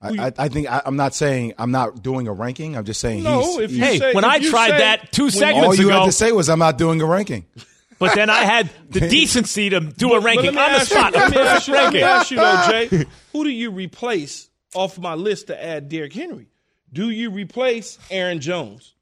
I, 0.00 0.26
I, 0.28 0.32
I 0.38 0.48
think 0.48 0.70
I, 0.70 0.80
I'm 0.86 0.96
not 0.96 1.14
saying 1.14 1.54
I'm 1.58 1.70
not 1.72 2.02
doing 2.02 2.28
a 2.28 2.32
ranking. 2.32 2.76
I'm 2.76 2.84
just 2.84 3.00
saying 3.00 3.24
No, 3.24 3.40
he's. 3.40 3.58
if 3.58 3.70
you 3.72 3.78
Hey, 3.82 3.98
say- 3.98 4.14
when 4.14 4.24
if 4.24 4.30
I 4.30 4.38
tried 4.38 4.70
say- 4.70 4.78
that 4.78 5.12
two 5.12 5.24
when- 5.24 5.30
segments 5.32 5.66
all 5.66 5.74
you 5.74 5.88
ago, 5.88 6.00
had 6.00 6.06
to 6.06 6.12
say 6.12 6.30
was 6.32 6.48
I'm 6.48 6.60
not 6.60 6.78
doing 6.78 7.00
a 7.00 7.06
ranking. 7.06 7.46
but 7.98 8.14
then 8.14 8.30
I 8.30 8.42
had 8.44 8.70
the 8.90 9.00
decency 9.08 9.70
to 9.70 9.80
do 9.80 10.12
a 10.12 10.20
ranking 10.20 10.54
let 10.54 10.54
me 10.54 10.60
on 10.60 10.72
the 10.72 10.78
ask 10.78 10.90
you- 10.90 10.96
spot. 10.98 11.12
Let 11.14 11.30
me 11.32 11.36
ask 11.38 11.66
you, 11.68 11.74
let 11.74 11.92
me 11.92 12.02
ask 12.02 12.30
you 12.30 12.36
though, 12.36 12.64
Jay. 12.70 13.04
Who 13.32 13.44
do 13.44 13.50
you 13.50 13.70
replace 13.72 14.48
off 14.74 14.98
my 14.98 15.14
list 15.14 15.48
to 15.48 15.60
add 15.64 15.88
Derrick 15.88 16.12
Henry? 16.12 16.48
Do 16.92 17.10
you 17.10 17.30
replace 17.30 17.98
Aaron 18.10 18.38
Jones, 18.40 18.94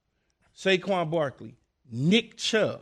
Saquon 0.56 1.10
Barkley, 1.10 1.56
Nick 1.92 2.36
Chubb, 2.36 2.80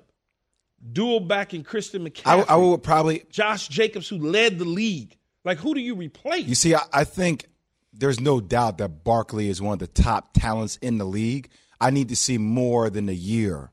dual 0.93 1.21
back 1.21 1.53
and 1.53 1.65
Christian 1.67 2.09
McCaffrey, 2.09 2.45
I, 2.49 2.55
I 2.55 2.57
would 2.57 2.83
probably. 2.83 3.25
Josh 3.31 3.69
Jacobs, 3.69 4.09
who 4.09 4.19
led 4.19 4.59
the 4.59 4.65
league? 4.65 5.17
Like, 5.45 5.59
who 5.59 5.75
do 5.75 5.81
you 5.81 5.95
replace? 5.95 6.47
You 6.47 6.55
see, 6.55 6.75
I, 6.75 6.83
I 6.93 7.05
think 7.05 7.47
there's 7.97 8.21
no 8.21 8.41
doubt 8.41 8.79
that 8.79 9.05
Barkley 9.05 9.49
is 9.49 9.63
one 9.63 9.73
of 9.75 9.79
the 9.79 9.87
top 9.87 10.33
talents 10.35 10.77
in 10.83 10.99
the 10.99 11.05
league. 11.05 11.49
I 11.81 11.91
need 11.91 12.09
to 12.11 12.17
see 12.17 12.39
more 12.39 12.91
than 12.91 13.09
a 13.09 13.13
year 13.13 13.71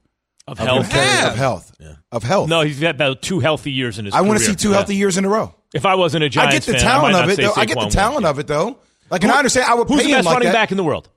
Of 0.47 0.59
of, 0.59 0.65
health. 0.67 0.91
him- 0.91 1.27
of 1.27 1.35
health. 1.35 1.71
Of 2.11 2.23
health. 2.23 2.49
No, 2.49 2.61
he's 2.61 2.79
had 2.79 2.95
about 2.95 3.21
two 3.21 3.39
healthy 3.39 3.71
years 3.71 3.97
in 3.99 4.05
his 4.05 4.13
I 4.13 4.21
want 4.21 4.39
to 4.39 4.45
see 4.45 4.55
two 4.55 4.69
Yeah. 4.69 4.75
healthy 4.75 4.95
years 4.95 5.17
in 5.17 5.25
a 5.25 5.29
row. 5.29 5.53
If 5.73 5.85
I 5.85 5.95
wasn't 5.95 6.23
a 6.23 6.29
Giants 6.29 6.55
I 6.55 6.59
get 6.59 6.65
the 6.65 6.71
fan, 6.73 6.81
talent 6.81 7.15
I 7.15 7.19
might 7.19 7.23
of 7.31 7.39
it. 7.39 7.41
Though. 7.41 7.53
I 7.55 7.65
get 7.65 7.79
the 7.79 7.85
talent 7.89 8.25
of 8.25 8.39
it, 8.39 8.47
though. 8.47 8.79
Like, 9.09 9.23
and 9.23 9.31
I 9.31 9.37
understand. 9.37 9.67
I 9.69 9.75
would 9.75 9.87
Who's 9.87 9.97
pay 10.01 10.03
the 10.07 10.09
him 10.09 10.17
best 10.17 10.25
like 10.25 10.33
running 10.33 10.47
that. 10.47 10.53
back 10.53 10.71
in 10.71 10.77
the 10.77 10.83
world? 10.83 11.09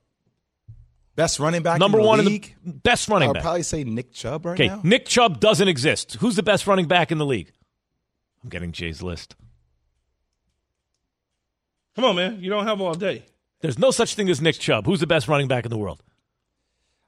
Best 1.16 1.38
running 1.38 1.62
back, 1.62 1.78
Number 1.78 1.98
in 1.98 2.02
the 2.02 2.08
one 2.08 2.18
in 2.20 2.24
the 2.26 2.42
best 2.64 3.08
running 3.08 3.20
back. 3.20 3.24
I 3.26 3.28
would 3.28 3.34
back. 3.34 3.42
probably 3.44 3.62
say 3.62 3.84
Nick 3.84 4.12
Chubb 4.12 4.44
right 4.46 4.54
Okay, 4.54 4.66
now. 4.68 4.80
Nick 4.82 5.06
Chubb 5.06 5.38
doesn't 5.38 5.68
exist. 5.68 6.14
Who's 6.14 6.34
the 6.34 6.42
best 6.42 6.66
running 6.66 6.86
back 6.86 7.12
in 7.12 7.18
the 7.18 7.26
league? 7.26 7.52
I'm 8.42 8.48
getting 8.50 8.72
Jay's 8.72 9.00
list. 9.00 9.36
Come 11.96 12.04
on, 12.04 12.16
man. 12.16 12.38
You 12.40 12.50
don't 12.50 12.66
have 12.66 12.80
all 12.80 12.94
day. 12.94 13.24
There's 13.60 13.78
no 13.78 13.90
such 13.90 14.14
thing 14.14 14.28
as 14.28 14.40
Nick 14.40 14.58
Chubb. 14.58 14.86
Who's 14.86 15.00
the 15.00 15.06
best 15.06 15.28
running 15.28 15.48
back 15.48 15.64
in 15.64 15.70
the 15.70 15.78
world? 15.78 16.02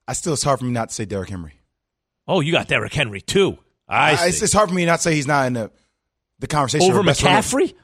I 0.09 0.13
still, 0.13 0.33
it's 0.35 0.43
hard 0.43 0.59
for 0.61 0.65
me 0.65 0.71
not 0.71 0.91
to 0.91 0.95
say 0.95 1.05
Derrick 1.05 1.29
Henry. 1.29 1.55
Oh, 2.29 2.41
you 2.41 2.53
got 2.53 2.69
Derrick 2.69 2.93
Henry 2.95 3.21
too. 3.21 3.59
I 3.89 4.13
I- 4.13 4.17
see. 4.17 4.29
it's, 4.29 4.43
it's 4.43 4.53
hard 4.53 4.69
for 4.69 4.75
me 4.75 4.85
not 4.87 4.97
to 4.97 5.03
say 5.03 5.15
he's 5.15 5.27
not 5.27 5.47
in 5.47 5.53
the 5.55 5.71
the 6.39 6.47
conversation 6.47 6.91
Over 6.91 7.01
for 7.01 7.07
best 7.07 7.23
running- 7.23 7.39
McCaffrey? 7.43 7.75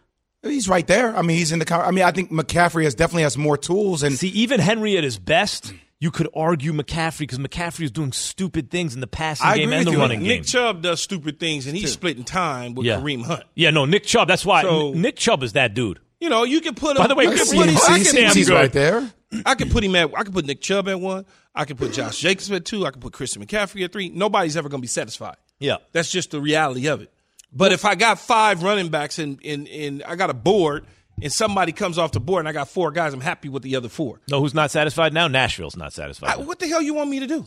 He's 0.43 0.69
right 0.69 0.87
there. 0.87 1.17
I 1.17 1.23
mean, 1.23 1.37
he's 1.39 1.53
in 1.53 1.59
the. 1.61 1.65
con- 1.65 1.81
I 1.83 1.91
mean, 1.93 2.05
I 2.05 2.11
think 2.11 2.31
McCaffrey 2.31 2.85
has 2.85 2.95
definitely 2.95 3.23
has 3.23 3.39
more 3.39 3.57
tools 3.57 4.03
and 4.03 4.17
See, 4.17 4.29
even 4.29 4.59
Henry 4.61 4.97
at 4.99 5.05
his 5.05 5.17
best, 5.19 5.73
you 6.01 6.11
could 6.11 6.29
argue 6.35 6.73
McCaffrey 6.73 7.21
because 7.21 7.39
McCaffrey 7.39 7.85
is 7.85 7.91
doing 7.93 8.11
stupid 8.13 8.69
things 8.71 8.95
in 8.95 9.01
the 9.01 9.07
passing 9.07 9.47
I 9.47 9.57
game 9.59 9.73
and 9.73 9.87
the 9.87 9.91
with 9.91 9.95
you. 9.95 10.01
running 10.01 10.23
Nick 10.23 10.29
game. 10.29 10.43
Chubb 10.45 10.83
does 10.83 11.01
stupid 11.01 11.39
things, 11.39 11.67
and 11.69 11.77
he's 11.77 11.93
splitting 11.93 12.25
time 12.25 12.75
with 12.75 12.87
Yeah. 12.87 12.99
Kareem 13.01 13.23
Hunt. 13.25 13.45
yeah, 13.55 13.71
no, 13.71 13.85
Nick 13.85 14.05
Chubb. 14.05 14.27
That's 14.29 14.45
why 14.45 14.63
So- 14.63 14.93
Nick 14.93 15.17
Chubb 15.17 15.43
is 15.45 15.53
that 15.53 15.75
dude. 15.75 16.01
You 16.23 16.29
know, 16.31 16.45
you 16.45 16.61
can 16.61 16.75
put 16.75 16.93
him. 16.97 17.03
By 17.03 17.09
the 17.09 17.15
way, 17.17 17.25
you 17.25 17.31
good 17.31 17.39
can 17.39 17.47
for 17.49 17.55
put 17.57 17.67
you. 17.67 17.73
him- 17.73 17.81
I 17.89 17.99
can- 18.03 18.15
damn 18.15 18.35
he's 18.35 18.49
good. 18.49 18.55
right 18.55 18.73
there. 18.73 19.13
I 19.45 19.55
can 19.57 19.71
put 19.71 19.83
him 19.83 19.97
at. 19.97 20.11
I 20.17 20.23
can 20.23 20.33
put 20.33 20.45
Nick 20.47 20.61
Chubb 20.61 20.89
at 20.89 21.01
one. 21.01 21.25
I 21.55 21.65
can 21.65 21.77
put 21.77 21.93
Josh 21.93 22.19
Jacobs 22.19 22.51
at 22.53 22.65
two. 22.65 22.87
I 22.87 22.91
can 22.91 23.01
put 23.01 23.13
Christian 23.13 23.45
McCaffrey 23.45 23.85
at 23.85 23.93
three. 23.93 24.09
Nobody's 24.09 24.57
ever 24.57 24.69
going 24.69 24.81
to 24.81 24.83
be 24.83 24.87
satisfied. 24.89 25.37
Yeah. 25.59 25.77
That's 25.93 26.11
just 26.13 26.31
the 26.31 26.41
reality 26.41 26.87
of 26.87 27.01
it. 27.03 27.13
But 27.53 27.73
if 27.73 27.85
I 27.85 27.95
got 27.97 28.19
five 28.19 28.63
running 28.63 28.89
backs 28.89 29.19
and 29.19 29.41
and, 29.45 29.67
and 29.69 30.03
I 30.05 30.15
got 30.17 30.31
a 30.31 30.35
board 30.35 30.87
and 31.21 31.33
somebody 31.33 31.73
comes 31.73 31.99
off 31.99 32.13
the 32.13 32.21
board 32.21 32.41
and 32.41 32.49
I 32.49 32.53
got 32.53 32.69
four 32.69 32.91
guys, 32.93 33.13
I'm 33.15 33.21
happy 33.21 33.49
with 33.49 33.63
the 33.63 33.75
other 33.77 33.89
four. 33.89 34.21
No, 34.31 34.41
who's 34.41 34.55
not 34.55 34.71
satisfied 34.71 35.13
now? 35.13 35.29
Nashville's 35.29 35.77
not 35.77 35.93
satisfied. 35.93 36.31
I, 36.31 36.37
what 36.37 36.59
the 36.61 36.69
hell 36.69 36.81
you 36.83 36.95
want 36.95 37.11
me 37.11 37.19
to 37.21 37.27
do? 37.27 37.45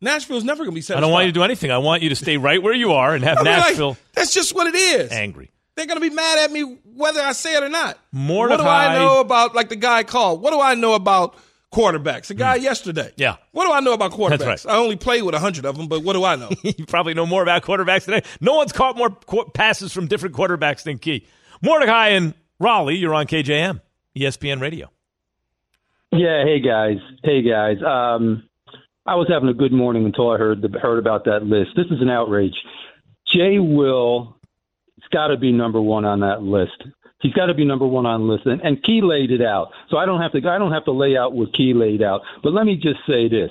Nashville's 0.00 0.44
never 0.44 0.58
going 0.64 0.70
to 0.72 0.74
be 0.74 0.80
satisfied. 0.80 0.98
I 0.98 1.00
don't 1.00 1.12
want 1.12 1.26
you 1.26 1.32
to 1.32 1.38
do 1.38 1.42
anything. 1.44 1.70
I 1.72 1.78
want 1.78 2.02
you 2.02 2.10
to 2.10 2.16
stay 2.16 2.36
right 2.36 2.62
where 2.62 2.74
you 2.74 2.92
are 2.92 3.14
and 3.14 3.24
have 3.24 3.38
I 3.40 3.42
mean, 3.42 3.52
like, 3.54 3.62
Nashville 3.70 3.96
that's 4.14 4.34
just 4.34 4.54
what 4.54 4.66
it 4.68 4.76
is. 4.76 5.10
angry. 5.12 5.50
They're 5.78 5.86
going 5.86 6.00
to 6.00 6.08
be 6.08 6.14
mad 6.14 6.38
at 6.44 6.52
me 6.52 6.78
whether 6.94 7.20
I 7.20 7.32
say 7.32 7.56
it 7.56 7.62
or 7.62 7.68
not. 7.68 7.98
Mordecai- 8.12 8.56
What 8.56 8.62
do 8.64 8.68
I 8.68 8.98
know 8.98 9.20
about, 9.20 9.54
like 9.54 9.68
the 9.68 9.76
guy 9.76 10.02
called, 10.02 10.42
what 10.42 10.52
do 10.52 10.60
I 10.60 10.74
know 10.74 10.94
about 10.94 11.36
quarterbacks? 11.72 12.26
The 12.26 12.34
guy 12.34 12.56
yesterday. 12.56 13.08
Hmm. 13.10 13.22
Yeah. 13.22 13.36
What 13.52 13.66
do 13.66 13.72
I 13.72 13.80
know 13.80 13.92
about 13.92 14.10
quarterbacks? 14.12 14.38
That's 14.40 14.64
right. 14.66 14.74
I 14.74 14.78
only 14.78 14.96
played 14.96 15.22
with 15.22 15.34
a 15.34 15.38
100 15.38 15.64
of 15.64 15.76
them, 15.76 15.86
but 15.88 16.02
what 16.02 16.14
do 16.14 16.24
I 16.24 16.36
know? 16.36 16.50
you 16.62 16.84
probably 16.86 17.14
know 17.14 17.24
more 17.26 17.42
about 17.42 17.62
quarterbacks 17.62 18.04
today. 18.04 18.22
No 18.40 18.54
one's 18.56 18.72
caught 18.72 18.96
more 18.96 19.10
qu- 19.10 19.50
passes 19.54 19.92
from 19.92 20.06
different 20.08 20.34
quarterbacks 20.34 20.82
than 20.82 20.98
Key. 20.98 21.26
Mordecai 21.62 22.08
and 22.08 22.34
Raleigh, 22.60 22.96
you're 22.96 23.14
on 23.14 23.26
KJM, 23.26 23.80
ESPN 24.16 24.60
Radio. 24.60 24.90
Yeah, 26.12 26.44
hey 26.44 26.60
guys, 26.60 26.96
hey 27.22 27.42
guys. 27.42 27.76
Um, 27.86 28.48
I 29.06 29.14
was 29.16 29.28
having 29.30 29.48
a 29.48 29.54
good 29.54 29.72
morning 29.72 30.06
until 30.06 30.30
I 30.30 30.38
heard 30.38 30.62
the, 30.62 30.68
heard 30.78 30.98
about 30.98 31.24
that 31.26 31.44
list. 31.44 31.70
This 31.76 31.86
is 31.90 32.00
an 32.00 32.08
outrage. 32.10 32.54
Jay 33.32 33.58
Will, 33.58 34.36
it's 34.37 34.37
got 35.08 35.28
to 35.28 35.36
be 35.36 35.52
number 35.52 35.80
one 35.80 36.04
on 36.04 36.20
that 36.20 36.42
list. 36.42 36.84
He's 37.20 37.32
got 37.32 37.46
to 37.46 37.54
be 37.54 37.64
number 37.64 37.86
one 37.86 38.06
on 38.06 38.20
the 38.20 38.32
list, 38.32 38.46
and, 38.46 38.60
and 38.60 38.82
Key 38.82 39.00
laid 39.02 39.30
it 39.30 39.42
out. 39.42 39.72
So 39.90 39.96
I 39.96 40.06
don't 40.06 40.20
have 40.20 40.32
to. 40.32 40.38
I 40.48 40.58
don't 40.58 40.72
have 40.72 40.84
to 40.84 40.92
lay 40.92 41.16
out 41.16 41.32
what 41.32 41.52
Key 41.52 41.74
laid 41.74 42.02
out. 42.02 42.20
But 42.42 42.52
let 42.52 42.64
me 42.64 42.76
just 42.76 43.00
say 43.08 43.28
this: 43.28 43.50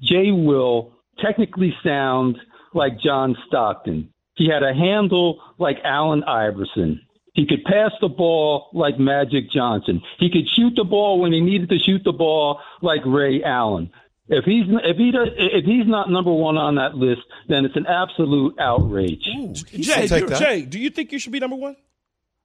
Jay 0.00 0.30
will 0.30 0.92
technically 1.18 1.74
sound 1.82 2.38
like 2.74 3.00
John 3.00 3.36
Stockton. 3.46 4.12
He 4.34 4.48
had 4.48 4.62
a 4.62 4.72
handle 4.72 5.40
like 5.58 5.78
Allen 5.84 6.22
Iverson. 6.22 7.00
He 7.34 7.46
could 7.46 7.64
pass 7.64 7.92
the 8.00 8.08
ball 8.08 8.68
like 8.72 8.98
Magic 8.98 9.50
Johnson. 9.50 10.00
He 10.18 10.30
could 10.30 10.48
shoot 10.48 10.74
the 10.76 10.84
ball 10.84 11.20
when 11.20 11.32
he 11.32 11.40
needed 11.40 11.68
to 11.70 11.78
shoot 11.78 12.02
the 12.04 12.12
ball 12.12 12.60
like 12.82 13.00
Ray 13.04 13.42
Allen. 13.42 13.90
If 14.30 14.44
he's 14.44 14.64
if 14.84 14.96
he 14.96 15.10
does, 15.10 15.28
if 15.36 15.64
he's 15.64 15.86
not 15.86 16.10
number 16.10 16.32
one 16.32 16.56
on 16.56 16.74
that 16.74 16.94
list, 16.94 17.22
then 17.48 17.64
it's 17.64 17.76
an 17.76 17.86
absolute 17.86 18.58
outrage. 18.58 19.24
Jay, 19.64 20.06
take 20.06 20.22
you- 20.22 20.28
that. 20.28 20.38
Jay, 20.38 20.62
do 20.62 20.78
you 20.78 20.90
think 20.90 21.12
you 21.12 21.18
should 21.18 21.32
be 21.32 21.40
number 21.40 21.56
one? 21.56 21.76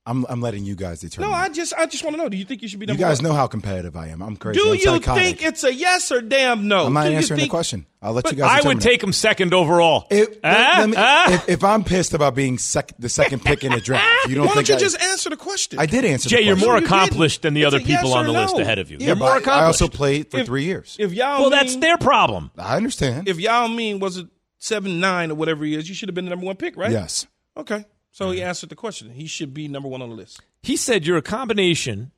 I'm, 0.06 0.26
I'm 0.28 0.42
letting 0.42 0.66
you 0.66 0.76
guys 0.76 1.00
determine. 1.00 1.32
No, 1.32 1.36
I 1.38 1.48
just 1.48 1.74
I 1.76 1.86
just 1.86 2.04
want 2.04 2.18
to 2.18 2.22
know. 2.22 2.28
Do 2.28 2.36
you 2.36 2.44
think 2.44 2.62
you 2.62 2.68
should 2.68 2.78
be 2.80 2.86
you 2.88 2.96
guys 2.96 3.22
one? 3.22 3.30
know 3.32 3.36
how 3.36 3.48
competitive 3.48 3.96
I 3.96 4.08
am. 4.10 4.22
I'm 4.22 4.36
crazy. 4.36 4.60
Do 4.60 4.68
I'm 4.72 4.76
you 4.76 4.82
psychotic. 4.82 5.24
think 5.24 5.44
it's 5.46 5.64
a 5.64 5.74
yes 5.74 6.12
or 6.12 6.20
damn 6.22 6.68
no? 6.68 6.88
I'm 6.88 6.94
not 6.94 7.06
Do 7.06 7.12
you 7.12 7.16
answering 7.18 7.40
the 7.40 7.48
question. 7.48 7.86
I'll 8.02 8.12
let 8.12 8.30
you 8.30 8.36
guys. 8.38 8.52
I 8.52 8.56
determine 8.58 8.78
would 8.80 8.86
it. 8.86 8.90
take 8.90 9.02
him 9.02 9.14
second 9.14 9.54
overall. 9.54 10.06
If, 10.12 10.28
Ah, 10.44 10.76
let 10.80 10.90
me- 10.90 10.96
ah. 10.98 11.34
if, 11.34 11.48
if 11.48 11.64
I'm 11.64 11.86
pissed 11.86 12.14
about 12.14 12.36
being 12.36 12.58
sec, 12.58 12.92
the 13.00 13.08
second 13.08 13.46
pick 13.46 13.64
in 13.64 13.72
the 13.72 13.80
draft, 13.82 14.28
you 14.28 14.36
don't 14.36 14.48
Why 14.48 14.56
think 14.56 14.68
don't 14.68 14.74
you 14.82 14.86
I, 14.86 14.90
just 14.90 15.02
answer 15.02 15.30
the 15.30 15.38
question? 15.38 15.80
I 15.80 15.86
did 15.86 16.04
answer. 16.04 16.28
Jay, 16.28 16.36
the 16.38 16.44
you're 16.48 16.56
question. 16.56 16.68
more 16.68 16.76
You 16.76 16.82
didn't. 16.82 16.94
accomplished 16.94 17.42
than 17.44 17.54
the 17.54 17.62
It's 17.62 17.68
other 17.68 17.78
a 17.78 17.82
yes 17.82 18.02
people 18.02 18.14
on 18.14 18.26
or 18.26 18.34
the 18.34 18.34
list 18.34 18.58
ahead 18.60 18.80
of 18.80 18.92
you. 18.92 18.98
Yeah, 19.00 19.08
you're 19.08 19.16
more 19.16 19.30
accomplished. 19.38 19.48
I 19.48 19.64
also 19.68 19.88
played 19.88 20.30
for 20.30 20.40
If- 20.40 20.48
three 20.48 20.66
years. 20.66 20.98
If 21.00 21.14
y'all 21.14 21.40
well, 21.40 21.50
mean, 21.50 21.52
that's 21.52 21.78
their 21.78 21.98
problem. 21.98 22.52
I 22.58 22.76
understand. 22.76 23.30
If 23.30 23.40
y'all 23.40 23.70
mean 23.70 24.00
was 24.00 24.18
it 24.18 24.28
seven 24.58 25.00
nine 25.00 25.32
or 25.32 25.36
whatever 25.36 25.64
he 25.64 25.74
is, 25.76 25.88
you 25.88 25.96
should 25.96 26.10
have 26.10 26.14
been 26.16 26.26
the 26.26 26.32
number 26.32 26.46
one 26.46 26.58
pick, 26.58 26.76
right? 26.76 26.92
Yes. 26.92 27.26
Okay. 27.56 27.86
So 28.14 28.30
he 28.30 28.42
answered 28.44 28.70
the 28.70 28.76
question. 28.76 29.10
He 29.10 29.26
should 29.26 29.54
be 29.56 29.68
number 29.68 29.90
one 29.90 30.02
on 30.04 30.10
the 30.10 30.16
list. 30.16 30.40
He 30.62 30.78
said 30.78 31.06
you're 31.06 31.18
a 31.18 31.22
combination 31.24 32.12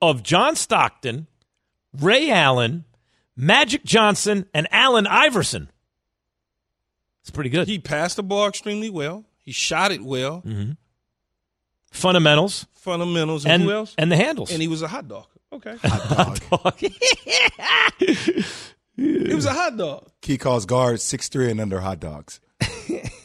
of 0.00 0.22
John 0.22 0.54
Stockton, 0.54 1.26
Ray 1.92 2.30
Allen, 2.30 2.84
Magic 3.36 3.84
Johnson, 3.84 4.46
and 4.54 4.68
Allen 4.70 5.08
Iverson. 5.08 5.68
It's 7.22 7.30
pretty 7.30 7.50
good. 7.50 7.66
He 7.66 7.80
passed 7.80 8.16
the 8.16 8.22
ball 8.22 8.46
extremely 8.46 8.88
well. 8.88 9.24
He 9.42 9.50
shot 9.50 9.90
it 9.90 10.00
well. 10.02 10.42
Mm-hmm. 10.46 10.72
Fundamentals 11.90 12.66
Fundamentals 12.74 13.44
and, 13.44 13.54
and 13.54 13.62
who 13.64 13.70
else? 13.72 13.94
and 13.98 14.12
the 14.12 14.16
handles. 14.16 14.52
and 14.52 14.62
he 14.62 14.68
was 14.68 14.82
a 14.82 14.88
hot 14.88 15.08
dog. 15.08 15.26
Okay. 15.52 15.76
Hot 15.82 16.40
dog. 16.50 16.78
he 18.96 19.34
was 19.34 19.46
a 19.46 19.52
hot 19.52 19.76
dog. 19.76 20.08
Key 20.20 20.38
calls 20.38 20.66
guards 20.66 21.02
six 21.02 21.28
three 21.28 21.50
and 21.50 21.60
under 21.60 21.80
hot 21.80 21.98
dogs. 21.98 22.40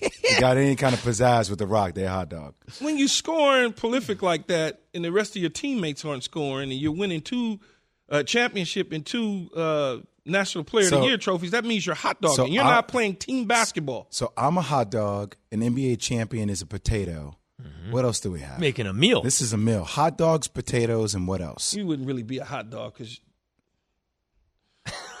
you 0.00 0.40
got 0.40 0.56
any 0.56 0.76
kind 0.76 0.94
of 0.94 1.00
pizzazz 1.00 1.50
with 1.50 1.58
the 1.58 1.66
rock, 1.66 1.94
they're 1.94 2.08
hot 2.08 2.28
dog. 2.28 2.54
When 2.80 2.96
you 2.98 3.08
scoring 3.08 3.72
prolific 3.72 4.22
like 4.22 4.46
that, 4.48 4.80
and 4.94 5.04
the 5.04 5.12
rest 5.12 5.36
of 5.36 5.42
your 5.42 5.50
teammates 5.50 6.04
aren't 6.04 6.24
scoring, 6.24 6.70
and 6.70 6.80
you're 6.80 6.92
winning 6.92 7.20
two 7.20 7.60
uh, 8.08 8.22
championship 8.22 8.92
and 8.92 9.04
two 9.06 9.50
uh, 9.56 9.98
national 10.24 10.64
player 10.64 10.86
of 10.86 10.90
the 10.92 11.02
year 11.02 11.16
trophies, 11.16 11.52
that 11.52 11.64
means 11.64 11.86
you're 11.86 11.94
hot 11.94 12.20
dog. 12.20 12.34
So 12.36 12.44
and 12.44 12.52
you're 12.54 12.64
I- 12.64 12.70
not 12.76 12.88
playing 12.88 13.16
team 13.16 13.46
basketball. 13.46 14.06
So 14.10 14.32
I'm 14.36 14.56
a 14.56 14.62
hot 14.62 14.90
dog. 14.90 15.36
An 15.52 15.60
NBA 15.60 16.00
champion 16.00 16.50
is 16.50 16.62
a 16.62 16.66
potato. 16.66 17.36
Mm-hmm. 17.60 17.92
What 17.92 18.04
else 18.04 18.20
do 18.20 18.30
we 18.30 18.40
have? 18.40 18.58
Making 18.58 18.86
a 18.86 18.92
meal. 18.92 19.20
This 19.22 19.40
is 19.42 19.52
a 19.52 19.58
meal. 19.58 19.84
Hot 19.84 20.16
dogs, 20.16 20.48
potatoes, 20.48 21.14
and 21.14 21.28
what 21.28 21.40
else? 21.42 21.74
You 21.74 21.86
wouldn't 21.86 22.08
really 22.08 22.22
be 22.22 22.38
a 22.38 22.44
hot 22.44 22.70
dog 22.70 22.94
because 22.94 23.20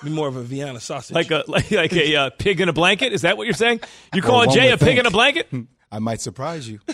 be 0.04 0.10
more 0.10 0.28
of 0.28 0.36
a 0.36 0.42
Vienna 0.42 0.80
sausage. 0.80 1.14
like 1.14 1.30
a 1.30 1.44
like, 1.48 1.70
like 1.70 1.92
a 1.92 2.16
uh, 2.16 2.30
pig 2.30 2.60
in 2.60 2.68
a 2.68 2.72
blanket. 2.72 3.12
Is 3.12 3.22
that 3.22 3.36
what 3.36 3.44
you're 3.46 3.54
saying? 3.54 3.80
You 4.14 4.22
Well, 4.22 4.30
calling 4.30 4.48
one 4.48 4.56
Jay 4.56 4.68
a 4.70 4.76
pig 4.78 4.86
think. 4.86 5.00
in 5.00 5.06
a 5.06 5.10
blanket? 5.10 5.48
I 5.92 5.98
might 5.98 6.20
surprise 6.20 6.68
you. 6.68 6.78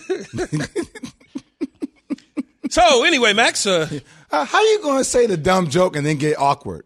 so 2.70 3.04
anyway, 3.04 3.32
Max. 3.32 3.66
Uh, 3.66 4.00
Uh, 4.30 4.44
how 4.44 4.60
you 4.60 4.82
going 4.82 4.98
to 4.98 5.04
say 5.04 5.26
the 5.26 5.36
dumb 5.36 5.68
joke 5.70 5.94
and 5.94 6.04
then 6.04 6.16
get 6.16 6.36
awkward? 6.38 6.84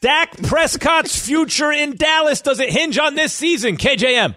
Dak 0.00 0.36
Prescott's 0.42 1.18
future 1.18 1.72
in 1.72 1.96
Dallas 1.96 2.40
does 2.40 2.60
it 2.60 2.70
hinge 2.70 2.96
on 2.98 3.16
this 3.16 3.32
season? 3.32 3.76
KJM. 3.76 4.36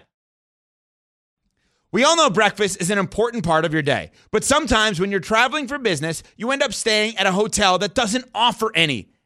We 1.92 2.02
all 2.02 2.16
know 2.16 2.28
breakfast 2.30 2.80
is 2.80 2.90
an 2.90 2.98
important 2.98 3.44
part 3.44 3.64
of 3.64 3.72
your 3.72 3.82
day, 3.82 4.10
but 4.32 4.42
sometimes 4.42 4.98
when 4.98 5.12
you're 5.12 5.20
traveling 5.20 5.68
for 5.68 5.78
business, 5.78 6.24
you 6.36 6.50
end 6.50 6.62
up 6.64 6.72
staying 6.72 7.16
at 7.18 7.26
a 7.26 7.32
hotel 7.32 7.78
that 7.78 7.94
doesn't 7.94 8.24
offer 8.34 8.72
any. 8.74 9.11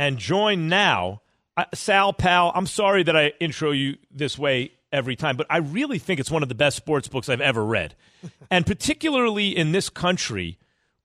And 0.00 0.16
join 0.16 0.70
now. 0.70 1.20
Uh, 1.58 1.66
Sal, 1.74 2.14
pal, 2.14 2.52
I'm 2.54 2.66
sorry 2.66 3.02
that 3.02 3.14
I 3.14 3.34
intro 3.38 3.70
you 3.70 3.98
this 4.10 4.38
way 4.38 4.72
every 4.90 5.14
time, 5.14 5.36
but 5.36 5.46
I 5.50 5.58
really 5.58 5.98
think 5.98 6.20
it's 6.20 6.30
one 6.30 6.42
of 6.42 6.48
the 6.48 6.54
best 6.54 6.78
sports 6.78 7.06
books 7.06 7.28
I've 7.28 7.42
ever 7.42 7.62
read. 7.62 7.94
and 8.50 8.64
particularly 8.64 9.54
in 9.54 9.72
this 9.72 9.90
country 9.90 10.56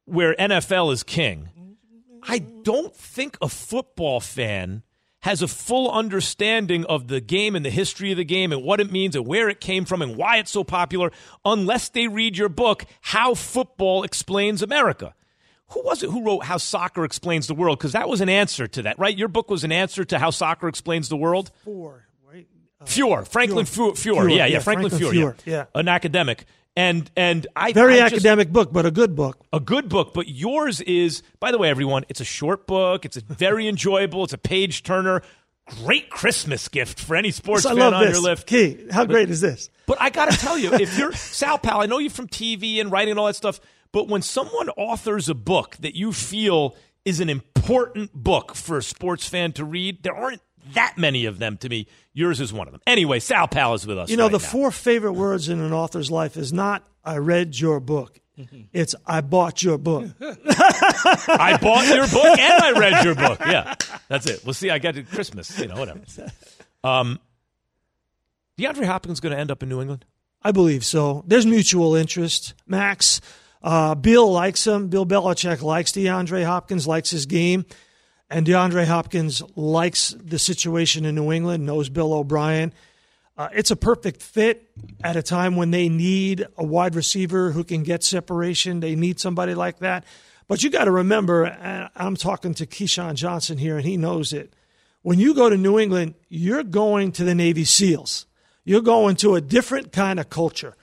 where 0.05 0.34
NFL 0.36 0.93
is 0.93 1.03
king, 1.03 1.49
I 2.23 2.39
don't 2.39 2.95
think 2.95 3.38
a 3.41 3.49
football 3.49 4.21
fan 4.21 4.84
has 5.23 5.41
a 5.41 5.47
full 5.49 5.91
understanding 5.91 6.86
of 6.86 7.10
the 7.10 7.19
game 7.19 7.53
and 7.53 7.65
the 7.65 7.69
history 7.69 8.12
of 8.12 8.17
the 8.17 8.23
game 8.23 8.53
and 8.53 8.63
what 8.63 8.79
it 8.79 8.93
means 8.93 9.17
and 9.17 9.27
where 9.27 9.49
it 9.49 9.60
came 9.60 9.84
from 9.84 10.01
and 10.01 10.15
why 10.15 10.38
it's 10.38 10.51
so 10.51 10.63
popular 10.63 11.12
unless 11.43 11.89
they 11.89 12.08
read 12.08 12.38
your 12.38 12.47
book, 12.47 12.86
How 13.01 13.34
Football 13.34 14.03
Explains 14.03 14.62
America. 14.62 15.13
Who 15.69 15.82
was 15.84 16.04
it 16.04 16.10
who 16.10 16.23
wrote 16.23 16.45
How 16.45 16.58
Soccer 16.58 17.04
Explains 17.06 17.47
the 17.47 17.56
World? 17.56 17.80
Because 17.80 17.93
that 17.93 18.08
was 18.08 18.21
an 18.21 18.30
answer 18.30 18.67
to 18.67 18.84
that, 18.84 18.99
right? 18.99 19.17
Your 19.17 19.28
book 19.28 19.49
was 19.49 19.63
an 19.63 19.71
answer 19.71 20.06
to 20.06 20.19
How 20.19 20.30
Soccer 20.30 20.67
Explains 20.67 21.10
the 21.10 21.17
World? 21.17 21.51
Four, 21.63 22.06
right? 22.32 22.47
Uh, 22.80 22.86
Foer, 22.86 23.25
Franklin 23.25 23.65
Foer, 23.65 23.95
Foer. 23.95 24.15
Foer, 24.15 24.30
yeah, 24.30 24.36
yeah, 24.38 24.45
yeah, 24.45 24.60
Franklin, 24.60 24.89
Franklin 24.91 25.13
Foer, 25.21 25.34
Foer, 25.34 25.36
yeah. 25.45 25.65
an 25.73 25.88
academic, 25.88 26.45
and 26.75 27.10
and 27.17 27.47
I 27.56 27.73
Very 27.73 27.95
I 27.95 28.10
just- 28.10 28.13
academic 28.15 28.51
book, 28.51 28.71
but 28.71 28.86
a 28.86 28.91
good 28.91 29.15
book. 29.15 29.43
a 29.51 29.60
good 29.60 29.89
book, 29.89 30.13
but 30.13 30.28
yours 30.30 30.82
is, 30.82 31.23
by 31.39 31.51
the 31.51 31.58
way, 31.58 31.69
everyone, 31.69 32.06
it's 32.10 32.21
a 32.21 32.25
short 32.25 32.67
book. 32.67 33.04
It's 33.06 33.17
a 33.17 33.21
very 33.21 33.67
enjoyable. 33.69 34.23
It's 34.23 34.34
a 34.34 34.38
page 34.38 34.84
turner. 34.84 35.21
Great 35.84 36.12
Christmas 36.12 36.67
gift 36.67 36.99
for 36.99 37.15
any 37.15 37.32
sports 37.32 37.65
I 37.65 37.69
fan 37.69 37.80
love 37.80 37.93
on 37.95 38.04
this. 38.06 38.13
your 38.13 38.21
list. 38.21 38.45
Key, 38.45 38.86
how 38.91 39.04
great 39.06 39.32
is 39.32 39.41
this? 39.41 39.71
But 39.88 39.99
I 39.99 40.12
got 40.12 40.30
to 40.30 40.38
tell 40.38 40.60
you, 40.60 40.71
if 40.75 40.95
you're 40.95 41.12
Sal 41.13 41.58
Pal, 41.58 41.82
I 41.82 41.88
know 41.88 41.97
you 41.97 42.12
from 42.12 42.28
TV 42.28 42.80
and 42.80 42.91
writing 42.91 43.10
and 43.13 43.19
all 43.19 43.25
that 43.25 43.36
stuff, 43.36 43.60
but 43.95 44.10
when 44.10 44.21
someone 44.21 44.67
authors 44.71 45.29
a 45.29 45.34
book 45.34 45.77
that 45.79 45.95
you 45.95 46.12
feel 46.12 46.75
is 47.05 47.21
an 47.21 47.29
important 47.29 48.12
book 48.13 48.53
for 48.53 48.77
a 48.77 48.84
sports 48.84 49.25
fan 49.25 49.53
to 49.53 49.63
read, 49.63 50.03
there 50.03 50.13
aren't 50.13 50.41
that 50.73 50.97
many 50.97 51.23
of 51.23 51.39
them 51.39 51.55
to 51.55 51.69
me. 51.69 51.88
Yours 52.12 52.41
is 52.41 52.51
one 52.51 52.67
of 52.67 52.73
them. 52.73 52.81
Anyway, 52.86 53.21
Sal 53.21 53.47
Pal 53.47 53.73
is 53.73 53.88
with 53.88 53.97
us. 53.97 54.10
You 54.10 54.17
know, 54.17 54.23
right 54.23 54.34
the 54.34 54.39
now. 54.39 54.43
four 54.43 54.71
favorite 54.71 55.13
words 55.13 55.47
in 55.47 55.62
an 55.62 55.71
author's 55.71 56.12
life 56.12 56.36
is 56.36 56.51
not 56.51 56.86
"I 57.05 57.19
read 57.19 57.58
your 57.58 57.79
book." 57.79 58.19
It's 58.73 58.95
"I 59.08 59.21
bought 59.21 59.63
your 59.63 59.77
book." 59.77 60.12
I 60.19 61.58
bought 61.62 61.88
your 61.88 62.05
book 62.10 62.38
and 62.38 62.63
I 62.63 62.77
read 62.77 63.05
your 63.05 63.15
book. 63.15 63.39
Yeah, 63.39 63.75
that's 64.10 64.25
it. 64.25 64.43
We'll 64.43 64.53
see. 64.53 64.71
I 64.71 64.77
got 64.77 64.97
it 64.97 65.10
Christmas. 65.10 65.58
You 65.58 65.67
know, 65.69 65.77
whatever. 65.77 66.01
Um, 66.84 67.19
DeAndre 68.60 68.86
Hopkins 68.86 69.19
going 69.21 69.34
to 69.34 69.39
end 69.39 69.49
up 69.51 69.63
in 69.63 69.69
New 69.69 69.81
England. 69.81 70.05
I 70.43 70.51
believe 70.51 70.86
so. 70.86 71.23
There's 71.25 71.45
mutual 71.45 71.95
interest. 71.95 72.53
Max, 72.67 73.21
uh, 73.65 73.95
Bill 73.95 74.32
likes 74.32 74.65
him. 74.65 74.89
Bill 74.89 75.08
Belichick 75.08 75.63
likes 75.63 75.91
DeAndre 75.91 76.45
Hopkins, 76.45 76.86
likes 76.86 77.10
his 77.10 77.25
game. 77.25 77.65
And 78.30 78.45
DeAndre 78.45 78.86
Hopkins 78.86 79.41
likes 79.56 80.15
the 80.23 80.38
situation 80.38 81.04
in 81.04 81.15
New 81.15 81.32
England, 81.32 81.65
knows 81.65 81.89
Bill 81.89 82.13
O'Brien. 82.13 82.73
Uh, 83.36 83.49
it's 83.54 83.71
a 83.71 83.75
perfect 83.75 84.21
fit 84.21 84.69
at 85.04 85.15
a 85.15 85.23
time 85.23 85.56
when 85.56 85.71
they 85.71 85.89
need 85.89 86.45
a 86.58 86.63
wide 86.63 86.93
receiver 86.93 87.51
who 87.51 87.63
can 87.63 87.82
get 87.82 88.04
separation. 88.04 88.82
They 88.82 88.95
need 88.95 89.19
somebody 89.19 89.56
like 89.56 89.80
that. 89.80 90.06
But 90.47 90.63
you 90.63 90.69
got 90.69 90.86
to 90.86 90.91
remember, 90.91 91.45
and 91.45 91.89
I'm 91.95 92.15
talking 92.15 92.54
to 92.56 92.67
Keyshawn 92.67 93.15
Johnson 93.15 93.58
here, 93.58 93.78
and 93.78 93.86
he 93.86 93.97
knows 93.97 94.32
it. 94.32 94.54
When 95.01 95.19
you 95.19 95.34
go 95.34 95.49
to 95.49 95.58
New 95.58 95.80
England, 95.80 96.13
you're 96.30 96.63
going 96.63 97.12
to 97.13 97.23
the 97.23 97.34
Navy 97.34 97.65
SEALs. 97.65 98.28
You're 98.63 98.82
going 98.82 99.15
to 99.17 99.36
a 99.36 99.41
different 99.41 99.91
kind 99.91 100.19
of 100.19 100.30
culture. 100.30 100.75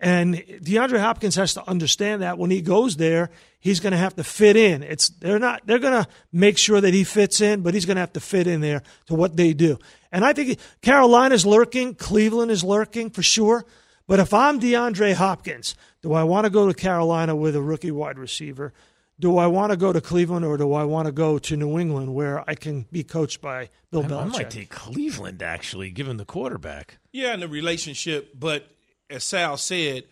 And 0.00 0.36
DeAndre 0.36 0.98
Hopkins 0.98 1.34
has 1.34 1.52
to 1.54 1.68
understand 1.68 2.22
that 2.22 2.38
when 2.38 2.50
he 2.50 2.62
goes 2.62 2.96
there, 2.96 3.30
he's 3.60 3.80
going 3.80 3.90
to 3.90 3.98
have 3.98 4.16
to 4.16 4.24
fit 4.24 4.56
in. 4.56 4.82
It's 4.82 5.10
they're 5.10 5.38
not 5.38 5.60
they're 5.66 5.78
going 5.78 6.02
to 6.02 6.08
make 6.32 6.56
sure 6.56 6.80
that 6.80 6.94
he 6.94 7.04
fits 7.04 7.42
in, 7.42 7.60
but 7.60 7.74
he's 7.74 7.84
going 7.84 7.96
to 7.96 8.00
have 8.00 8.14
to 8.14 8.20
fit 8.20 8.46
in 8.46 8.62
there 8.62 8.82
to 9.06 9.14
what 9.14 9.36
they 9.36 9.52
do. 9.52 9.78
And 10.10 10.24
I 10.24 10.32
think 10.32 10.58
Carolina's 10.80 11.44
lurking, 11.44 11.94
Cleveland 11.94 12.50
is 12.50 12.64
lurking 12.64 13.10
for 13.10 13.22
sure. 13.22 13.66
But 14.06 14.18
if 14.18 14.32
I'm 14.32 14.58
DeAndre 14.58 15.14
Hopkins, 15.14 15.76
do 16.02 16.14
I 16.14 16.24
want 16.24 16.44
to 16.46 16.50
go 16.50 16.66
to 16.66 16.74
Carolina 16.74 17.36
with 17.36 17.54
a 17.54 17.62
rookie 17.62 17.92
wide 17.92 18.18
receiver? 18.18 18.72
Do 19.20 19.36
I 19.36 19.46
want 19.48 19.70
to 19.70 19.76
go 19.76 19.92
to 19.92 20.00
Cleveland 20.00 20.46
or 20.46 20.56
do 20.56 20.72
I 20.72 20.84
want 20.84 21.06
to 21.06 21.12
go 21.12 21.38
to 21.38 21.56
New 21.56 21.78
England 21.78 22.14
where 22.14 22.42
I 22.48 22.54
can 22.54 22.86
be 22.90 23.04
coached 23.04 23.42
by 23.42 23.68
Bill 23.90 24.02
I, 24.02 24.08
Belichick? 24.08 24.20
I 24.20 24.24
might 24.24 24.50
take 24.50 24.70
Cleveland 24.70 25.42
actually, 25.42 25.90
given 25.90 26.16
the 26.16 26.24
quarterback. 26.24 26.96
Yeah, 27.12 27.34
in 27.34 27.40
the 27.40 27.48
relationship, 27.48 28.32
but 28.34 28.66
as 29.10 29.24
Sal 29.24 29.56
said, 29.56 30.04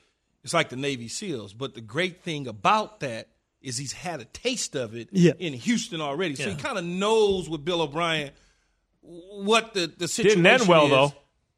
it's 0.45 0.55
like 0.55 0.69
the 0.69 0.77
Navy 0.77 1.09
SEALs. 1.09 1.53
But 1.55 1.75
the 1.75 1.81
great 1.81 2.23
thing 2.23 2.47
about 2.47 3.01
that 3.01 3.29
is 3.61 3.77
he's 3.77 3.93
had 3.93 4.21
a 4.21 4.25
taste 4.25 4.77
of 4.77 4.95
it 4.95 5.09
Yeah. 5.13 5.33
in 5.39 5.53
Houston 5.53 6.01
already, 6.01 6.35
so 6.37 6.45
Yeah. 6.45 6.51
he 6.51 6.57
kind 6.57 6.79
of 6.79 6.85
knows 6.85 7.49
with 7.49 7.65
Bill 7.65 7.83
O'Brien 7.83 8.31
what 9.03 9.75
the 9.75 9.87
the 9.87 10.09
situation 10.09 10.43
Didn't 10.43 10.61
end 10.63 10.69
well 10.69 10.85
is. 10.85 10.91
though. 10.91 11.13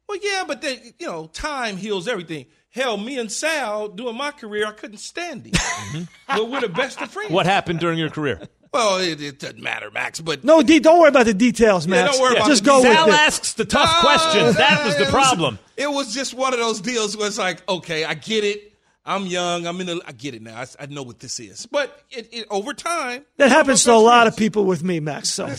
Well, 0.07 0.19
yeah, 0.21 0.43
but 0.47 0.61
then 0.61 0.79
you 0.99 1.07
know, 1.07 1.27
time 1.27 1.77
heals 1.77 2.07
everything. 2.07 2.45
Hell, 2.69 2.97
me 2.97 3.17
and 3.19 3.31
Sal 3.31 3.89
during 3.89 4.15
my 4.17 4.31
career, 4.31 4.65
I 4.65 4.71
couldn't 4.71 4.97
stand 4.99 5.45
him, 5.45 5.51
mm-hmm. 5.53 6.03
but 6.27 6.49
we're 6.49 6.61
the 6.61 6.69
best 6.69 7.01
of 7.01 7.11
friends. 7.11 7.31
What 7.31 7.45
happened 7.45 7.79
during 7.79 7.99
your 7.99 8.09
career? 8.09 8.39
Well, 8.73 8.99
it, 8.99 9.21
it 9.21 9.39
doesn't 9.39 9.61
matter, 9.61 9.91
Max. 9.91 10.21
But 10.21 10.43
No, 10.45 10.61
D, 10.61 10.79
don't 10.79 10.99
worry 10.99 11.09
about 11.09 11.25
the 11.25 11.33
details, 11.33 11.87
man. 11.87 12.05
don't 12.05 12.21
worry 12.21 12.37
about 12.37 12.47
Just 12.47 12.63
go 12.63 12.81
details. 12.81 12.95
with 12.95 12.97
Sal 12.97 13.07
it. 13.09 13.27
asks 13.27 13.53
the 13.53 13.65
tough 13.65 13.89
Ah, 13.91 13.99
questions. 14.01 14.55
That 14.55 14.85
was 14.85 14.95
the 14.95 15.03
it 15.03 15.09
problem. 15.09 15.59
It 15.75 15.89
was 15.91 16.13
just 16.13 16.33
one 16.33 16.53
of 16.53 16.59
those 16.59 16.79
deals 16.79 17.17
where 17.17 17.27
it's 17.27 17.37
like, 17.37 17.67
okay, 17.69 18.05
I 18.05 18.13
get 18.13 18.43
it. 18.45 18.71
I'm 19.03 19.25
young. 19.25 19.65
I'm 19.65 19.81
in 19.81 19.87
the. 19.87 20.01
I 20.05 20.11
get 20.11 20.35
it 20.35 20.43
now. 20.43 20.61
I, 20.61 20.65
I 20.79 20.85
know 20.85 21.01
what 21.03 21.19
this 21.19 21.39
is. 21.39 21.65
But 21.65 22.01
it, 22.11 22.29
it 22.31 22.47
over 22.51 22.73
time, 22.73 23.25
That 23.37 23.49
happens 23.49 23.83
to 23.85 23.93
a 23.93 23.95
lot 23.95 24.27
of 24.27 24.37
people 24.37 24.63
with 24.65 24.83
me, 24.83 24.99
Max. 24.99 25.27
So 25.29 25.49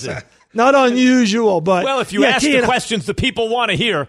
not 0.55 0.75
unusual, 0.77 1.61
but 1.61 1.85
Well, 1.85 1.99
if 2.01 2.13
you 2.13 2.23
yeah, 2.23 2.29
ask 2.29 2.43
Key 2.43 2.53
the 2.53 2.59
and- 2.59 2.67
questions 2.67 3.05
the 3.05 3.15
people 3.15 3.49
want 3.49 3.73
to 3.73 3.77
hear, 3.77 4.09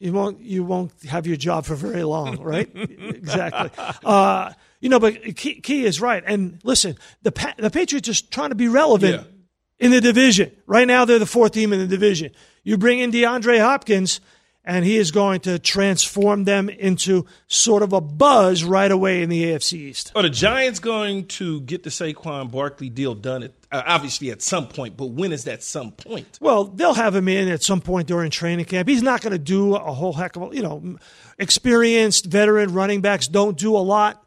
you 0.00 0.12
won't 0.12 0.40
you 0.40 0.64
won't 0.64 0.90
have 1.08 1.28
your 1.28 1.36
job 1.36 1.64
for 1.64 1.76
very 1.76 2.02
long, 2.02 2.38
right? 2.42 2.68
exactly. 2.74 3.70
Uh, 4.04 4.50
you 4.80 4.88
know, 4.88 4.98
but 4.98 5.36
Key, 5.36 5.60
Key 5.60 5.84
is 5.84 6.00
right. 6.00 6.22
And 6.26 6.58
listen, 6.64 6.96
the 7.22 7.32
pa- 7.32 7.54
the 7.58 7.70
Patriots 7.70 8.08
are 8.08 8.26
trying 8.30 8.48
to 8.50 8.54
be 8.54 8.68
relevant 8.68 9.14
Yeah. 9.14 9.84
in 9.86 9.90
the 9.90 10.00
division. 10.00 10.50
Right 10.66 10.86
now, 10.86 11.04
they're 11.04 11.18
the 11.18 11.26
fourth 11.26 11.52
team 11.52 11.72
in 11.72 11.78
the 11.78 11.86
division. 11.86 12.30
You 12.64 12.76
bring 12.78 12.98
in 12.98 13.10
DeAndre 13.10 13.60
Hopkins, 13.60 14.20
and 14.64 14.84
he 14.84 14.98
is 14.98 15.10
going 15.10 15.40
to 15.40 15.58
transform 15.58 16.44
them 16.44 16.68
into 16.68 17.24
sort 17.46 17.82
of 17.82 17.94
a 17.94 18.00
buzz 18.02 18.62
right 18.62 18.90
away 18.90 19.22
in 19.22 19.30
the 19.30 19.44
AFC 19.44 19.72
East. 19.78 20.12
are 20.14 20.22
the 20.22 20.28
Giants 20.30 20.78
going 20.78 21.26
to 21.28 21.62
get 21.62 21.82
the 21.82 21.88
Saquon 21.90 22.50
Barkley 22.50 22.90
deal 22.90 23.14
done? 23.14 23.42
At, 23.44 23.52
uh, 23.72 23.82
obviously, 23.86 24.30
at 24.30 24.42
some 24.42 24.66
point. 24.68 24.98
But 24.98 25.06
when 25.06 25.32
is 25.32 25.44
that 25.44 25.62
some 25.62 25.92
point? 25.92 26.38
Well, 26.42 26.64
they'll 26.64 26.92
have 26.94 27.14
him 27.14 27.26
in 27.28 27.48
at 27.48 27.62
some 27.62 27.80
point 27.80 28.06
during 28.06 28.30
training 28.30 28.66
camp. 28.66 28.86
He's 28.88 29.02
not 29.02 29.22
going 29.22 29.32
to 29.32 29.38
do 29.38 29.74
a 29.76 29.92
whole 29.92 30.12
heck 30.12 30.36
of 30.36 30.52
a, 30.52 30.54
you 30.54 30.62
know, 30.62 30.96
experienced 31.38 32.26
veteran 32.26 32.72
running 32.74 33.00
backs 33.00 33.26
don't 33.28 33.56
do 33.56 33.74
a 33.76 33.78
lot 33.78 34.22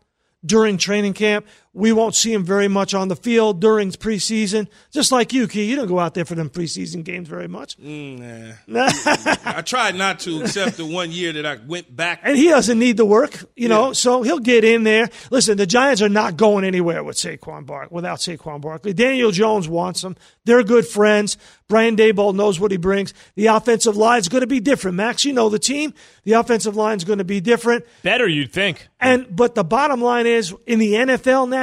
during 0.46 0.78
training 0.78 1.14
camp. 1.14 1.46
We 1.76 1.92
won't 1.92 2.14
see 2.14 2.32
him 2.32 2.44
very 2.44 2.68
much 2.68 2.94
on 2.94 3.08
the 3.08 3.16
field 3.16 3.60
during 3.60 3.90
preseason. 3.92 4.68
Just 4.92 5.12
like 5.12 5.34
you, 5.34 5.48
Key, 5.48 5.64
you 5.64 5.76
don't 5.76 5.88
go 5.88 6.00
out 6.00 6.14
there 6.14 6.24
for 6.24 6.36
them 6.36 6.52
preseason 6.52 7.04
games 7.04 7.28
very 7.28 7.48
much. 7.48 7.78
Mm, 7.80 8.58
I 9.46 9.62
tried 9.64 9.96
not 9.96 10.20
to, 10.22 10.44
except 10.44 10.78
the 10.78 10.86
one 10.86 11.12
year 11.12 11.34
that 11.34 11.46
I 11.48 11.56
went 11.66 11.96
back. 11.96 12.20
And 12.24 12.38
he 12.38 12.50
doesn't 12.50 12.78
need 12.78 12.98
the 12.98 13.06
work, 13.06 13.44
you 13.56 13.68
know, 13.68 13.92
so 13.94 14.22
he'll 14.22 14.38
get 14.38 14.64
in 14.64 14.84
there. 14.84 15.10
Listen, 15.32 15.58
the 15.58 15.66
Giants 15.66 16.04
are 16.04 16.10
not 16.10 16.38
going 16.38 16.64
anywhere 16.64 17.04
with 17.04 17.18
Saquon 17.18 17.66
Bark 17.66 17.92
without 17.92 18.20
Saquon 18.20 18.62
Barkley. 18.62 18.94
Daniel 18.94 19.32
Jones 19.32 19.68
wants 19.68 20.04
him. 20.04 20.16
They're 20.46 20.64
good 20.64 20.86
friends. 20.86 21.38
Brian 21.68 21.96
Daboll 21.96 22.36
knows 22.36 22.60
what 22.60 22.70
he 22.70 22.78
brings. 22.78 23.14
The 23.36 23.48
offensive 23.48 23.98
line's 23.98 24.28
going 24.28 24.42
to 24.42 24.48
be 24.48 24.60
different. 24.60 24.96
Max, 24.98 25.26
you 25.26 25.34
know 25.34 25.50
the 25.50 25.58
team. 25.58 25.94
The 26.24 26.34
offensive 26.34 26.76
line's 26.76 27.04
going 27.04 27.18
to 27.18 27.24
be 27.24 27.40
different. 27.42 27.86
better 28.04 28.28
you'd 28.28 28.52
think. 28.52 28.90
And 29.00 29.36
but 29.36 29.56
the 29.56 29.64
bottom 29.64 30.02
line 30.02 30.28
is 30.28 30.54
in 30.68 30.80
the 30.80 30.94
NFL 30.94 31.50
now, 31.50 31.63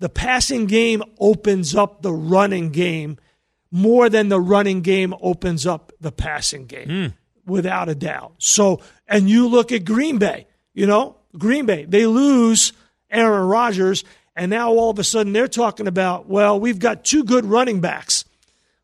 the 0.00 0.08
passing 0.08 0.66
game 0.66 1.02
opens 1.18 1.74
up 1.74 2.02
the 2.02 2.12
running 2.12 2.70
game 2.70 3.18
more 3.70 4.08
than 4.08 4.28
the 4.28 4.40
running 4.40 4.82
game 4.82 5.12
opens 5.20 5.66
up 5.66 5.92
the 6.00 6.12
passing 6.12 6.66
game, 6.66 6.88
hmm. 6.88 7.50
without 7.50 7.88
a 7.88 7.94
doubt. 7.94 8.34
So, 8.38 8.80
and 9.08 9.28
you 9.28 9.48
look 9.48 9.72
at 9.72 9.84
Green 9.84 10.18
Bay, 10.18 10.46
you 10.74 10.86
know, 10.86 11.16
Green 11.36 11.66
Bay, 11.66 11.84
they 11.84 12.06
lose 12.06 12.72
Aaron 13.10 13.48
Rodgers, 13.48 14.04
and 14.36 14.50
now 14.50 14.70
all 14.70 14.90
of 14.90 14.98
a 14.98 15.04
sudden 15.04 15.32
they're 15.32 15.48
talking 15.48 15.88
about, 15.88 16.28
well, 16.28 16.60
we've 16.60 16.78
got 16.78 17.04
two 17.04 17.24
good 17.24 17.44
running 17.44 17.80
backs. 17.80 18.24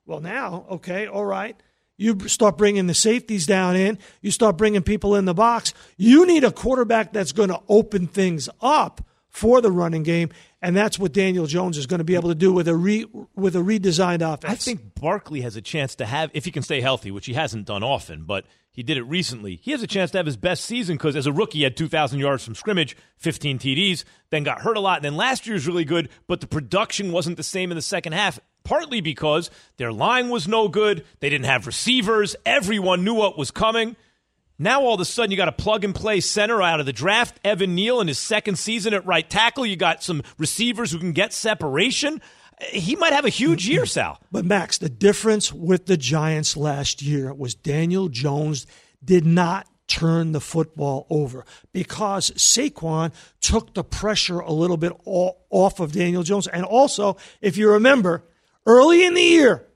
Well, 0.07 0.21
now, 0.21 0.67
okay, 0.71 1.07
all 1.07 1.25
right. 1.25 1.57
You 1.97 2.19
start 2.29 2.57
bringing 2.57 2.87
the 2.87 2.95
safeties 2.95 3.47
down 3.47 3.77
in. 3.77 3.99
You 4.23 4.31
start 4.31 4.57
bringing 4.57 4.83
people 4.83 5.15
in 5.15 5.27
the 5.27 5.35
box. 5.35 5.75
You 5.99 6.27
need 6.27 6.45
a 6.45 6.51
quarterback 6.51 7.13
that's 7.13 7.33
going 7.33 7.51
to 7.51 7.61
open 7.69 8.07
things 8.07 8.49
up 8.61 9.05
for 9.31 9.61
the 9.61 9.73
running 9.73 10.03
game, 10.03 10.29
and 10.61 10.77
that's 10.77 10.99
what 10.99 11.13
Daniel 11.13 11.47
Jones 11.47 11.79
is 11.79 11.87
going 11.87 11.99
to 11.99 12.05
be 12.05 12.15
able 12.15 12.29
to 12.29 12.35
do 12.35 12.53
with 12.53 12.69
a 12.69 12.77
re, 12.77 13.07
with 13.35 13.57
a 13.57 13.61
redesigned 13.61 14.23
offense. 14.23 14.53
I 14.53 14.57
think 14.57 14.95
Barkley 14.95 15.41
has 15.41 15.57
a 15.57 15.63
chance 15.63 15.95
to 15.97 16.07
have, 16.07 16.31
if 16.35 16.45
he 16.45 16.51
can 16.51 16.63
stay 16.63 16.81
healthy, 16.81 17.11
which 17.11 17.27
he 17.27 17.35
hasn't 17.35 17.67
done 17.67 17.83
often, 17.83 18.25
but 18.25 18.45
he 18.73 18.83
did 18.83 18.97
it 18.97 19.03
recently. 19.05 19.57
He 19.63 19.73
has 19.73 19.83
a 19.83 19.87
chance 19.87 20.11
to 20.13 20.19
have 20.19 20.27
his 20.27 20.37
best 20.37 20.65
season 20.65 20.97
because 20.97 21.17
as 21.17 21.27
a 21.27 21.33
rookie, 21.33 21.59
he 21.59 21.65
had 21.65 21.77
2,000 21.77 22.19
yards 22.19 22.45
from 22.45 22.55
scrimmage, 22.55 22.97
15 23.17 23.59
TDs, 23.59 24.05
then 24.31 24.45
got 24.45 24.61
hurt 24.61 24.77
a 24.77 24.81
lot. 24.81 24.99
And 24.99 25.05
then 25.05 25.17
last 25.17 25.47
year 25.47 25.55
was 25.55 25.67
really 25.67 25.85
good, 25.85 26.09
but 26.27 26.41
the 26.41 26.47
production 26.47 27.13
wasn't 27.13 27.37
the 27.37 27.43
same 27.43 27.71
in 27.71 27.77
the 27.77 27.83
second 27.83 28.13
half, 28.13 28.39
partly 28.63 29.01
because 29.01 29.51
their 29.77 29.93
line 29.93 30.29
was 30.29 30.47
no 30.47 30.69
good. 30.69 31.05
They 31.21 31.31
didn't 31.31 31.47
have 31.47 31.67
receivers. 31.67 32.37
Everyone 32.47 33.05
knew 33.05 33.15
what 33.15 33.37
was 33.37 33.51
coming. 33.51 33.97
Now 34.63 34.83
all 34.83 34.93
of 34.93 35.01
a 35.01 35.07
sudden 35.07 35.31
you 35.31 35.39
got 35.39 35.49
a 35.49 35.53
plug 35.53 35.85
and 35.85 35.95
play 35.95 36.21
center 36.21 36.61
out 36.61 36.81
of 36.81 36.87
the 36.87 36.93
draft, 36.93 37.41
Evan 37.43 37.75
Neal 37.75 37.99
in 38.03 38.09
his 38.09 38.19
second 38.19 38.59
season 38.59 38.93
at 38.93 39.07
right 39.07 39.29
tackle. 39.29 39.65
You 39.65 39.75
got 39.75 40.03
some 40.03 40.23
receivers 40.37 40.93
who 40.93 40.99
can 40.99 41.13
get 41.13 41.33
separation. 41.33 42.21
He 42.69 42.95
might 42.95 43.15
have 43.15 43.25
a 43.25 43.31
huge 43.31 43.67
year, 43.67 43.87
Sal. 43.87 44.21
But 44.31 44.45
Max, 44.45 44.77
the 44.77 44.91
difference 44.91 45.51
with 45.51 45.87
the 45.87 45.97
Giants 45.97 46.59
last 46.59 47.01
year 47.01 47.33
was 47.33 47.55
Daniel 47.55 48.11
Jones 48.11 48.67
did 49.03 49.25
not 49.25 49.67
turn 49.89 50.33
the 50.33 50.43
football 50.43 51.07
over 51.09 51.47
because 51.73 52.31
Saquon 52.33 53.15
took 53.41 53.73
the 53.73 53.83
pressure 53.83 54.41
a 54.41 54.53
little 54.53 54.77
bit 54.77 54.93
off 55.07 55.81
of 55.81 55.93
Daniel 55.93 56.23
Jones. 56.23 56.47
And 56.47 56.67
also, 56.67 57.17
if 57.41 57.57
you 57.57 57.71
remember, 57.71 58.25
early 58.67 59.07
in 59.07 59.15
the 59.15 59.23
year, 59.23 59.67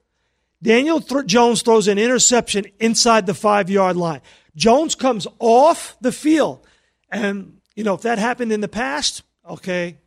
Daniel 0.63 1.01
Jones 1.01 1.63
throws 1.63 1.89
an 1.89 1.99
interception 1.99 2.67
inside 2.79 3.25
the 3.25 3.35
five 3.35 3.71
yard 3.71 3.97
line. 3.97 4.21
Jones 4.57 4.95
comes 4.95 5.27
off 5.39 5.97
the 6.01 6.13
field. 6.13 6.67
And, 7.11 7.59
you 7.75 7.85
know, 7.85 7.95
if 7.95 8.03
that 8.03 8.19
happened 8.19 8.53
in 8.53 8.61
the 8.61 8.69
past, 8.69 9.23
okay, 9.49 9.99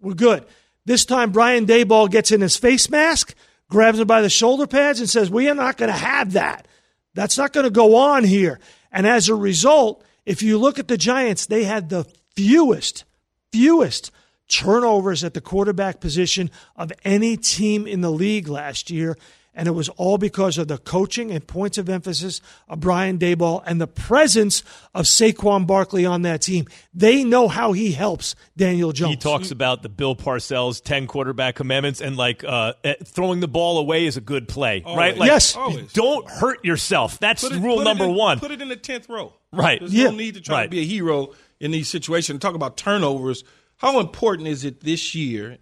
we're 0.00 0.14
good. 0.14 0.44
This 0.84 1.04
time, 1.04 1.30
Brian 1.30 1.66
Daboll 1.66 2.10
gets 2.10 2.32
in 2.32 2.40
his 2.40 2.56
face 2.56 2.90
mask, 2.90 3.34
grabs 3.68 4.00
him 4.00 4.06
by 4.06 4.20
the 4.20 4.30
shoulder 4.30 4.66
pads, 4.66 4.98
and 4.98 5.08
says, 5.08 5.30
We 5.30 5.48
are 5.48 5.54
not 5.54 5.76
going 5.76 5.90
to 5.90 5.96
have 5.96 6.32
that. 6.32 6.66
That's 7.14 7.38
not 7.38 7.52
going 7.52 7.64
to 7.64 7.70
go 7.70 7.96
on 7.96 8.24
here. 8.24 8.58
And 8.90 9.06
as 9.06 9.28
a 9.28 9.34
result, 9.34 10.04
if 10.26 10.42
you 10.42 10.58
look 10.58 10.78
at 10.78 10.88
the 10.88 10.96
Giants, 10.96 11.46
they 11.46 11.64
had 11.64 11.88
the 11.88 12.04
fewest, 12.34 13.04
fewest 13.52 14.10
turnovers 14.48 15.24
at 15.24 15.34
the 15.34 15.40
quarterback 15.40 16.00
position 16.00 16.50
of 16.76 16.92
any 17.04 17.36
team 17.36 17.86
in 17.86 18.00
the 18.00 18.10
league 18.10 18.48
last 18.48 18.90
year. 18.90 19.16
And 19.54 19.68
it 19.68 19.72
was 19.72 19.90
all 19.90 20.16
because 20.16 20.56
of 20.56 20.68
the 20.68 20.78
coaching 20.78 21.30
and 21.30 21.46
points 21.46 21.76
of 21.76 21.90
emphasis 21.90 22.40
of 22.70 22.80
Brian 22.80 23.18
Daboll 23.18 23.62
and 23.66 23.78
the 23.78 23.86
presence 23.86 24.62
of 24.94 25.04
Saquon 25.04 25.66
Barkley 25.66 26.06
on 26.06 26.22
that 26.22 26.40
team. 26.40 26.66
They 26.94 27.22
know 27.22 27.48
how 27.48 27.72
he 27.72 27.92
helps 27.92 28.34
Daniel 28.56 28.92
Jones. 28.92 29.10
He 29.10 29.16
talks 29.18 29.50
about 29.50 29.82
the 29.82 29.90
Bill 29.90 30.16
Parcells 30.16 30.82
10 30.82 31.06
quarterback 31.06 31.54
commandments 31.54 32.00
and 32.00 32.16
like 32.16 32.42
uh, 32.44 32.72
eh, 32.82 32.94
throwing 33.04 33.40
the 33.40 33.48
ball 33.48 33.76
away 33.76 34.06
is 34.06 34.16
a 34.16 34.22
good 34.22 34.48
play, 34.48 34.82
right? 34.86 35.18
Like, 35.18 35.26
Yes. 35.28 35.54
Always. 35.54 35.92
Don't 35.92 36.26
hurt 36.30 36.64
yourself. 36.64 37.18
That's 37.18 37.44
it- 37.44 37.52
rule 37.52 37.82
number 37.82 38.04
in- 38.04 38.14
one. 38.14 38.40
Put 38.40 38.52
it 38.52 38.62
in 38.62 38.68
the 38.68 38.76
tenth 38.76 39.08
row. 39.10 39.34
Right. 39.52 39.80
There's 39.80 39.92
Yeah. 39.92 40.04
no 40.04 40.12
need 40.16 40.34
to 40.34 40.40
try 40.40 40.60
Right. 40.60 40.64
to 40.64 40.70
be 40.70 40.80
a 40.80 40.86
hero 40.86 41.32
in 41.60 41.72
these 41.72 41.88
situations. 41.88 42.40
Talk 42.40 42.54
about 42.54 42.78
turnovers. 42.78 43.44
How 43.76 44.00
important 44.00 44.48
is 44.48 44.64
it 44.64 44.80
this 44.80 45.14
year 45.14 45.58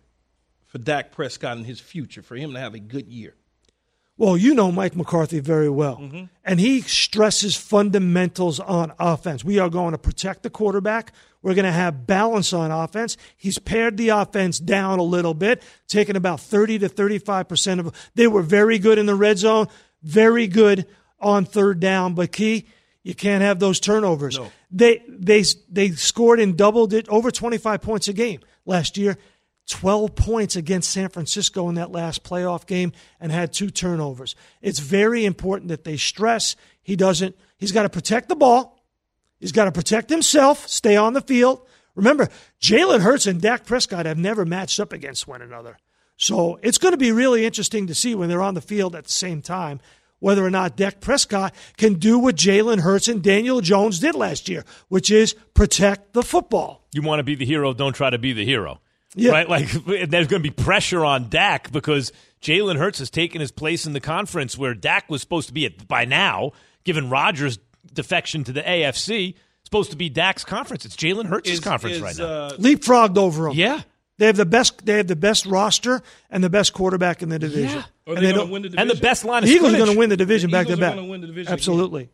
for 0.67 0.79
Dak 0.79 1.11
Prescott 1.11 1.57
and 1.57 1.67
his 1.67 1.81
future 1.81 2.23
for 2.23 2.37
him 2.37 2.53
to 2.53 2.61
have 2.61 2.75
a 2.75 2.79
good 2.79 3.09
year? 3.09 3.35
Well, 4.21 4.37
you 4.37 4.53
know 4.53 4.71
Mike 4.71 4.95
McCarthy 4.97 5.41
very 5.41 5.71
well. 5.71 5.97
Mm-hmm. 5.97 6.25
And 6.45 6.61
he 6.61 6.83
stresses 6.83 7.57
fundamentals 7.57 8.61
on 8.61 8.93
offense. 8.99 9.43
We 9.43 9.59
are 9.59 9.71
going 9.71 9.93
to 9.93 9.99
protect 9.99 10.43
the 10.43 10.51
quarterback. 10.51 11.15
We're 11.41 11.55
going 11.55 11.65
to 11.65 11.73
have 11.73 12.07
balance 12.07 12.53
on 12.53 12.71
offense. 12.71 13.17
He's 13.35 13.59
pared 13.59 13.97
the 13.97 14.11
offense 14.11 14.59
down 14.59 14.99
a 14.99 15.03
little 15.03 15.33
bit, 15.33 15.63
taking 15.89 16.17
about 16.17 16.41
30 16.41 16.81
to 16.81 16.91
35% 16.91 17.79
of 17.79 18.11
They 18.15 18.27
were 18.27 18.43
very 18.43 18.79
good 18.79 18.99
in 18.99 19.07
the 19.07 19.15
red 19.15 19.39
zone, 19.39 19.69
very 20.03 20.47
good 20.47 20.87
on 21.19 21.47
third 21.47 21.81
down, 21.81 22.13
but 22.13 22.31
key, 22.31 22.67
you 23.03 23.15
can't 23.15 23.43
have 23.43 23.59
those 23.59 23.81
turnovers. 23.81 24.39
They 24.71 25.03
they 25.09 25.45
they 25.71 25.93
scored 25.93 26.41
in 26.41 26.57
double 26.57 26.87
over 27.09 27.31
25 27.31 27.81
points 27.81 28.09
a 28.09 28.13
game 28.13 28.41
last 28.67 28.99
year. 28.99 29.17
12 29.71 30.15
points 30.15 30.57
against 30.57 30.91
San 30.91 31.09
Francisco 31.09 31.69
in 31.69 31.77
that 31.77 31.93
last 31.93 32.23
playoff 32.23 32.67
game 32.67 32.93
and 33.21 33.33
had 33.33 33.53
two 33.53 33.71
turnovers. 33.71 34.35
It's 34.61 34.79
very 34.79 35.25
important 35.25 35.69
that 35.69 35.85
they 35.85 35.97
stress 35.97 36.57
he 36.83 36.97
doesn't 36.97 37.37
he's 37.57 37.73
got 37.73 37.85
to 37.85 37.89
protect 37.89 38.29
the 38.29 38.37
ball. 38.37 38.83
He's 39.39 39.53
got 39.53 39.65
to 39.65 39.73
protect 39.73 40.11
himself, 40.11 40.69
stay 40.69 40.97
on 40.97 41.15
the 41.15 41.23
field. 41.23 41.67
Remember, 41.95 42.29
Jalen 42.61 43.01
Hurts 43.01 43.27
and 43.27 43.41
Dak 43.41 43.65
Prescott 43.65 44.07
have 44.07 44.19
never 44.19 44.45
matched 44.45 44.79
up 44.79 44.93
against 44.93 45.27
one 45.27 45.41
another. 45.41 45.79
So 46.17 46.59
it's 46.63 46.79
going 46.79 46.93
to 46.93 46.99
be 46.99 47.13
really 47.13 47.47
interesting 47.47 47.87
to 47.87 47.95
see 47.95 48.15
when 48.15 48.29
they're 48.29 48.43
on 48.43 48.55
the 48.55 48.61
field 48.61 48.95
at 48.95 49.05
the 49.05 49.13
same 49.13 49.41
time 49.41 49.81
whether 50.21 50.45
or 50.45 50.51
not 50.51 50.77
Dak 50.77 51.01
Prescott 51.01 51.55
can 51.77 51.95
do 51.95 52.19
what 52.19 52.37
Jalen 52.37 52.81
Hurts 52.81 53.09
and 53.09 53.23
Daniel 53.23 53.61
Jones 53.61 53.99
did 53.99 54.15
last 54.15 54.49
year, 54.49 54.65
which 54.89 55.11
is 55.11 55.35
protect 55.55 56.13
the 56.13 56.23
football. 56.23 56.87
You 56.93 57.03
want 57.03 57.19
to 57.19 57.25
be 57.25 57.35
the 57.35 57.47
hero, 57.47 57.73
don't 57.73 57.95
try 57.95 58.11
to 58.11 58.19
be 58.19 58.33
the 58.33 58.45
hero. 58.45 58.81
Yeah. 59.15 59.33
Right? 59.33 59.49
Like, 59.49 59.69
there's 59.85 60.29
going 60.29 60.43
to 60.43 60.49
be 60.49 60.51
pressure 60.51 61.05
on 61.05 61.29
Dak 61.29 61.73
because 61.73 62.13
Jalen 62.43 62.77
Hurts 62.77 62.99
has 63.01 63.11
taken 63.11 63.41
his 63.41 63.51
place 63.51 63.87
in 63.87 63.93
the 63.93 64.01
conference 64.01 64.57
where 64.57 64.75
Dak 64.75 65.11
was 65.11 65.21
supposed 65.21 65.49
to 65.49 65.55
be 65.55 65.67
at 65.67 65.89
by 65.89 66.05
now, 66.05 66.53
given 66.85 67.11
Rodgers' 67.11 67.59
defection 67.93 68.45
to 68.45 68.53
the 68.53 68.63
AFC, 68.63 69.35
supposed 69.65 69.91
to 69.91 69.97
be 69.97 70.09
Dak's 70.09 70.45
conference. 70.45 70.85
It's 70.85 70.97
Jalen 70.97 71.27
Hurts' 71.27 71.51
Is- 71.51 71.61
conference 71.61 71.97
is, 71.97 72.03
right 72.03 72.17
now. 72.17 72.25
uh, 72.25 72.57
Leapfrogged 72.57 73.19
over 73.19 73.49
him. 73.49 73.55
yeah. 73.57 73.83
They 74.19 74.27
have 74.27 74.37
the 74.37 74.45
best. 74.45 74.85
They 74.85 74.99
have 74.99 75.07
the 75.07 75.17
best 75.17 75.47
roster 75.47 76.03
and 76.29 76.45
the 76.45 76.51
best 76.51 76.75
quarterback 76.75 77.23
in 77.23 77.31
the 77.31 77.39
division. 77.39 77.79
Yeah. 77.79 77.85
Are 78.07 78.15
And 78.15 78.17
they 78.19 78.21
they 78.27 78.33
don't- 78.35 78.51
win 78.51 78.61
the 78.63 78.75
And 78.79 78.91
the 78.91 78.95
best 78.95 79.25
line 79.25 79.43
The 79.45 79.49
of 79.51 79.57
Eagles 79.57 79.73
are 79.73 79.79
going 79.79 79.93
to 79.93 79.97
win 79.99 80.11
the 80.11 80.17
division 80.19 80.51
The 80.51 80.57
back 80.59 80.67
to 80.67 80.73
Eagles 80.75 80.79
are 80.79 80.91
back. 80.91 80.95
gonna 80.97 81.09
win 81.09 81.21
the 81.23 81.27
division 81.27 81.51
Absolutely. 81.53 82.11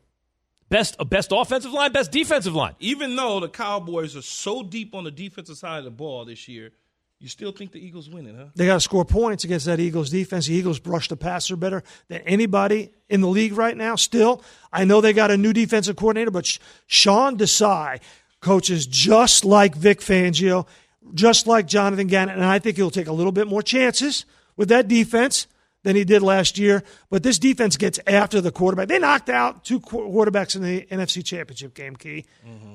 Best, 0.69 0.97
best 1.09 1.33
offensive 1.33 1.73
line, 1.73 1.93
best 1.93 2.13
defensive 2.13 2.55
line. 2.55 2.75
Even 2.81 3.17
though 3.17 3.41
the 3.41 3.49
Cowboys 3.49 4.17
are 4.17 4.23
so 4.23 4.63
deep 4.63 4.95
on 4.95 5.03
the 5.05 5.11
defensive 5.11 5.57
side 5.57 5.79
of 5.79 5.85
the 5.85 5.91
ball 5.91 6.25
this 6.25 6.47
year, 6.49 6.71
you 7.19 7.29
still 7.29 7.53
think 7.53 7.73
the 7.73 7.85
Eagles 7.85 8.11
winning, 8.11 8.37
huh? 8.37 8.47
They 8.55 8.67
got 8.67 8.75
to 8.75 8.81
score 8.81 9.05
points 9.05 9.45
against 9.45 9.67
that 9.67 9.81
Eagles 9.81 10.11
defense. 10.11 10.47
The 10.47 10.55
Eagles 10.55 10.79
brush 10.79 11.09
the 11.09 11.17
passer 11.17 11.57
better 11.57 11.83
than 12.09 12.21
anybody 12.23 12.91
in 13.09 13.23
the 13.23 13.29
league 13.29 13.55
right 13.55 13.77
now. 13.77 13.97
Still, 13.97 14.43
I 14.73 14.85
know 14.85 15.01
they 15.01 15.15
got 15.15 15.31
a 15.31 15.37
new 15.37 15.53
defensive 15.55 15.97
coordinator, 15.97 16.31
but 16.31 16.59
Sean 16.87 17.39
Desai 17.39 18.01
coaches 18.41 18.87
just 18.87 19.45
like 19.47 19.75
Vic 19.75 20.01
Fangio, 20.01 20.67
just 21.15 21.47
like 21.47 21.67
Jonathan 21.67 22.07
Gannon, 22.07 22.35
and 22.35 22.45
I 22.45 22.59
think 22.59 22.77
he'll 22.77 22.91
take 22.91 23.07
a 23.07 23.13
little 23.13 23.33
bit 23.33 23.47
more 23.47 23.63
chances 23.63 24.27
with 24.57 24.69
that 24.69 24.87
defense 24.87 25.47
than 25.85 25.97
he 25.97 26.05
did 26.05 26.21
last 26.21 26.59
year. 26.59 26.83
But 27.09 27.23
this 27.23 27.39
defense 27.39 27.79
gets 27.79 27.99
after 28.07 28.43
the 28.43 28.51
quarterback. 28.51 28.89
They 28.89 28.99
knocked 28.99 29.31
out 29.31 29.65
two 29.65 29.81
quarterbacks 29.81 30.55
in 30.55 30.63
the 30.63 30.83
NFC 30.91 31.25
Championship 31.25 31.75
game, 31.75 31.97
Key, 31.97 32.27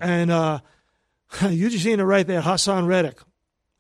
and 0.01 0.31
uh, 0.31 0.59
you 1.47 1.69
just 1.69 1.83
seen 1.83 1.99
it 1.99 2.03
right 2.03 2.25
there, 2.25 2.41
Haason 2.41 2.87
Reddick. 2.87 3.19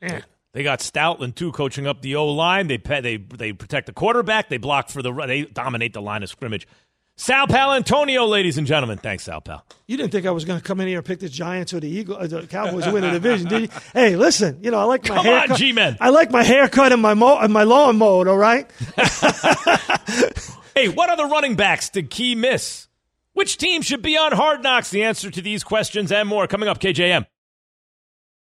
Man. 0.01 0.23
They 0.53 0.63
got 0.63 0.79
Stoutland 0.79 1.35
too, 1.35 1.51
coaching 1.51 1.87
up 1.87 2.01
the 2.01 2.15
O 2.15 2.27
line. 2.27 2.67
They 2.67 2.77
they 2.77 3.17
they 3.17 3.53
protect 3.53 3.85
the 3.87 3.93
quarterback. 3.93 4.49
They 4.49 4.57
block 4.57 4.89
for 4.89 5.01
the 5.01 5.13
run. 5.13 5.29
They 5.29 5.43
dominate 5.43 5.93
the 5.93 6.01
line 6.01 6.23
of 6.23 6.29
scrimmage. 6.29 6.67
Sal 7.17 7.45
Paolantonio, 7.45 8.27
ladies 8.27 8.57
and 8.57 8.65
gentlemen. 8.65 8.97
Thanks, 8.97 9.25
Sal 9.25 9.41
Pal. 9.41 9.63
You 9.85 9.95
didn't 9.95 10.11
think 10.11 10.25
I 10.25 10.31
was 10.31 10.43
going 10.43 10.59
to 10.59 10.65
come 10.65 10.81
in 10.81 10.87
here 10.87 10.97
and 10.97 11.05
pick 11.05 11.19
the 11.19 11.29
Giants 11.29 11.71
or 11.73 11.79
the 11.79 11.87
Eagle, 11.87 12.15
uh, 12.17 12.25
the 12.25 12.47
Cowboys 12.47 12.87
win 12.87 13.03
the 13.03 13.11
division, 13.11 13.47
did 13.47 13.61
you? 13.63 13.67
Hey, 13.93 14.15
listen, 14.15 14.57
you 14.63 14.71
know 14.71 14.79
I 14.79 14.85
like 14.85 15.03
my 15.03 15.09
Come 15.17 15.19
on, 15.19 15.25
haircut. 15.25 15.57
G-men. 15.57 15.97
I 16.01 16.09
like 16.09 16.31
my 16.31 16.41
haircut 16.43 16.91
and 16.93 17.01
my 17.01 17.13
mo- 17.13 17.37
and 17.37 17.53
my 17.53 17.63
lawn 17.63 17.97
mowed. 17.97 18.27
All 18.27 18.37
right. 18.37 18.69
Hey, 20.73 20.87
what 20.87 21.09
other 21.09 21.25
running 21.27 21.55
backs 21.55 21.89
did 21.89 22.09
Key 22.09 22.33
miss? 22.33 22.87
Which 23.33 23.57
team 23.57 23.81
should 23.81 24.01
be 24.01 24.17
on 24.17 24.31
Hard 24.31 24.63
Knocks? 24.63 24.89
The 24.89 25.03
answer 25.03 25.29
to 25.29 25.41
these 25.41 25.63
questions 25.65 26.11
and 26.13 26.27
more 26.29 26.47
coming 26.47 26.69
up. 26.69 26.79
KJM. 26.79 27.25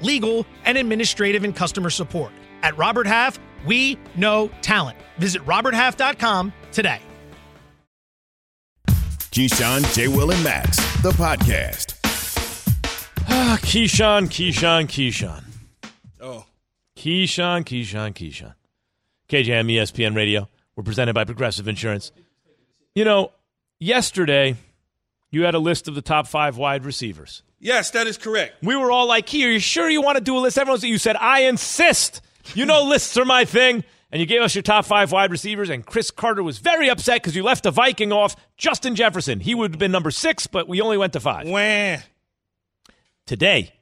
legal, 0.00 0.46
and 0.64 0.76
administrative 0.78 1.44
and 1.44 1.54
customer 1.54 1.90
support. 1.90 2.32
At 2.62 2.76
Robert 2.76 3.06
Half, 3.06 3.38
we 3.66 3.98
know 4.16 4.50
talent. 4.62 4.98
Visit 5.18 5.42
RobertHalf.com 5.44 6.52
today. 6.72 7.00
Keyshawn, 9.36 9.94
J. 9.94 10.08
Will, 10.08 10.30
and 10.30 10.42
Max, 10.42 10.76
the 11.02 11.10
podcast. 11.10 11.94
Ah, 13.28 13.58
Keyshawn, 13.60 14.28
Keyshawn, 14.28 14.86
Keyshawn. 14.86 15.44
Oh, 16.22 16.46
Keyshawn, 16.96 17.62
Keyshawn, 17.64 18.14
Keyshawn. 18.14 18.54
KJM 19.28 19.70
ESPN 19.70 20.16
Radio. 20.16 20.48
We're 20.74 20.84
presented 20.84 21.14
by 21.14 21.24
Progressive 21.24 21.68
Insurance. 21.68 22.12
You 22.94 23.04
know, 23.04 23.32
yesterday 23.78 24.56
you 25.36 25.44
had 25.44 25.54
a 25.54 25.58
list 25.60 25.86
of 25.86 25.94
the 25.94 26.02
top 26.02 26.26
five 26.26 26.56
wide 26.56 26.84
receivers. 26.84 27.42
yes, 27.60 27.90
that 27.92 28.06
is 28.06 28.16
correct. 28.18 28.54
We 28.62 28.74
were 28.74 28.90
all 28.90 29.06
like, 29.06 29.28
"Here, 29.28 29.50
you 29.50 29.60
sure 29.60 29.88
you 29.88 30.02
want 30.02 30.16
to 30.18 30.24
do 30.24 30.36
a 30.36 30.40
list?" 30.40 30.58
Everyone 30.58 30.80
said, 30.80 30.88
"You 30.88 30.98
said 30.98 31.16
I 31.16 31.40
insist." 31.40 32.20
You 32.54 32.66
know, 32.66 32.82
lists 32.88 33.16
are 33.16 33.24
my 33.24 33.44
thing. 33.44 33.84
And 34.12 34.20
you 34.20 34.26
gave 34.26 34.40
us 34.40 34.54
your 34.54 34.62
top 34.62 34.84
five 34.84 35.10
wide 35.10 35.32
receivers, 35.32 35.68
and 35.68 35.84
Cris 35.84 36.12
Carter 36.12 36.42
was 36.42 36.58
very 36.58 36.88
upset 36.88 37.16
because 37.20 37.34
you 37.34 37.42
left 37.42 37.66
a 37.66 37.72
Viking 37.72 38.12
off. 38.12 38.36
Justin 38.56 38.94
Jefferson, 38.94 39.40
he 39.40 39.52
would 39.52 39.72
have 39.72 39.78
been 39.80 39.90
number 39.90 40.12
six, 40.12 40.46
but 40.46 40.68
we 40.68 40.80
only 40.80 40.96
went 40.96 41.12
to 41.14 41.20
five. 41.20 41.48
Wah. 41.48 41.96
Today, 43.26 43.72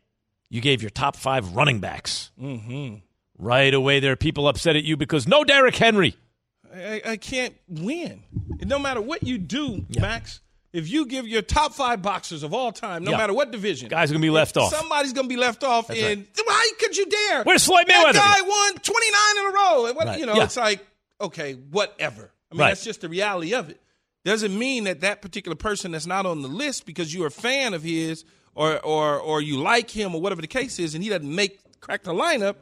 you 0.48 0.62
gave 0.62 0.82
your 0.82 0.90
top 0.90 1.14
five 1.16 1.54
running 1.54 1.78
backs. 1.80 2.30
Mm-hmm. 2.40 2.96
Right 3.38 3.74
away, 3.74 4.00
there 4.00 4.12
are 4.12 4.16
people 4.16 4.48
upset 4.48 4.76
at 4.76 4.84
you 4.84 4.96
because 4.96 5.28
no 5.28 5.44
Derrick 5.44 5.76
Henry. 5.76 6.16
I, 6.74 7.02
I 7.04 7.16
can't 7.18 7.54
win. 7.68 8.22
No 8.62 8.78
matter 8.78 9.02
what 9.02 9.22
you 9.24 9.36
do, 9.36 9.84
Max, 10.00 10.40
if 10.74 10.90
you 10.90 11.06
give 11.06 11.26
your 11.26 11.40
top 11.40 11.72
five 11.72 12.02
boxers 12.02 12.42
of 12.42 12.52
all 12.52 12.72
time, 12.72 13.04
no 13.04 13.12
Yeah. 13.12 13.16
matter 13.16 13.32
what 13.32 13.50
division, 13.50 13.88
Guys 13.88 14.10
are 14.10 14.14
gonna 14.14 14.20
be 14.22 14.28
left 14.30 14.56
off. 14.58 14.74
Somebody's 14.74 15.12
going 15.14 15.26
to 15.26 15.34
be 15.34 15.40
left 15.40 15.64
off. 15.64 15.88
and 15.88 16.26
why 16.44 16.70
could 16.80 16.96
you 16.96 17.06
dare? 17.06 17.44
Where's 17.44 17.64
Floyd 17.64 17.86
Mayweather? 17.86 18.12
That 18.14 18.40
guy 18.42 18.46
won 18.46 18.74
29 18.74 19.38
in 19.38 19.46
a 19.46 19.54
row. 19.54 19.86
And 19.86 19.96
What, 19.96 20.06
Right. 20.08 20.18
You 20.20 20.26
know, 20.26 20.34
Yeah. 20.34 20.44
it's 20.44 20.56
like, 20.56 20.84
okay, 21.20 21.52
whatever. 21.54 22.32
I 22.50 22.54
mean, 22.54 22.60
Right. 22.60 22.68
that's 22.70 22.84
just 22.84 23.00
the 23.00 23.08
reality 23.08 23.54
of 23.54 23.70
it. 23.70 23.80
Doesn't 24.24 24.58
mean 24.58 24.84
that 24.84 25.00
that 25.02 25.22
particular 25.22 25.54
person 25.56 25.92
that's 25.92 26.06
not 26.06 26.26
on 26.26 26.42
the 26.42 26.48
list 26.48 26.86
because 26.86 27.14
you're 27.14 27.26
a 27.28 27.30
fan 27.30 27.72
of 27.74 27.82
his 27.82 28.24
or, 28.54 28.78
or, 28.80 29.18
or 29.18 29.40
you 29.40 29.58
like 29.58 29.90
him 29.90 30.14
or 30.14 30.20
whatever 30.20 30.40
the 30.40 30.46
case 30.48 30.78
is 30.78 30.94
and 30.94 31.04
he 31.04 31.10
doesn't 31.10 31.32
make 31.34 31.60
crack 31.80 32.02
the 32.04 32.12
lineup, 32.14 32.56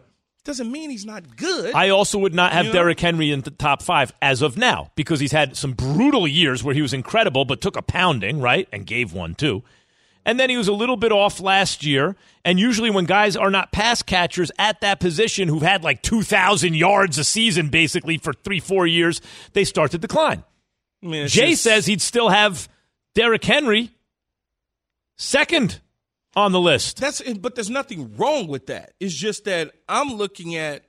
doesn't 0.44 0.70
mean 0.72 0.90
he's 0.90 1.04
not 1.06 1.36
good. 1.36 1.74
I 1.74 1.90
also 1.90 2.18
would 2.18 2.34
not 2.34 2.52
have 2.52 2.66
You 2.66 2.72
know? 2.72 2.78
Derrick 2.80 3.00
Henry 3.00 3.30
in 3.30 3.42
the 3.42 3.50
top 3.50 3.82
five 3.82 4.12
as 4.20 4.42
of 4.42 4.56
now 4.56 4.90
because 4.96 5.20
he's 5.20 5.32
had 5.32 5.56
some 5.56 5.72
brutal 5.72 6.26
years 6.26 6.64
where 6.64 6.74
he 6.74 6.82
was 6.82 6.92
incredible 6.92 7.44
but 7.44 7.60
took 7.60 7.76
a 7.76 7.82
pounding, 7.82 8.40
right? 8.40 8.68
And 8.72 8.84
gave 8.86 9.12
one 9.12 9.34
too. 9.34 9.62
And 10.24 10.38
then 10.38 10.50
he 10.50 10.56
was 10.56 10.68
a 10.68 10.72
little 10.72 10.96
bit 10.96 11.10
off 11.10 11.40
last 11.40 11.84
year. 11.84 12.14
And 12.44 12.58
usually, 12.58 12.90
when 12.90 13.06
guys 13.06 13.36
are 13.36 13.50
not 13.50 13.72
pass 13.72 14.02
catchers 14.02 14.52
at 14.56 14.80
that 14.80 15.00
position 15.00 15.48
who've 15.48 15.62
had 15.62 15.82
like 15.82 16.00
2,000 16.02 16.74
yards 16.74 17.18
a 17.18 17.24
season 17.24 17.68
basically 17.70 18.18
for 18.18 18.32
three, 18.32 18.60
four 18.60 18.86
years, 18.86 19.20
they 19.52 19.64
start 19.64 19.90
to 19.92 19.98
decline. 19.98 20.44
I 21.02 21.06
mean, 21.06 21.26
Jay 21.28 21.50
just- 21.50 21.62
says 21.64 21.86
he'd 21.86 22.00
still 22.00 22.28
have 22.28 22.68
Derrick 23.14 23.44
Henry 23.44 23.90
second 25.16 25.80
on 26.34 26.52
the 26.52 26.60
list. 26.60 26.98
That's 27.00 27.20
but 27.34 27.54
there's 27.54 27.70
nothing 27.70 28.16
wrong 28.16 28.46
with 28.48 28.66
that. 28.66 28.92
It's 29.00 29.14
just 29.14 29.44
that 29.44 29.72
I'm 29.88 30.14
looking 30.14 30.56
at 30.56 30.84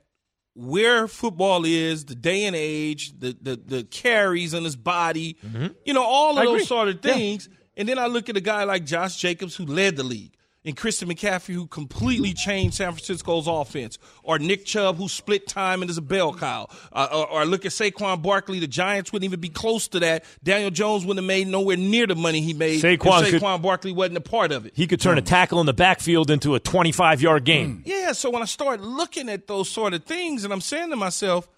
where 0.54 1.08
football 1.08 1.64
is, 1.64 2.04
the 2.04 2.14
day 2.14 2.44
and 2.44 2.54
age, 2.54 3.18
the 3.18 3.36
the, 3.40 3.56
the 3.56 3.84
carries 3.84 4.54
on 4.54 4.64
his 4.64 4.76
body, 4.76 5.36
you 5.84 5.92
know, 5.92 6.04
all 6.04 6.30
of 6.30 6.36
Mm-hmm. 6.36 6.42
I 6.42 6.44
those 6.44 6.54
agree. 6.54 6.64
sort 6.66 6.88
of 6.88 6.98
Yeah. 7.02 7.12
things. 7.14 7.48
And 7.76 7.88
then 7.88 7.98
I 7.98 8.06
look 8.06 8.28
at 8.28 8.36
a 8.36 8.40
guy 8.40 8.62
like 8.64 8.84
Josh 8.84 9.16
Jacobs 9.16 9.56
who 9.56 9.66
led 9.66 9.96
the 9.96 10.04
league 10.04 10.36
and 10.64 10.76
Christian 10.76 11.08
McCaffrey, 11.08 11.54
who 11.54 11.66
completely 11.66 12.32
changed 12.32 12.76
San 12.76 12.92
Francisco's 12.92 13.46
offense, 13.46 13.98
or 14.22 14.38
Nick 14.38 14.64
Chubb, 14.64 14.96
who 14.96 15.08
split 15.08 15.46
time 15.46 15.82
and 15.82 15.90
is 15.90 15.98
a 15.98 16.02
bell 16.02 16.34
cow, 16.34 16.68
uh, 16.92 17.08
or, 17.12 17.28
or, 17.28 17.44
look 17.44 17.66
at 17.66 17.72
Saquon 17.72 18.22
Barkley. 18.22 18.60
The 18.60 18.66
Giants 18.66 19.12
wouldn't 19.12 19.24
even 19.24 19.40
be 19.40 19.50
close 19.50 19.88
to 19.88 20.00
that. 20.00 20.24
Daniel 20.42 20.70
Jones 20.70 21.04
wouldn't 21.04 21.22
have 21.22 21.28
made 21.28 21.48
nowhere 21.48 21.76
near 21.76 22.06
the 22.06 22.14
money 22.14 22.40
he 22.40 22.54
made. 22.54 22.82
Saquon, 22.82 23.22
if 23.28 23.42
Saquon 23.42 23.60
Barkley 23.60 23.92
wasn't 23.92 24.16
a 24.16 24.22
part 24.22 24.52
of 24.52 24.66
it. 24.66 24.72
He 24.74 24.86
could 24.86 25.00
turn 25.00 25.18
a 25.18 25.22
tackle 25.22 25.60
in 25.60 25.66
the 25.66 25.74
backfield 25.74 26.30
into 26.30 26.54
a 26.54 26.60
25 26.60 27.20
yard 27.20 27.44
game. 27.44 27.82
Yeah, 27.84 28.12
so 28.12 28.30
when 28.30 28.42
I 28.42 28.46
start 28.46 28.80
looking 28.80 29.28
at 29.28 29.46
those 29.46 29.68
sort 29.68 29.92
of 29.92 30.04
things, 30.04 30.44
and 30.44 30.52
I'm 30.52 30.60
saying 30.60 30.90
to 30.90 30.96
myself, 30.96 31.48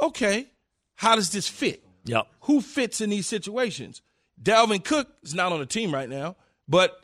okay, 0.00 0.46
how 0.96 1.16
does 1.16 1.30
this 1.30 1.48
fit? 1.48 1.82
Yep. 2.04 2.28
Who 2.42 2.60
fits 2.60 3.00
in 3.00 3.10
these 3.10 3.26
situations? 3.26 4.02
Dalvin 4.40 4.84
Cook 4.84 5.08
is 5.22 5.34
not 5.34 5.52
on 5.52 5.60
the 5.60 5.66
team 5.66 5.92
right 5.92 6.08
now, 6.08 6.36
but 6.68 7.03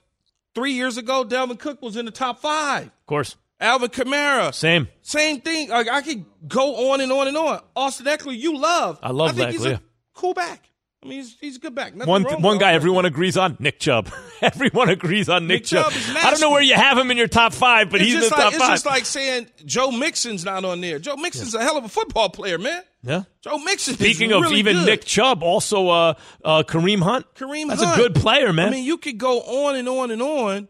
Three 0.54 0.72
years 0.72 0.96
ago, 0.96 1.24
Dalvin 1.24 1.58
Cook 1.58 1.80
was 1.80 1.96
in 1.96 2.04
the 2.06 2.10
top 2.10 2.40
five. 2.40 2.86
Of 2.86 3.06
course. 3.06 3.36
Alvin 3.60 3.90
Kamara. 3.90 4.54
Same. 4.54 4.88
Same 5.02 5.40
thing. 5.40 5.68
Like, 5.68 5.88
I 5.88 6.00
could 6.00 6.24
go 6.48 6.90
on 6.90 7.00
and 7.00 7.12
on 7.12 7.28
and 7.28 7.36
on. 7.36 7.60
Austin 7.76 8.06
Ekeler, 8.06 8.36
you 8.36 8.56
love. 8.56 8.98
I 9.02 9.10
love 9.10 9.30
I 9.30 9.32
think 9.32 9.48
Ekeler. 9.50 9.52
He's 9.52 9.66
a 9.66 9.82
cool 10.14 10.34
back. 10.34 10.69
I 11.02 11.06
mean, 11.08 11.18
he's, 11.20 11.36
he's 11.40 11.56
a 11.56 11.60
good 11.60 11.74
back. 11.74 11.94
Nothing 11.94 12.10
One 12.10 12.22
wrong 12.24 12.42
one 12.42 12.58
guy 12.58 12.72
everyone 12.74 13.06
agrees 13.06 13.36
on, 13.38 13.56
Nick 13.58 13.80
Chubb. 13.80 14.10
everyone 14.42 14.90
agrees 14.90 15.30
on 15.30 15.46
Nick, 15.46 15.60
Nick 15.62 15.64
Chubb 15.64 15.92
is 15.92 16.10
I 16.14 16.30
don't 16.30 16.40
know 16.40 16.50
where 16.50 16.60
you 16.62 16.74
have 16.74 16.98
him 16.98 17.10
in 17.10 17.16
your 17.16 17.26
top 17.26 17.54
five, 17.54 17.88
but 17.90 18.00
It's 18.02 18.06
he's 18.12 18.14
in 18.16 18.20
the 18.20 18.26
like, 18.28 18.36
top 18.44 18.52
It's 18.52 18.62
five. 18.62 18.70
just 18.72 18.86
like 18.86 19.06
saying 19.06 19.46
Joe 19.64 19.90
Mixon's 19.90 20.44
not 20.44 20.64
on 20.66 20.82
there. 20.82 20.98
Joe 20.98 21.16
Mixon's 21.16 21.54
a 21.54 21.62
hell 21.62 21.78
of 21.78 21.84
a 21.84 21.88
football 21.88 22.28
player, 22.28 22.58
man. 22.58 22.82
yeah. 23.02 23.22
Joe 23.40 23.56
Mixon. 23.58 23.94
Speaking 23.94 24.32
of 24.32 24.42
really 24.42 24.58
even 24.58 24.76
good. 24.76 24.86
Nick 24.86 25.04
Chubb, 25.06 25.42
also 25.42 25.88
uh, 25.88 26.14
uh, 26.44 26.62
Kareem 26.66 27.00
Hunt. 27.00 27.24
Kareem 27.34 27.68
That's 27.68 27.82
Hunt. 27.82 27.98
a 27.98 28.02
good 28.02 28.14
player, 28.16 28.52
man. 28.52 28.68
I 28.68 28.70
mean, 28.72 28.84
you 28.84 28.98
could 28.98 29.16
go 29.16 29.40
on 29.40 29.76
and 29.76 29.88
on 29.88 30.10
and 30.10 30.20
on. 30.20 30.68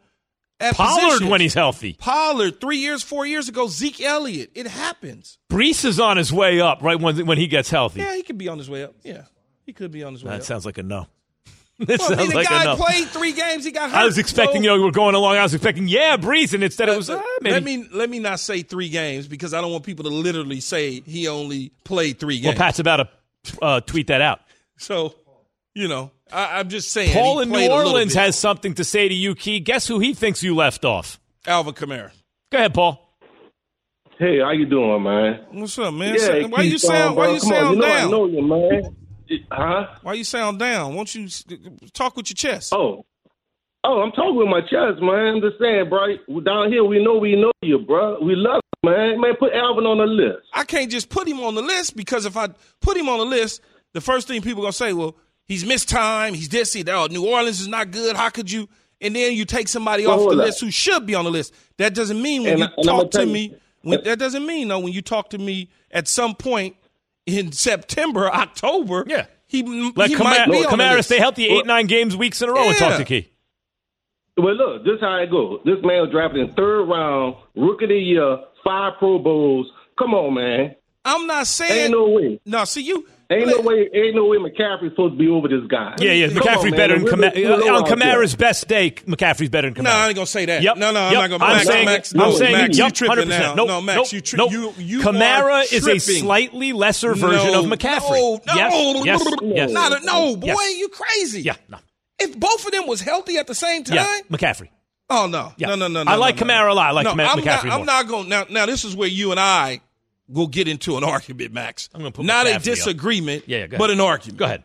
At 0.61 0.75
Pollard 0.75 1.01
positions. 1.01 1.31
when 1.31 1.41
he's 1.41 1.55
healthy. 1.55 1.95
Pollard 1.95 2.61
three 2.61 2.77
years, 2.77 3.03
four 3.03 3.25
years 3.27 3.49
ago. 3.49 3.67
Zeke 3.67 4.03
Elliott. 4.03 4.51
It 4.55 4.67
happens. 4.67 5.39
Breece 5.51 5.87
is 5.87 5.99
on 5.99 6.19
his 6.19 6.31
way 6.31 6.61
up, 6.61 6.83
right 6.83 7.01
when 7.01 7.25
when 7.27 7.39
he 7.39 7.47
gets 7.47 7.71
healthy. 7.71 8.01
Yeah, 8.01 8.15
he 8.15 8.23
could 8.23 8.37
be 8.37 8.47
on 8.47 8.59
his 8.59 8.69
way 8.69 8.85
up. 8.85 8.95
Yeah, 9.03 9.23
he 9.71 9.75
could 9.75 9.93
be 9.93 10.03
on 10.03 10.13
his 10.15 10.25
way 10.25 10.33
That 10.33 10.41
up. 10.41 10.43
sounds 10.47 10.67
like 10.67 10.79
a 10.79 10.83
no. 10.83 11.07
This 11.79 12.01
well, 12.01 12.13
I 12.13 12.17
mean, 12.17 12.19
sounds 12.19 12.31
the 12.31 12.35
like 12.37 12.47
a 12.47 12.51
guy 12.51 12.65
no. 12.65 12.77
played 12.77 13.07
three 13.07 13.33
games. 13.33 13.65
He 13.65 13.71
got 13.71 13.89
hurt. 13.91 13.97
I 13.99 14.05
was 14.05 14.19
expecting, 14.19 14.63
so- 14.63 14.63
you 14.73 14.77
know, 14.79 14.85
we're 14.85 14.91
going 14.91 15.15
along. 15.15 15.37
I 15.37 15.45
was 15.45 15.55
expecting, 15.55 15.87
yeah, 15.87 16.17
Breece, 16.17 16.55
and 16.55 16.65
instead 16.65 16.89
it 16.89 16.97
was, 16.97 17.09
uh, 17.09 17.23
maybe. 17.41 17.53
Let 17.55 17.63
me 17.63 17.85
let 17.93 18.11
me 18.11 18.19
not 18.19 18.41
say 18.41 18.63
three 18.63 18.89
games 18.89 19.29
because 19.29 19.55
I 19.55 19.61
don't 19.61 19.71
want 19.71 19.85
people 19.85 20.03
to 20.07 20.11
literally 20.11 20.59
say 20.59 21.01
he 21.03 21.29
only 21.29 21.71
played 21.85 22.19
three 22.19 22.41
games. 22.41 22.57
well. 22.57 22.67
Pat's 22.67 22.81
about 22.81 23.09
to 23.45 23.59
uh, 23.63 23.81
tweet 23.83 24.09
that 24.09 24.21
out. 24.21 24.41
so, 24.77 25.15
you 25.73 25.87
know, 25.87 26.11
I, 26.33 26.59
I'm 26.59 26.69
just 26.69 26.91
saying. 26.91 27.13
Paul 27.13 27.37
he 27.39 27.43
in 27.45 27.49
New 27.51 27.55
played 27.55 27.71
a 27.71 27.75
little 27.77 27.93
Orleans 27.93 28.15
has 28.15 28.37
something 28.37 28.75
to 28.75 28.83
say 28.83 29.09
to 29.09 29.15
you, 29.15 29.37
Key. 29.37 29.61
Guess 29.61 29.87
who 29.87 30.01
he 30.01 30.15
thinks 30.15 30.43
you 30.43 30.57
left 30.57 30.85
off? 30.85 31.21
Alvin 31.47 31.75
Kamara. 31.75 32.11
Go 32.51 32.59
ahead, 32.59 32.75
Paul. 32.75 33.07
Hey, 34.19 34.41
how 34.41 34.51
you 34.51 34.67
doing, 34.67 35.03
man? 35.03 35.47
What's 35.53 35.79
up, 35.79 35.95
man? 35.95 36.13
Yeah, 36.13 36.21
So- 36.27 36.49
why 36.49 36.63
Keith 36.65 36.73
you 36.73 36.79
sound? 36.79 37.17
Why 37.17 37.29
you 37.31 37.41
Come 37.41 37.53
on, 37.53 37.55
sound 37.57 37.71
you 37.77 37.81
know 37.81 37.87
down? 37.87 38.07
I 38.07 38.11
know 38.11 38.27
you, 38.27 38.43
man. 38.43 38.97
Huh? 39.51 39.87
Why 40.03 40.15
you 40.15 40.25
sound 40.25 40.59
down? 40.59 40.95
Won't 40.95 41.15
you 41.15 41.29
talk 41.93 42.17
with 42.17 42.31
your 42.31 42.35
chest? 42.37 42.73
Oh. 42.73 43.05
Oh, 43.83 44.03
I'm 44.03 44.13
talking 44.13 44.37
with 44.37 44.49
my 44.49 44.61
chest, 44.61 45.01
man. 45.01 45.37
I'm 45.37 45.41
just 45.41 45.59
saying, 45.59 45.89
bro. 45.89 46.17
Down 46.43 46.71
here, 46.71 46.85
we 46.85 47.03
know 47.03 47.17
we 47.17 47.35
know 47.35 47.51
you, 47.63 47.79
bro. 47.79 48.19
We 48.21 48.35
love 48.37 48.61
you, 48.85 48.91
man. 48.91 49.21
Man, 49.21 49.35
put 49.39 49.55
Alvin 49.55 49.87
on 49.87 49.97
the 49.99 50.05
list. 50.07 50.47
I 50.53 50.65
can't 50.65 50.91
just 50.91 51.09
put 51.09 51.27
him 51.27 51.41
on 51.41 51.55
the 51.55 51.63
list 51.63 51.97
because 51.97 52.27
if 52.27 52.37
I 52.37 52.49
put 52.83 52.97
him 52.97 53.09
on 53.09 53.19
the 53.19 53.25
list, 53.25 53.63
the 53.95 54.01
first 54.03 54.29
thing 54.29 54.43
people 54.43 54.63
gonna 54.63 54.73
say, 54.75 54.93
well, 54.93 55.17
he's 55.47 55.65
missed 55.65 55.89
time, 55.89 56.35
he's 56.35 56.51
this, 56.51 56.75
he 56.75 56.83
that. 56.83 56.95
Oh, 56.95 57.07
New 57.07 57.27
Orleans 57.27 57.61
is 57.61 57.69
not 57.69 57.91
good. 57.91 58.17
How 58.17 58.29
could 58.29 58.51
you? 58.53 58.69
And 59.01 59.17
then 59.17 59.33
you 59.33 59.47
take 59.47 59.67
somebody 59.67 60.07
Well, 60.07 60.21
off 60.25 60.31
the 60.31 60.37
up. 60.39 60.45
list 60.47 60.61
who 60.61 60.71
should 60.71 61.07
be 61.07 61.15
on 61.15 61.25
the 61.25 61.31
list. 61.31 61.55
That 61.79 61.95
doesn't 61.95 62.21
mean 62.21 62.43
when 62.43 62.53
And 62.53 62.59
you 62.61 62.67
I- 62.79 62.83
talk 62.83 63.11
to 63.13 63.25
you- 63.25 63.33
me. 63.33 63.55
When, 63.83 64.05
that 64.05 64.19
doesn't 64.19 64.45
mean 64.45 64.69
though 64.69 64.81
when 64.81 64.93
you 64.93 65.01
talk 65.01 65.31
to 65.31 65.39
me 65.39 65.71
at 65.91 66.07
some 66.07 66.35
point 66.35 66.77
in 67.39 67.53
September, 67.53 68.31
October. 68.31 69.05
Yeah. 69.07 69.27
he, 69.47 69.63
Let 69.97 70.11
he 70.11 70.17
Kamara, 70.17 70.23
might 70.25 70.51
be 70.51 70.57
on 70.59 70.63
the 70.63 70.69
Kamara 70.85 70.97
list. 70.97 71.09
stay 71.09 71.19
healthy 71.19 71.47
eight, 71.49 71.67
nine 71.67 71.87
games, 71.87 72.17
weeks 72.17 72.41
in 72.43 72.49
a 72.49 72.53
row 72.53 72.69
and 72.69 72.77
talk 72.77 72.91
Yeah. 72.93 72.97
to 72.99 73.05
Key. 73.05 73.29
Well, 74.37 74.55
look, 74.55 74.85
this 74.85 75.01
how 75.01 75.17
it 75.17 75.31
goes. 75.31 75.61
This 75.65 75.77
man 75.83 76.03
was 76.03 76.11
drafted 76.11 76.41
in 76.49 76.55
third 76.55 76.85
round, 76.85 77.35
rookie 77.57 77.85
of 77.85 77.91
the 77.91 77.97
year, 77.99 78.39
five 78.65 78.95
Pro 78.99 79.19
Bowls. 79.19 79.71
Come 79.99 80.15
on, 80.15 80.35
man. 80.35 80.77
I'm 81.05 81.27
not 81.27 81.47
saying 81.47 81.85
Ain't 81.85 81.93
no 81.93 82.09
way. 82.09 82.41
No, 82.47 82.65
see 82.65 82.83
you. 82.83 83.07
Ain't 83.33 83.47
no 83.47 83.61
way. 83.61 83.89
Ain't 83.95 84.17
no 84.17 84.25
way 84.25 84.39
McCaffrey's 84.39 84.91
supposed 84.91 85.15
to 85.15 85.19
be 85.19 85.29
over 85.29 85.47
this 85.47 85.63
guy. 85.69 85.95
Yeah, 86.01 86.11
yeah. 86.13 86.29
Come 86.29 86.39
McCaffrey's 86.39 86.65
on, 86.65 86.71
better 86.73 86.97
man. 86.97 87.05
than 87.05 87.19
We're- 87.21 87.31
Kamara. 87.31 87.35
we're 87.61 87.73
on 87.75 87.83
out 87.83 87.87
there. 87.87 87.97
Kamara's 87.97 88.35
best 88.35 88.67
day, 88.67 88.91
McCaffrey's 88.91 89.49
better 89.51 89.71
than 89.71 89.75
Kamara. 89.83 89.85
No, 89.85 89.91
I 89.93 90.07
ain't 90.09 90.15
gonna 90.17 90.27
say 90.27 90.47
that. 90.47 90.63
Yep. 90.63 90.77
No, 90.79 90.91
no, 90.91 91.01
I'm 91.01 91.13
Yep. 91.13 91.21
not 91.21 91.31
gonna. 91.31 91.45
I'm 91.45 91.57
Max, 91.59 91.67
saying, 91.69 91.85
Max, 91.85 92.15
I'm 92.15 92.33
saying, 92.33 92.53
Max, 92.53 92.77
yep, 92.77 92.87
you 92.89 92.91
tripping 92.93 93.29
100%. 93.29 93.29
now. 93.29 93.55
Nope, 93.55 93.69
no, 93.69 93.81
Max, 93.81 93.97
nope, 93.97 94.13
you, 94.13 94.21
tri- 94.21 94.37
nope. 94.39 94.51
you, 94.53 94.75
you 94.79 95.01
Kamara 95.01 95.43
are 95.53 95.63
is 95.63 95.87
a 95.87 95.99
slightly 96.01 96.73
lesser 96.73 97.15
version 97.15 97.53
no, 97.53 97.61
of 97.61 97.67
McCaffrey. 97.67 98.11
No, 98.47 98.55
no, 98.55 98.55
yes, 99.05 99.23
yes, 99.25 99.25
yes. 99.43 99.71
Not 99.71 100.03
a, 100.03 100.05
no, 100.05 100.35
boy, 100.37 100.47
Yes. 100.49 100.79
you 100.79 100.89
crazy. 100.89 101.43
Yeah, 101.43 101.55
no. 101.69 101.79
If 102.19 102.37
both 102.39 102.67
of 102.67 102.73
them 102.73 102.87
was 102.89 103.01
healthy 103.01 103.39
at 103.39 103.47
the 103.47 103.55
same 103.55 103.85
time, 103.85 103.95
Yeah, 103.97 104.21
McCaffrey. 104.29 104.69
oh 105.09 105.27
no, 105.29 105.53
Yeah. 105.57 105.69
no, 105.69 105.75
no, 105.77 105.87
no, 105.89 106.03
no. 106.03 106.11
I 106.11 106.17
like 106.17 106.39
no, 106.41 106.47
no. 106.47 106.53
Kamara 106.53 106.71
a 106.71 106.75
lot. 106.75 106.87
I 106.89 106.91
like 106.91 107.05
no, 107.05 107.15
Kamara- 107.15 107.29
I'm 107.29 107.39
McCaffrey 107.39 107.45
Not, 107.45 107.65
more. 107.67 107.73
I'm 107.75 107.87
not 107.87 108.09
going 108.09 108.29
now. 108.29 108.45
Now 108.51 108.67
this 108.67 108.85
is 108.85 108.97
where 108.97 109.09
you 109.09 109.31
and 109.31 109.39
I 109.41 109.81
will 110.31 110.47
get 110.47 110.69
into 110.69 110.97
an 110.97 111.05
argument, 111.05 111.53
Max. 111.53 111.89
I'm 111.95 112.01
gonna 112.01 112.13
put 112.13 112.25
not 112.25 112.47
a 112.47 112.57
up. 112.57 112.63
disagreement, 112.63 113.45
Yeah, 113.47 113.67
yeah, 113.71 113.79
but 113.79 113.91
an 113.91 114.01
argument. 114.01 114.39
Go 114.39 114.45
ahead. 114.45 114.65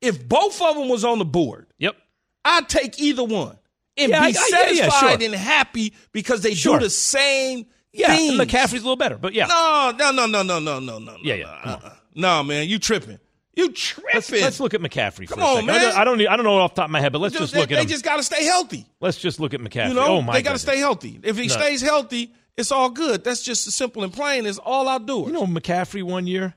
If 0.00 0.28
both 0.28 0.60
of 0.60 0.76
them 0.76 0.88
was 0.88 1.04
on 1.04 1.18
the 1.18 1.24
board, 1.24 1.66
Yep. 1.78 1.96
I'd 2.44 2.68
take 2.68 2.98
either 3.00 3.24
one 3.24 3.56
and 3.96 4.10
Yeah, 4.10 4.20
I- 4.20 4.24
I- 4.24 4.28
be 4.32 4.34
yeah, 4.34 4.44
satisfied 4.88 5.20
sure. 5.20 5.26
and 5.26 5.34
happy 5.34 5.92
because 6.12 6.42
they 6.42 6.54
Sure. 6.54 6.78
do 6.78 6.84
the 6.86 6.90
same 6.90 7.66
Yeah, 7.92 8.14
things. 8.16 8.34
McCaffrey's 8.38 8.72
a 8.80 8.84
little 8.84 8.96
better, 8.96 9.16
but 9.16 9.32
yeah. 9.34 9.46
No, 9.46 9.92
no, 9.96 10.10
no, 10.10 10.26
no, 10.26 10.42
no, 10.42 10.58
no, 10.58 10.78
no, 10.80 10.98
no. 10.98 11.16
Yeah, 11.22 11.34
yeah. 11.34 11.44
No, 11.64 11.72
uh-uh. 11.72 11.90
no 12.14 12.42
man, 12.42 12.68
you 12.68 12.78
tripping. 12.78 13.18
You 13.54 13.70
tripping. 13.70 14.10
Let's, 14.14 14.30
let's 14.32 14.60
look 14.60 14.72
at 14.72 14.80
McCaffrey 14.80 15.28
for 15.28 15.34
Come 15.34 15.42
a 15.42 15.46
on, 15.46 15.54
second. 15.56 15.66
man. 15.66 15.76
I 15.76 15.80
don't, 15.80 15.94
I 15.96 16.04
don't, 16.04 16.28
I 16.32 16.36
don't 16.36 16.44
know 16.46 16.56
off 16.58 16.74
the 16.74 16.80
top 16.80 16.86
of 16.86 16.90
my 16.90 17.00
head, 17.02 17.12
but 17.12 17.18
let's 17.20 17.36
just 17.36 17.52
they, 17.52 17.60
look 17.60 17.70
at 17.70 17.74
it. 17.74 17.76
they 17.76 17.82
him. 17.82 17.88
just 17.88 18.02
got 18.02 18.16
to 18.16 18.22
stay 18.22 18.44
healthy. 18.44 18.86
let's 19.00 19.18
just 19.18 19.38
look 19.40 19.52
at 19.52 19.60
McCaffrey. 19.60 19.88
You 19.88 19.94
know, 19.94 20.06
oh 20.06 20.20
my 20.22 20.28
god. 20.28 20.34
they 20.36 20.42
got 20.42 20.52
to 20.52 20.58
stay 20.58 20.78
healthy. 20.78 21.20
If 21.22 21.36
he 21.36 21.48
No. 21.48 21.54
stays 21.54 21.82
healthy, 21.82 22.32
it's 22.56 22.70
all 22.72 22.90
good. 22.90 23.24
That's 23.24 23.42
just 23.42 23.70
simple 23.70 24.02
and 24.04 24.12
plain 24.12 24.46
It's 24.46 24.58
all 24.58 24.98
do. 24.98 25.24
You 25.26 25.32
know, 25.32 25.46
McCaffrey 25.46 26.02
one 26.02 26.26
year 26.26 26.54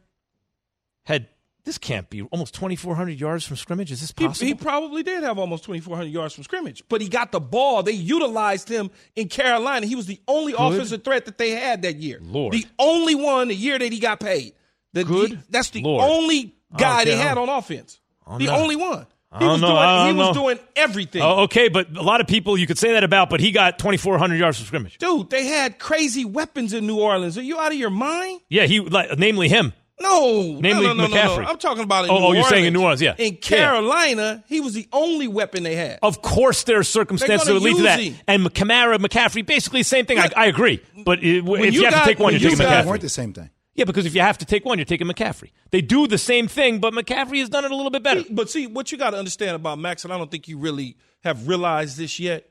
had 1.03 1.27
this 1.63 1.77
can't 1.79 2.07
be 2.11 2.21
almost 2.21 2.53
2,400 2.53 3.19
yards 3.19 3.43
from 3.45 3.55
scrimmage. 3.57 3.91
Is 3.91 4.01
this 4.01 4.13
He, 4.15 4.27
possible? 4.27 4.47
he 4.47 4.53
probably 4.53 5.01
did 5.01 5.23
have 5.23 5.39
almost 5.39 5.63
2,400 5.63 6.09
yards 6.11 6.35
from 6.35 6.43
scrimmage, 6.43 6.83
but 6.89 7.01
he 7.01 7.09
got 7.09 7.31
the 7.31 7.39
ball. 7.39 7.81
They 7.81 7.91
utilized 7.93 8.69
him 8.69 8.91
in 9.15 9.29
Carolina. 9.29 9.87
He 9.87 9.95
was 9.95 10.05
the 10.05 10.21
only 10.27 10.53
offensive 10.55 11.03
threat 11.03 11.25
that 11.25 11.39
they 11.39 11.51
had 11.51 11.81
that 11.81 11.95
year. 11.95 12.19
Lord. 12.21 12.53
The 12.53 12.65
only 12.77 13.15
one 13.15 13.47
the 13.47 13.55
year 13.55 13.79
that 13.79 13.91
he 13.91 13.97
got 13.99 14.19
paid. 14.19 14.53
The, 14.93 15.03
Good 15.03 15.29
he- 15.31 15.37
that's 15.49 15.71
the 15.71 15.81
Lord. 15.81 16.03
only 16.07 16.55
guy 16.77 17.01
Okay, 17.01 17.11
they 17.11 17.17
had 17.17 17.37
on 17.39 17.49
offense. 17.49 17.99
The 18.37 18.49
only 18.49 18.75
one. 18.75 19.07
I 19.31 19.39
He 19.39 19.43
don't 19.45 19.51
was 19.53 19.61
know. 19.61 19.67
doing. 19.67 19.77
I 19.79 20.01
He 20.05 20.07
don't 20.11 20.17
was 20.17 20.35
know. 20.35 20.41
doing 20.43 20.59
everything. 20.75 21.21
Oh, 21.21 21.43
okay, 21.43 21.67
but 21.67 21.95
a 21.97 22.01
lot 22.01 22.21
of 22.21 22.27
people 22.27 22.57
you 22.57 22.67
could 22.67 22.77
say 22.77 22.93
that 22.93 23.03
about, 23.03 23.29
but 23.29 23.39
he 23.41 23.51
got 23.51 23.77
2,400 23.79 24.35
yards 24.35 24.57
from 24.57 24.67
scrimmage. 24.67 24.97
Dude, 24.97 25.29
they 25.29 25.45
had 25.45 25.77
crazy 25.79 26.23
weapons 26.25 26.71
in 26.73 26.87
New 26.87 26.99
Orleans. 26.99 27.37
Are 27.37 27.41
you 27.43 27.57
out 27.59 27.71
of 27.73 27.77
your 27.77 27.89
mind? 27.89 28.39
Yeah, 28.49 28.65
he 28.65 28.79
like, 28.79 29.17
namely 29.17 29.49
him. 29.49 29.73
No, 29.97 30.57
Namely 30.59 30.87
no, 30.87 30.93
no, 30.93 30.93
no, 30.93 31.07
no, 31.07 31.15
McCaffrey. 31.15 31.43
no. 31.43 31.49
I'm 31.49 31.57
talking 31.57 31.83
about 31.83 32.03
in 32.03 32.11
Oh, 32.11 32.15
oh 32.15 32.17
New 32.17 32.23
oh, 32.23 32.27
Orleans. 32.27 32.37
you're 32.43 32.49
saying 32.49 32.65
in 32.65 32.73
New 32.73 32.81
Orleans, 32.81 33.01
yeah. 33.01 33.15
In 33.17 33.33
Yeah. 33.33 33.39
Carolina, 33.39 34.43
he 34.49 34.59
was 34.59 34.73
the 34.73 34.89
only 34.91 35.29
weapon 35.29 35.63
they 35.63 35.75
had. 35.75 35.99
Of 36.03 36.21
course, 36.21 36.63
there 36.63 36.79
are 36.79 36.83
circumstances 36.83 37.47
that 37.47 37.53
would 37.53 37.63
lead 37.63 37.77
to 37.77 37.83
that. 37.83 37.99
him. 38.01 38.15
And 38.27 38.43
Kamara, 38.53 38.97
McCaffrey, 38.97 39.45
basically 39.45 39.79
the 39.81 39.85
same 39.85 40.05
thing. 40.05 40.19
I, 40.19 40.29
I 40.35 40.45
agree. 40.47 40.81
But 41.05 41.19
it, 41.23 41.45
if 41.47 41.73
you, 41.73 41.81
you 41.81 41.85
have 41.85 41.93
to 42.03 42.05
take 42.09 42.19
one, 42.19 42.33
you're 42.33 42.41
you 42.41 42.49
taking 42.49 42.65
got- 42.65 42.83
They 42.83 42.89
weren't 42.89 43.01
the 43.03 43.09
same 43.09 43.31
thing. 43.33 43.49
Yeah, 43.75 43.83
because 43.83 44.05
if 44.05 44.15
you 44.15 44.21
have 44.21 44.37
to 44.37 44.45
take 44.45 44.63
one, 44.63 44.77
you're 44.77 44.85
taking 44.85 45.07
McCaffrey. 45.07 45.51
They 45.71 45.81
do 45.81 46.07
the 46.07 46.17
same 46.17 46.47
thing, 46.47 46.79
but 46.79 46.93
McCaffrey 46.93 47.39
has 47.39 47.49
done 47.49 47.65
it 47.65 47.71
a 47.71 47.75
little 47.75 47.91
bit 47.91 48.03
better. 48.03 48.23
But 48.29 48.49
see, 48.49 48.67
what 48.67 48.89
you 48.91 48.97
got 48.97 49.09
to 49.11 49.17
understand 49.17 49.55
about 49.57 49.79
Max, 49.79 50.05
and 50.05 50.13
I 50.13 50.17
don't 50.17 50.31
think 50.31 50.47
you 50.47 50.57
really 50.57 50.95
have 51.25 51.47
realized 51.47 51.97
this 51.97 52.17
yet. 52.17 52.49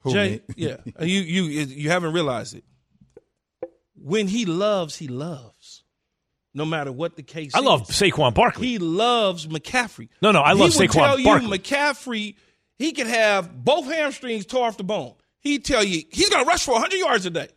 Who, 0.00 0.12
Jay, 0.12 0.42
me? 0.48 0.54
yeah, 0.56 0.76
you 1.00 1.20
you 1.20 1.42
you 1.44 1.90
haven't 1.90 2.12
realized 2.12 2.56
it. 2.56 2.64
When 3.94 4.28
he 4.28 4.44
loves, 4.44 4.96
he 4.96 5.08
loves. 5.08 5.84
No 6.52 6.64
matter 6.64 6.90
what 6.90 7.16
the 7.16 7.22
case. 7.22 7.54
I 7.54 7.60
love 7.60 7.82
is. 7.82 7.88
Saquon 7.88 8.32
Barkley. 8.32 8.66
He 8.66 8.78
loves 8.78 9.46
McCaffrey. 9.46 10.08
No, 10.22 10.32
no, 10.32 10.40
I 10.40 10.52
love 10.52 10.72
he 10.72 10.78
would 10.78 10.90
Saquon 10.90 10.92
tell 10.92 11.22
Barkley. 11.22 11.46
you 11.48 11.52
McCaffrey, 11.52 12.34
he 12.78 12.92
could 12.92 13.08
have 13.08 13.62
both 13.62 13.84
hamstrings 13.84 14.46
tore 14.46 14.66
off 14.66 14.78
the 14.78 14.84
bone. 14.84 15.14
He'd 15.40 15.64
tell 15.66 15.84
you 15.84 16.02
he's 16.10 16.30
going 16.30 16.42
to 16.44 16.48
rush 16.48 16.64
for 16.64 16.72
100 16.72 16.96
yards 16.96 17.26
a 17.26 17.30
day. 17.30 17.48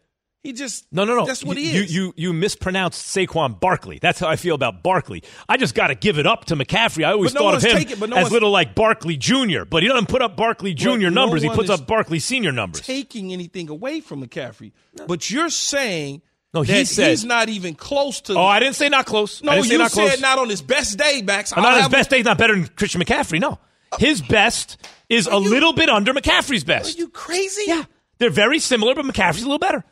He 0.44 0.54
just 0.54 0.86
No, 0.92 1.04
no, 1.04 1.18
no. 1.18 1.26
That's 1.26 1.44
what 1.44 1.58
you, 1.58 1.64
he 1.64 1.76
you, 1.76 1.84
is. 1.84 1.94
You 1.94 2.14
you 2.16 2.34
mispronounced 2.34 3.14
Saquon 3.14 3.60
Barkley. 3.60 4.00
That's 4.02 4.20
how 4.20 4.28
I 4.28 4.38
feel 4.38 4.56
about 4.56 4.84
Barkley. 4.84 5.24
I 5.50 5.58
just 5.58 5.76
got 5.76 5.88
to 5.88 5.96
give 5.96 6.18
it 6.18 6.26
up 6.26 6.46
to 6.46 6.56
McCaffrey. 6.56 7.04
I 7.04 7.12
always 7.12 7.34
no 7.34 7.42
thought 7.42 7.56
of 7.56 7.64
him 7.64 7.78
taking- 7.78 8.00
but 8.00 8.10
no 8.10 8.16
as 8.16 8.32
little 8.32 8.50
like 8.50 8.74
Barkley 8.74 9.18
Jr., 9.18 9.66
but 9.70 9.84
he 9.84 9.90
doesn't 9.90 10.08
put 10.08 10.22
up 10.22 10.38
Barkley 10.38 10.74
Jr. 10.74 10.98
no 10.98 11.10
numbers. 11.10 11.42
he 11.42 11.50
puts 11.50 11.70
up 11.70 11.86
Barkley 11.88 12.20
Senior 12.20 12.54
numbers. 12.54 12.82
taking 12.82 13.34
anything 13.34 13.70
away 13.70 14.00
from 14.00 14.26
McCaffrey. 14.26 14.72
But 15.08 15.30
you're 15.30 15.50
saying 15.50 16.22
No, 16.54 16.62
he 16.62 16.72
that 16.72 16.88
said- 16.88 17.10
he's 17.10 17.26
not 17.26 17.50
even 17.50 17.76
close 17.76 18.22
to. 18.22 18.36
Oh, 18.36 18.46
I 18.46 18.62
didn't 18.62 18.76
say 18.76 18.88
not 18.88 19.06
close. 19.06 19.44
No, 19.44 19.54
you 19.62 19.78
not 19.78 19.92
said 19.92 20.22
not 20.22 20.40
on 20.40 20.48
his 20.50 20.62
best 20.62 20.98
day, 20.98 21.22
Max. 21.22 21.54
Not 21.54 21.66
I'll 21.66 21.74
on 21.76 21.80
his 21.80 21.90
best 21.90 22.10
day. 22.10 22.22
Not 22.22 22.38
better 22.38 22.56
than 22.56 22.66
Christian 22.68 23.02
McCaffrey. 23.02 23.42
No, 23.42 23.60
oh. 23.92 23.98
His 23.98 24.22
best 24.22 24.78
is 25.10 25.28
a 25.28 25.38
little 25.38 25.74
bit 25.74 25.90
under 25.90 26.14
McCaffrey's 26.14 26.64
best. 26.64 26.96
Are 26.96 27.00
you 27.00 27.10
crazy? 27.10 27.64
Yeah. 27.68 27.84
They're 28.20 28.30
very 28.30 28.60
similar, 28.60 28.96
but 28.96 29.04
McCaffrey's 29.06 29.42
a 29.44 29.46
little 29.46 29.60
better. 29.60 29.84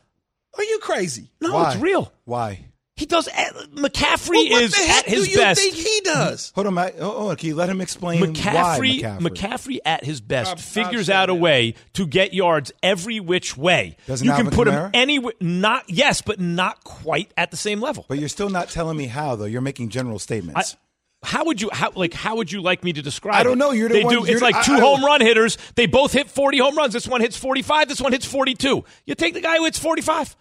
Are 0.57 0.63
you 0.63 0.79
crazy? 0.79 1.29
No, 1.41 1.53
Why? 1.53 1.71
it's 1.73 1.81
real. 1.81 2.11
Why? 2.25 2.65
He 2.95 3.05
does. 3.05 3.27
eh, 3.27 3.49
McCaffrey 3.75 4.29
Well, 4.29 4.49
what 4.49 4.61
is 4.63 4.71
the 4.71 4.77
heck 4.79 5.03
at 5.03 5.09
his 5.09 5.25
do 5.25 5.31
you 5.31 5.37
best. 5.37 5.61
think 5.61 5.75
he 5.75 6.01
does? 6.03 6.51
Hold 6.55 6.65
on, 6.65 6.73
Matt. 6.73 6.95
Oh, 6.99 7.29
oh, 7.29 7.35
can 7.35 7.47
you 7.49 7.53
let 7.55 7.69
him 7.69 7.79
explain 7.79 8.19
McCaffrey, 8.23 8.55
why 8.55 9.19
McCaffrey? 9.19 9.19
McCaffrey 9.19 9.77
at 9.85 10.03
his 10.03 10.19
best 10.19 10.49
I've- 10.51 10.59
I've 10.59 10.65
figures 10.65 11.05
said 11.05 11.15
out 11.15 11.29
a 11.29 11.33
that. 11.33 11.39
way 11.39 11.75
to 11.93 12.07
get 12.07 12.33
yards 12.33 12.71
every 12.81 13.19
which 13.19 13.55
way. 13.55 13.97
Doesn't 14.07 14.25
you 14.25 14.33
can 14.33 14.49
put 14.49 14.67
Kamara? 14.67 14.85
him 14.85 14.91
anywhere. 14.95 15.33
Not 15.39 15.83
yes, 15.87 16.21
but 16.23 16.39
not 16.39 16.83
quite 16.83 17.31
at 17.37 17.51
the 17.51 17.57
same 17.57 17.81
level. 17.81 18.03
But 18.09 18.17
you're 18.17 18.29
still 18.29 18.49
not 18.49 18.69
telling 18.69 18.97
me 18.97 19.05
how, 19.05 19.35
though. 19.35 19.45
You're 19.45 19.61
making 19.61 19.89
general 19.89 20.17
statements. 20.17 20.75
How 21.23 21.45
would 21.45 21.61
you 21.61 21.69
how 21.73 21.91
like 21.95 22.13
how 22.15 22.35
would 22.37 22.51
you 22.51 22.61
like 22.61 22.83
me 22.83 22.93
to 22.93 23.01
describe? 23.03 23.35
I 23.35 23.43
don't 23.43 23.57
know. 23.59 23.71
You're 23.71 23.89
the 23.89 23.95
they 23.95 24.03
one- 24.05 24.13
do. 24.13 24.19
you're 24.21 24.29
It's 24.31 24.39
the- 24.39 24.45
like 24.45 24.63
two 24.65 24.73
I 24.73 24.79
don't- 24.79 24.97
home 24.97 25.05
run 25.05 25.21
hitters. 25.21 25.57
They 25.75 25.85
both 25.85 26.13
hit 26.13 26.29
40 26.31 26.57
home 26.59 26.75
runs. 26.75 26.93
This 26.93 27.07
one 27.07 27.21
hits 27.21 27.37
45. 27.37 27.89
This 27.89 28.01
one 28.01 28.11
hits 28.11 28.25
42. 28.25 28.83
You 29.05 29.15
take 29.15 29.33
the 29.35 29.41
guy 29.41 29.57
who 29.57 29.65
hits 29.65 29.77
45. 29.79 30.35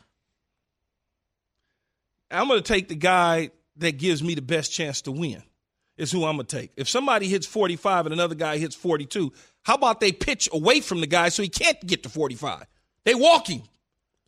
I'm 2.30 2.48
going 2.48 2.62
to 2.62 2.72
take 2.72 2.88
the 2.88 2.94
guy 2.96 3.50
that 3.76 3.98
gives 3.98 4.22
me 4.22 4.34
the 4.34 4.42
best 4.42 4.72
chance 4.72 5.02
to 5.02 5.12
win. 5.12 5.42
Is 5.96 6.12
who 6.12 6.26
I'm 6.26 6.36
going 6.36 6.46
to 6.46 6.56
take. 6.58 6.72
If 6.76 6.90
somebody 6.90 7.26
hits 7.26 7.46
45 7.46 8.04
and 8.06 8.12
another 8.12 8.34
guy 8.34 8.58
hits 8.58 8.74
42, 8.76 9.32
how 9.62 9.76
about 9.76 9.98
they 10.00 10.12
pitch 10.12 10.46
away 10.52 10.80
from 10.80 11.00
the 11.00 11.06
guy 11.06 11.30
so 11.30 11.42
he 11.42 11.48
can't 11.48 11.80
get 11.86 12.02
to 12.02 12.10
45? 12.10 12.64
They 13.04 13.14
walk 13.14 13.46
him. 13.48 13.62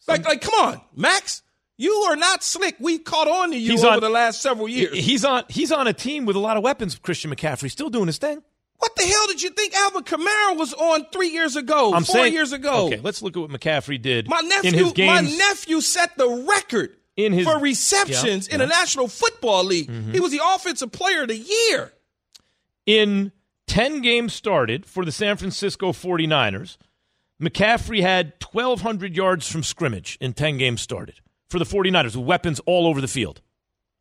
Like, 0.06 0.24
like, 0.26 0.40
come 0.40 0.54
on, 0.54 0.80
Max. 0.96 1.42
You 1.76 1.92
are 2.08 2.16
not 2.16 2.42
slick. 2.42 2.76
We've 2.80 3.04
caught 3.04 3.28
on 3.28 3.50
to 3.50 3.56
you 3.58 3.72
He's 3.72 3.84
over 3.84 3.96
on- 3.96 4.00
the 4.00 4.08
last 4.08 4.40
several 4.40 4.66
years. 4.68 4.96
He's 4.96 5.24
on 5.26 5.44
he's 5.48 5.70
on 5.70 5.86
a 5.86 5.92
team 5.92 6.24
with 6.24 6.34
a 6.36 6.38
lot 6.40 6.56
of 6.56 6.62
weapons. 6.64 6.96
Christian 6.98 7.30
McCaffrey 7.30 7.70
still 7.70 7.90
doing 7.90 8.06
his 8.06 8.16
thing. 8.18 8.42
what 8.78 8.96
the 8.96 9.02
hell 9.04 9.26
did 9.28 9.42
you 9.42 9.50
think 9.50 9.74
Alvin 9.74 10.02
Kamara 10.04 10.56
was 10.56 10.72
on 10.72 11.04
three 11.12 11.28
years 11.28 11.54
ago, 11.56 11.92
I'm 11.92 12.02
four 12.04 12.14
saying 12.14 12.32
years 12.32 12.52
ago? 12.52 12.86
Okay, 12.86 13.00
let's 13.02 13.20
look 13.22 13.36
at 13.36 13.40
what 13.40 13.50
McCaffrey 13.50 14.00
did 14.00 14.26
My 14.28 14.40
nephew, 14.40 14.70
in 14.70 14.74
his 14.84 14.92
games. 14.94 15.30
my 15.30 15.36
nephew 15.36 15.80
set 15.82 16.16
the 16.16 16.28
record 16.48 16.96
In 17.18 17.32
his- 17.32 17.46
for 17.46 17.58
receptions 17.58 18.48
Yeah, 18.48 18.54
in 18.54 18.60
yeah. 18.60 18.66
the 18.66 18.72
National 18.72 19.08
Football 19.08 19.64
League. 19.64 19.90
Mm-hmm. 19.90 20.12
He 20.12 20.20
was 20.20 20.30
the 20.32 20.40
Offensive 20.42 20.92
Player 20.92 21.22
of 21.22 21.28
the 21.28 21.36
Year. 21.36 21.92
in 22.86 23.32
10 23.66 24.00
games 24.00 24.32
started 24.32 24.86
for 24.86 25.04
the 25.04 25.12
San 25.12 25.36
Francisco 25.36 25.92
49ers, 25.92 26.78
McCaffrey 27.42 28.00
had 28.00 28.32
1,200 28.52 29.14
yards 29.14 29.50
from 29.50 29.62
scrimmage 29.62 30.16
in 30.20 30.32
10 30.32 30.56
games 30.58 30.80
started 30.80 31.16
for 31.50 31.58
the 31.58 31.64
49ers 31.66 32.16
with 32.16 32.24
weapons 32.24 32.60
all 32.66 32.86
over 32.86 33.00
the 33.00 33.08
field. 33.08 33.42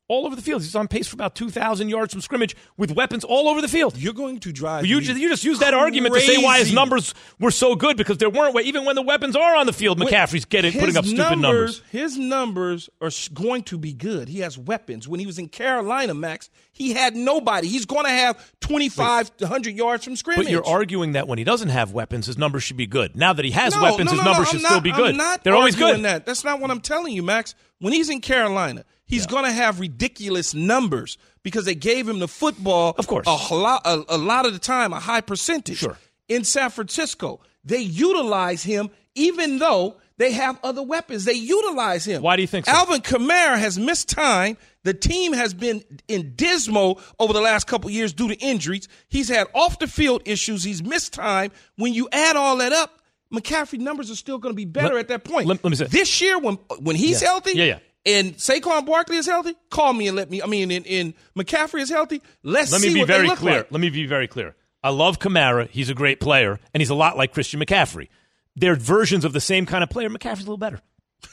All 0.09 0.25
over 0.25 0.37
the 0.37 0.41
field. 0.41 0.61
He's 0.61 0.73
on 0.75 0.87
pace 0.87 1.05
for 1.07 1.15
about 1.15 1.35
2,000 1.35 1.89
yards 1.89 2.13
from 2.13 2.21
scrimmage 2.21 2.55
with 2.77 2.91
weapons 2.91 3.25
all 3.25 3.49
over 3.49 3.61
the 3.61 3.67
field. 3.67 3.97
You're 3.97 4.13
going 4.13 4.39
to 4.39 4.53
drive. 4.53 4.85
You 4.85 5.01
just, 5.01 5.19
you 5.19 5.27
just 5.27 5.43
used 5.43 5.59
that 5.61 5.73
argument 5.73 6.15
to 6.15 6.21
say 6.21 6.37
why 6.41 6.59
his 6.59 6.71
numbers 6.71 7.13
were 7.41 7.51
so 7.51 7.75
good 7.75 7.97
because 7.97 8.17
there 8.17 8.29
weren't. 8.29 8.57
Even 8.61 8.85
when 8.85 8.95
the 8.95 9.01
weapons 9.01 9.35
are 9.35 9.55
on 9.57 9.65
the 9.65 9.73
field, 9.73 9.99
McCaffrey's 9.99 10.45
getting 10.45 10.71
His 10.71 10.79
putting 10.79 10.95
up 10.95 11.03
stupid 11.03 11.39
numbers. 11.39 11.81
His 11.91 12.17
numbers 12.17 12.89
are 13.01 13.11
going 13.33 13.63
to 13.63 13.77
be 13.77 13.91
good. 13.91 14.29
He 14.29 14.39
has 14.39 14.57
weapons. 14.57 15.09
When 15.09 15.19
he 15.19 15.25
was 15.25 15.37
in 15.39 15.49
Carolina, 15.49 16.13
Max, 16.13 16.49
he 16.71 16.93
had 16.93 17.13
nobody. 17.13 17.67
He's 17.67 17.85
going 17.85 18.05
to 18.05 18.11
have 18.11 18.53
25 18.61 19.35
to 19.37 19.43
100 19.45 19.75
yards 19.75 20.05
from 20.05 20.15
scrimmage. 20.15 20.45
But 20.45 20.51
you're 20.51 20.65
arguing 20.65 21.11
that 21.13 21.27
when 21.27 21.37
he 21.37 21.43
doesn't 21.43 21.69
have 21.69 21.91
weapons, 21.91 22.27
his 22.27 22.37
numbers 22.37 22.63
should 22.63 22.77
be 22.77 22.87
good. 22.87 23.17
Now 23.17 23.33
that 23.33 23.43
he 23.43 23.51
has 23.51 23.75
No, 23.75 23.83
weapons, 23.83 24.11
no, 24.11 24.17
his 24.17 24.23
numbers 24.23 24.37
no, 24.39 24.43
should 24.45 24.55
I'm 24.61 24.65
still 24.65 24.75
not- 24.77 24.83
be 24.83 24.91
good. 24.93 25.15
Not 25.17 25.43
They're 25.43 25.55
always 25.55 25.75
good. 25.75 26.01
That. 26.03 26.25
That's 26.25 26.45
not 26.45 26.61
what 26.61 26.71
I'm 26.71 26.79
telling 26.79 27.13
you, 27.13 27.23
Max. 27.23 27.55
When 27.79 27.91
he's 27.91 28.09
in 28.09 28.21
Carolina, 28.21 28.85
he's 29.07 29.25
going 29.25 29.45
to 29.45 29.51
have 29.51 29.79
ridiculous 29.79 30.53
numbers 30.53 31.17
because 31.43 31.65
they 31.65 31.75
gave 31.75 32.07
him 32.07 32.19
the 32.19 32.27
football. 32.27 32.93
Of 32.97 33.07
course. 33.07 33.25
a 33.27 33.55
lot, 33.55 33.81
a, 33.85 34.03
a 34.09 34.17
lot 34.17 34.45
of 34.45 34.53
the 34.53 34.59
time, 34.59 34.93
a 34.93 34.99
high 34.99 35.21
percentage. 35.21 35.77
Sure. 35.77 35.97
In 36.27 36.43
San 36.43 36.69
Francisco, 36.69 37.39
they 37.63 37.79
utilize 37.79 38.63
him 38.63 38.89
even 39.15 39.57
though 39.57 39.95
they 40.17 40.31
have 40.33 40.59
other 40.63 40.83
weapons. 40.83 41.25
They 41.25 41.33
utilize 41.33 42.05
him. 42.05 42.21
Why 42.21 42.35
do 42.35 42.41
you 42.43 42.47
think 42.47 42.65
so? 42.65 42.71
Alvin 42.71 43.01
Kamara 43.01 43.57
has 43.57 43.79
missed 43.79 44.09
time. 44.09 44.57
The 44.83 44.93
team 44.93 45.33
has 45.33 45.53
been 45.53 45.83
in 46.07 46.33
dismal 46.35 46.99
over 47.19 47.33
the 47.33 47.41
last 47.41 47.65
couple 47.67 47.89
years 47.89 48.13
due 48.13 48.27
to 48.27 48.35
injuries. 48.35 48.87
He's 49.09 49.27
had 49.29 49.47
off 49.55 49.79
the 49.79 49.87
field 49.87 50.21
issues. 50.25 50.63
He's 50.63 50.83
missed 50.83 51.13
time. 51.13 51.51
When 51.77 51.93
you 51.93 52.07
add 52.11 52.35
all 52.35 52.57
that 52.57 52.73
up, 52.73 52.99
McCaffrey 53.33 53.79
numbers 53.79 54.09
are 54.11 54.15
still 54.15 54.37
going 54.37 54.53
to 54.53 54.55
be 54.55 54.65
better 54.65 54.95
Let- 54.95 54.99
at 55.01 55.07
that 55.09 55.23
point. 55.23 55.47
let- 55.47 55.63
let 55.63 55.69
me 55.71 55.75
say- 55.75 55.85
this 55.87 56.21
year, 56.21 56.37
when 56.39 56.55
when 56.79 56.95
he's 56.95 57.21
Yeah. 57.21 57.27
healthy, 57.29 57.51
Yeah, 57.53 57.65
yeah. 57.65 57.79
And 58.07 58.35
Saquon 58.37 58.85
Barkley 58.85 59.17
is 59.17 59.25
healthy, 59.25 59.55
call 59.69 59.91
me 59.93 60.07
and 60.07 60.15
let 60.15 60.29
me. 60.31 60.41
I 60.41 60.45
mean, 60.45 60.71
and, 60.71 60.87
and 60.87 61.13
McCaffrey 61.37 61.81
is 61.81 61.89
healthy. 61.89 62.21
Let's 62.41 62.71
Let 62.71 62.81
see 62.81 62.87
me 62.87 62.93
be 62.95 62.99
what 63.01 63.07
very 63.07 63.21
they 63.23 63.27
look 63.27 63.39
clear. 63.39 63.57
like. 63.57 63.71
Let 63.71 63.81
me 63.81 63.89
be 63.89 64.05
very 64.05 64.27
clear. 64.27 64.55
I 64.81 64.89
love 64.89 65.19
Kamara. 65.19 65.69
He's 65.69 65.89
a 65.89 65.93
great 65.93 66.21
player, 66.21 66.59
and 66.73 66.81
he's 66.81 66.89
a 66.89 66.95
lot 66.95 67.17
like 67.17 67.33
Christian 67.33 67.59
McCaffrey. 67.59 68.07
They're 68.55 68.75
versions 68.75 69.25
of 69.25 69.33
the 69.33 69.41
same 69.41 69.65
kind 69.65 69.83
of 69.83 69.89
player. 69.89 70.09
McCaffrey's 70.09 70.39
a 70.39 70.51
little 70.51 70.57
better. 70.57 70.79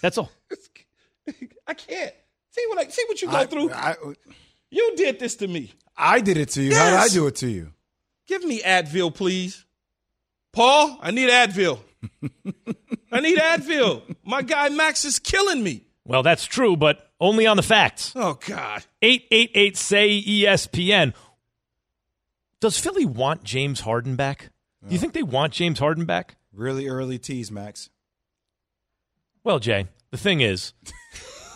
That's 0.03 0.18
all. 0.18 0.33
I 1.66 1.75
can't 1.75 2.12
see 2.51 2.64
what 2.68 2.79
I 2.79 2.89
see 2.89 3.05
what 3.07 3.22
you 3.22 3.31
go 3.31 3.37
I, 3.37 3.47
through. 3.47 3.70
I, 3.72 3.95
you 4.70 4.95
did 4.97 5.20
this 5.20 5.37
to 5.37 5.49
me. 5.49 5.72
I 5.97 6.20
did 6.20 6.37
it 6.37 6.49
to 6.51 6.62
you. 6.62 6.75
How 6.75 6.91
did 6.91 6.99
I 6.99 7.09
do 7.09 7.27
it 7.29 7.37
to 7.37 7.49
you? 7.49 7.72
Give 8.27 8.45
me 8.45 8.61
Advil, 8.62 9.14
please. 9.14 9.64
Paul, 10.53 10.99
I 11.01 11.12
need 11.12 11.31
Advil. 11.31 11.79
I 13.12 13.20
need 13.20 13.39
Advil. 13.39 14.03
My 14.25 14.43
guy 14.43 14.68
Max 14.70 15.05
is 15.05 15.18
killing 15.18 15.62
me. 15.62 15.85
Well, 16.07 16.22
that's 16.22 16.44
true, 16.44 16.76
but 16.76 17.11
only 17.20 17.46
on 17.46 17.57
the 17.57 17.62
facts. 17.62 18.12
Oh 18.14 18.38
God. 18.46 18.84
888 19.02 19.76
say 19.76 20.22
ESPN. 20.22 21.14
Does 22.61 22.78
Philly 22.78 23.05
want 23.07 23.42
James 23.44 23.80
Harden 23.80 24.16
back? 24.16 24.50
Do 24.86 24.92
you 24.92 24.98
think 24.98 25.14
they 25.14 25.22
want 25.22 25.52
James 25.55 25.78
Harden 25.78 26.05
back? 26.05 26.36
Really 26.52 26.88
early 26.88 27.18
tease, 27.18 27.50
Max. 27.50 27.88
Well, 29.42 29.59
Jay, 29.59 29.86
the 30.11 30.18
thing 30.18 30.40
is, 30.42 30.72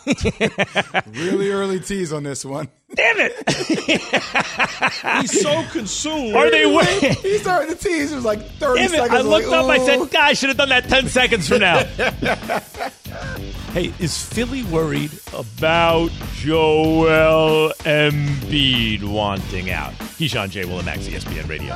Really 1.09 1.51
early 1.51 1.81
tease 1.81 2.13
on 2.13 2.23
this 2.23 2.45
one. 2.45 2.69
damn 2.95 3.17
it. 3.19 3.33
He's 5.21 5.43
so 5.43 5.63
consumed. 5.71 6.35
Are 6.35 6.51
they 6.51 6.65
waiting? 6.67 7.15
He 7.17 7.37
started 7.39 7.69
to 7.79 7.85
tease. 7.85 8.13
It 8.13 8.17
was 8.17 8.25
like 8.25 8.41
30 8.53 8.81
Damn 8.81 8.87
it. 8.87 8.91
seconds. 8.97 9.13
I 9.13 9.21
looked 9.21 9.49
like, 9.49 9.61
up. 9.65 9.71
I 9.71 9.79
said, 9.85 9.99
"God, 10.11 10.15
I 10.25 10.33
should 10.33 10.49
have 10.49 10.57
done 10.59 10.71
that 10.71 10.89
10 10.89 11.09
seconds 11.09 11.49
from 11.49 11.61
now. 11.61 11.83
hey, 13.73 13.93
is 13.99 14.23
Philly 14.23 14.65
worried 14.65 15.13
about 15.33 16.11
Joel 16.35 17.73
Embiid 17.81 19.03
wanting 19.05 19.71
out? 19.71 19.93
Keyshawn 20.19 20.51
J. 20.51 20.65
Will 20.65 20.79
and 20.79 20.87
Max, 20.87 21.07
ESPN 21.07 21.49
Radio. 21.49 21.75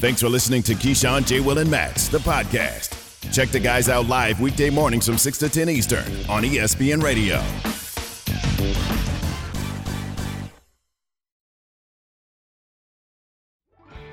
Thanks 0.00 0.20
for 0.20 0.28
listening 0.28 0.62
to 0.64 0.74
Keyshawn, 0.74 1.26
J. 1.26 1.40
Will, 1.40 1.58
and 1.58 1.70
Max, 1.70 2.08
the 2.08 2.18
podcast. 2.18 2.98
Check 3.32 3.50
the 3.50 3.60
guys 3.60 3.88
out 3.88 4.08
live 4.08 4.40
weekday 4.40 4.68
mornings 4.68 5.06
from 5.06 5.16
6 5.16 5.38
to 5.38 5.48
10 5.48 5.68
Eastern 5.68 6.04
on 6.28 6.42
ESPN 6.42 7.02
Radio. 7.02 7.42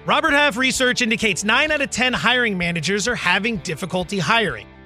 Robert 0.05 0.31
Half 0.31 0.57
research 0.57 1.01
indicates 1.01 1.43
9 1.43 1.71
out 1.71 1.81
of 1.81 1.89
10 1.89 2.13
hiring 2.13 2.57
managers 2.57 3.07
are 3.07 3.15
having 3.15 3.57
difficulty 3.57 4.17
hiring. 4.17 4.65